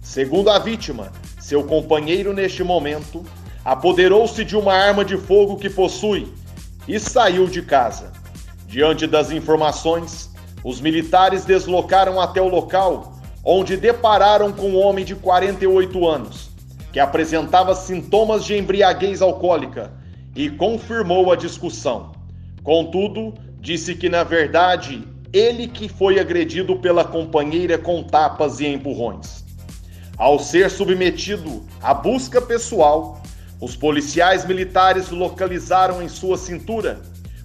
Segundo 0.00 0.50
a 0.50 0.58
vítima, 0.58 1.12
seu 1.40 1.64
companheiro 1.64 2.32
neste 2.32 2.62
momento 2.62 3.24
apoderou-se 3.68 4.46
de 4.46 4.56
uma 4.56 4.72
arma 4.72 5.04
de 5.04 5.18
fogo 5.18 5.58
que 5.58 5.68
possui 5.68 6.32
e 6.88 6.98
saiu 6.98 7.46
de 7.46 7.60
casa. 7.60 8.10
Diante 8.66 9.06
das 9.06 9.30
informações, 9.30 10.30
os 10.64 10.80
militares 10.80 11.44
deslocaram 11.44 12.18
até 12.18 12.40
o 12.40 12.48
local, 12.48 13.12
onde 13.44 13.76
depararam 13.76 14.50
com 14.52 14.70
um 14.70 14.78
homem 14.78 15.04
de 15.04 15.14
48 15.14 16.08
anos, 16.08 16.48
que 16.90 16.98
apresentava 16.98 17.74
sintomas 17.74 18.42
de 18.42 18.56
embriaguez 18.56 19.20
alcoólica 19.20 19.92
e 20.34 20.48
confirmou 20.48 21.30
a 21.30 21.36
discussão. 21.36 22.12
Contudo, 22.62 23.34
disse 23.60 23.94
que 23.94 24.08
na 24.08 24.24
verdade 24.24 25.06
ele 25.30 25.68
que 25.68 25.90
foi 25.90 26.18
agredido 26.18 26.74
pela 26.76 27.04
companheira 27.04 27.76
com 27.76 28.02
tapas 28.02 28.60
e 28.60 28.66
empurrões. 28.66 29.44
Ao 30.16 30.38
ser 30.38 30.70
submetido 30.70 31.66
à 31.82 31.92
busca 31.92 32.40
pessoal, 32.40 33.20
os 33.60 33.74
policiais 33.74 34.44
militares 34.44 35.10
localizaram 35.10 36.02
em 36.02 36.08
sua 36.08 36.38
cintura 36.38 37.00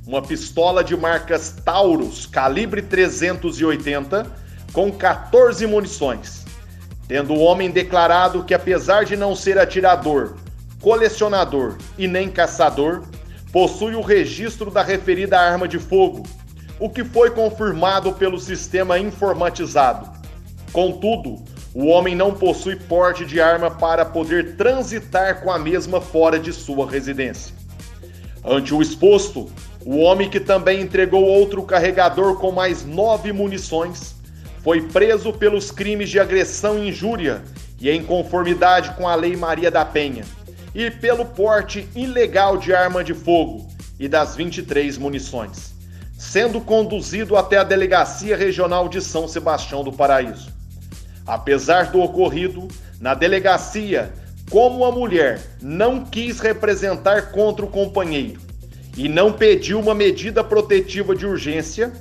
uma 0.06 0.22
pistola 0.22 0.84
de 0.84 0.96
marcas 0.98 1.56
Taurus 1.64 2.26
calibre 2.26 2.82
380 2.82 4.28
com 4.74 4.92
14 4.92 5.66
munições, 5.66 6.46
tendo 7.08 7.34
o 7.34 7.40
homem 7.40 7.72
declarado 7.72 8.44
que 8.44 8.54
apesar 8.54 9.06
de 9.06 9.16
não 9.16 9.36
ser 9.36 9.58
atirador, 9.58 10.36
colecionador 10.82 11.78
e 11.98 12.08
nem 12.08 12.30
caçador, 12.30 13.04
possui 13.52 13.96
o 13.96 14.02
registro 14.02 14.70
da 14.70 14.84
referida 14.84 15.40
arma 15.40 15.68
de 15.68 15.80
fogo, 15.80 16.24
o 16.80 16.90
que 16.90 17.04
foi 17.04 17.30
confirmado 17.32 18.12
pelo 18.14 18.40
sistema 18.40 19.00
informatizado. 19.00 20.12
Contudo, 20.74 21.44
o 21.74 21.88
homem 21.88 22.16
não 22.16 22.34
possui 22.34 22.76
porte 22.76 23.26
de 23.26 23.42
arma 23.42 23.72
para 23.72 24.06
poder 24.06 24.56
transitar 24.56 25.42
com 25.42 25.52
a 25.52 25.58
mesma 25.58 26.00
fora 26.00 26.38
de 26.40 26.54
sua 26.54 26.90
residência. 26.90 27.56
Ante 28.46 28.74
o 28.74 28.82
exposto, 28.82 29.50
o 29.84 29.98
homem 29.98 30.30
que 30.30 30.40
também 30.40 30.82
entregou 30.82 31.24
outro 31.24 31.64
carregador 31.64 32.38
com 32.38 32.52
mais 32.52 32.86
nove 32.86 33.34
munições 33.34 34.16
foi 34.64 34.82
preso 34.82 35.34
pelos 35.34 35.72
crimes 35.72 36.10
de 36.10 36.20
agressão 36.20 36.78
e 36.78 36.90
injúria 36.90 37.42
e 37.80 37.90
em 37.90 38.04
conformidade 38.04 38.92
com 38.92 39.08
a 39.08 39.16
Lei 39.16 39.36
Maria 39.36 39.70
da 39.70 39.84
Penha, 39.84 40.24
e 40.74 40.90
pelo 40.90 41.26
porte 41.26 41.88
ilegal 41.94 42.58
de 42.58 42.74
arma 42.74 43.04
de 43.04 43.14
fogo 43.14 43.68
e 44.00 44.08
das 44.08 44.36
23 44.36 44.98
munições, 44.98 45.74
sendo 46.18 46.62
conduzido 46.62 47.36
até 47.36 47.58
a 47.58 47.64
Delegacia 47.64 48.38
Regional 48.38 48.88
de 48.88 49.02
São 49.02 49.28
Sebastião 49.28 49.84
do 49.84 49.92
Paraíso. 49.92 50.53
Apesar 51.26 51.92
do 51.92 52.02
ocorrido, 52.02 52.68
na 53.00 53.14
delegacia, 53.14 54.12
como 54.50 54.86
a 54.86 54.92
mulher 54.92 55.42
não 55.62 56.04
quis 56.04 56.40
representar 56.40 57.32
contra 57.32 57.66
o 57.66 57.70
companheiro 57.70 58.42
e 58.96 59.10
não 59.10 59.32
pediu 59.32 59.80
uma 59.80 59.96
medida 59.96 60.44
protetiva 60.44 61.16
de 61.16 61.26
urgência 61.26 61.92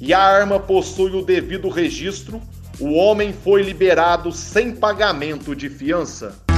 e 0.00 0.14
a 0.14 0.20
arma 0.20 0.58
possui 0.58 1.12
o 1.12 1.22
devido 1.22 1.68
registro, 1.68 2.40
o 2.80 2.94
homem 2.94 3.32
foi 3.32 3.62
liberado 3.62 4.32
sem 4.32 4.72
pagamento 4.72 5.54
de 5.54 5.68
fiança. 5.68 6.49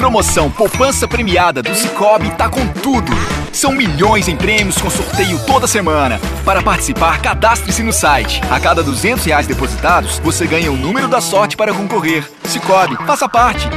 Promoção 0.00 0.50
Poupança 0.50 1.06
Premiada 1.06 1.62
do 1.62 1.74
Cicobi 1.74 2.34
tá 2.34 2.48
com 2.48 2.66
tudo. 2.66 3.12
São 3.52 3.70
milhões 3.70 4.28
em 4.28 4.34
prêmios 4.34 4.80
com 4.80 4.88
sorteio 4.88 5.38
toda 5.44 5.66
semana. 5.66 6.18
Para 6.42 6.62
participar, 6.62 7.20
cadastre-se 7.20 7.82
no 7.82 7.92
site. 7.92 8.40
A 8.50 8.58
cada 8.58 8.82
200 8.82 9.22
reais 9.26 9.46
depositados, 9.46 10.18
você 10.20 10.46
ganha 10.46 10.72
o 10.72 10.76
número 10.76 11.06
da 11.06 11.20
sorte 11.20 11.54
para 11.54 11.74
concorrer. 11.74 12.26
Cicobi, 12.44 12.96
faça 13.04 13.28
parte. 13.28 13.68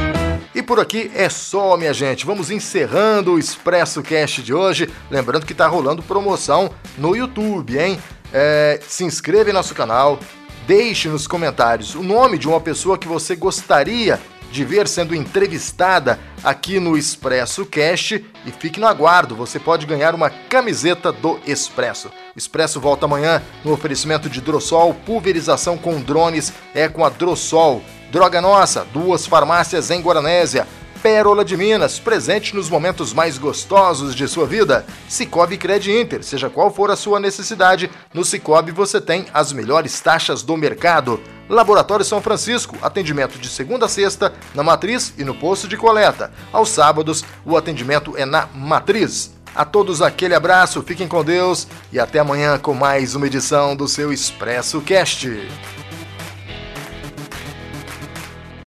E 0.54 0.62
por 0.62 0.80
aqui 0.80 1.10
é 1.14 1.28
só, 1.28 1.76
minha 1.76 1.92
gente. 1.92 2.24
Vamos 2.24 2.50
encerrando 2.50 3.34
o 3.34 3.38
Expresso 3.38 4.02
Cast 4.02 4.42
de 4.42 4.54
hoje. 4.54 4.88
Lembrando 5.10 5.44
que 5.44 5.52
tá 5.52 5.66
rolando 5.66 6.02
promoção 6.02 6.70
no 6.96 7.14
YouTube, 7.14 7.78
hein? 7.78 8.00
É, 8.32 8.80
se 8.88 9.04
inscreva 9.04 9.50
em 9.50 9.52
nosso 9.52 9.74
canal, 9.74 10.18
deixe 10.66 11.06
nos 11.06 11.26
comentários 11.26 11.94
o 11.94 12.02
nome 12.02 12.38
de 12.38 12.48
uma 12.48 12.62
pessoa 12.62 12.96
que 12.96 13.06
você 13.06 13.36
gostaria 13.36 14.18
de 14.54 14.64
ver 14.64 14.86
sendo 14.86 15.16
entrevistada 15.16 16.16
aqui 16.44 16.78
no 16.78 16.96
Expresso 16.96 17.66
Cast 17.66 18.24
e 18.46 18.52
fique 18.52 18.78
no 18.78 18.86
aguardo, 18.86 19.34
você 19.34 19.58
pode 19.58 19.84
ganhar 19.84 20.14
uma 20.14 20.30
camiseta 20.30 21.10
do 21.10 21.40
Expresso. 21.44 22.08
Expresso 22.36 22.80
volta 22.80 23.04
amanhã 23.04 23.42
no 23.64 23.72
oferecimento 23.72 24.30
de 24.30 24.40
Drossol, 24.40 24.94
pulverização 24.94 25.76
com 25.76 26.00
drones 26.00 26.52
é 26.72 26.88
com 26.88 27.04
a 27.04 27.08
Drossol. 27.08 27.82
Droga 28.12 28.40
Nossa, 28.40 28.86
duas 28.92 29.26
farmácias 29.26 29.90
em 29.90 30.00
Guaranésia. 30.00 30.68
Pérola 31.04 31.44
de 31.44 31.54
Minas, 31.54 31.98
presente 31.98 32.56
nos 32.56 32.70
momentos 32.70 33.12
mais 33.12 33.36
gostosos 33.36 34.14
de 34.14 34.26
sua 34.26 34.46
vida. 34.46 34.86
Cicobi 35.06 35.58
Cred 35.58 35.92
Inter, 35.92 36.24
seja 36.24 36.48
qual 36.48 36.72
for 36.72 36.90
a 36.90 36.96
sua 36.96 37.20
necessidade, 37.20 37.90
no 38.14 38.24
Cicobi 38.24 38.72
você 38.72 38.98
tem 38.98 39.26
as 39.34 39.52
melhores 39.52 40.00
taxas 40.00 40.42
do 40.42 40.56
mercado. 40.56 41.20
Laboratório 41.46 42.06
São 42.06 42.22
Francisco, 42.22 42.78
atendimento 42.80 43.38
de 43.38 43.50
segunda 43.50 43.84
a 43.84 43.88
sexta 43.88 44.32
na 44.54 44.62
matriz 44.62 45.12
e 45.18 45.24
no 45.24 45.34
posto 45.34 45.68
de 45.68 45.76
coleta. 45.76 46.32
Aos 46.50 46.70
sábados, 46.70 47.22
o 47.44 47.54
atendimento 47.54 48.16
é 48.16 48.24
na 48.24 48.46
matriz. 48.54 49.34
A 49.54 49.62
todos 49.62 50.00
aquele 50.00 50.34
abraço, 50.34 50.82
fiquem 50.82 51.06
com 51.06 51.22
Deus 51.22 51.68
e 51.92 52.00
até 52.00 52.18
amanhã 52.18 52.58
com 52.58 52.72
mais 52.72 53.14
uma 53.14 53.26
edição 53.26 53.76
do 53.76 53.86
seu 53.86 54.10
Expresso 54.10 54.80
Cast. 54.80 55.28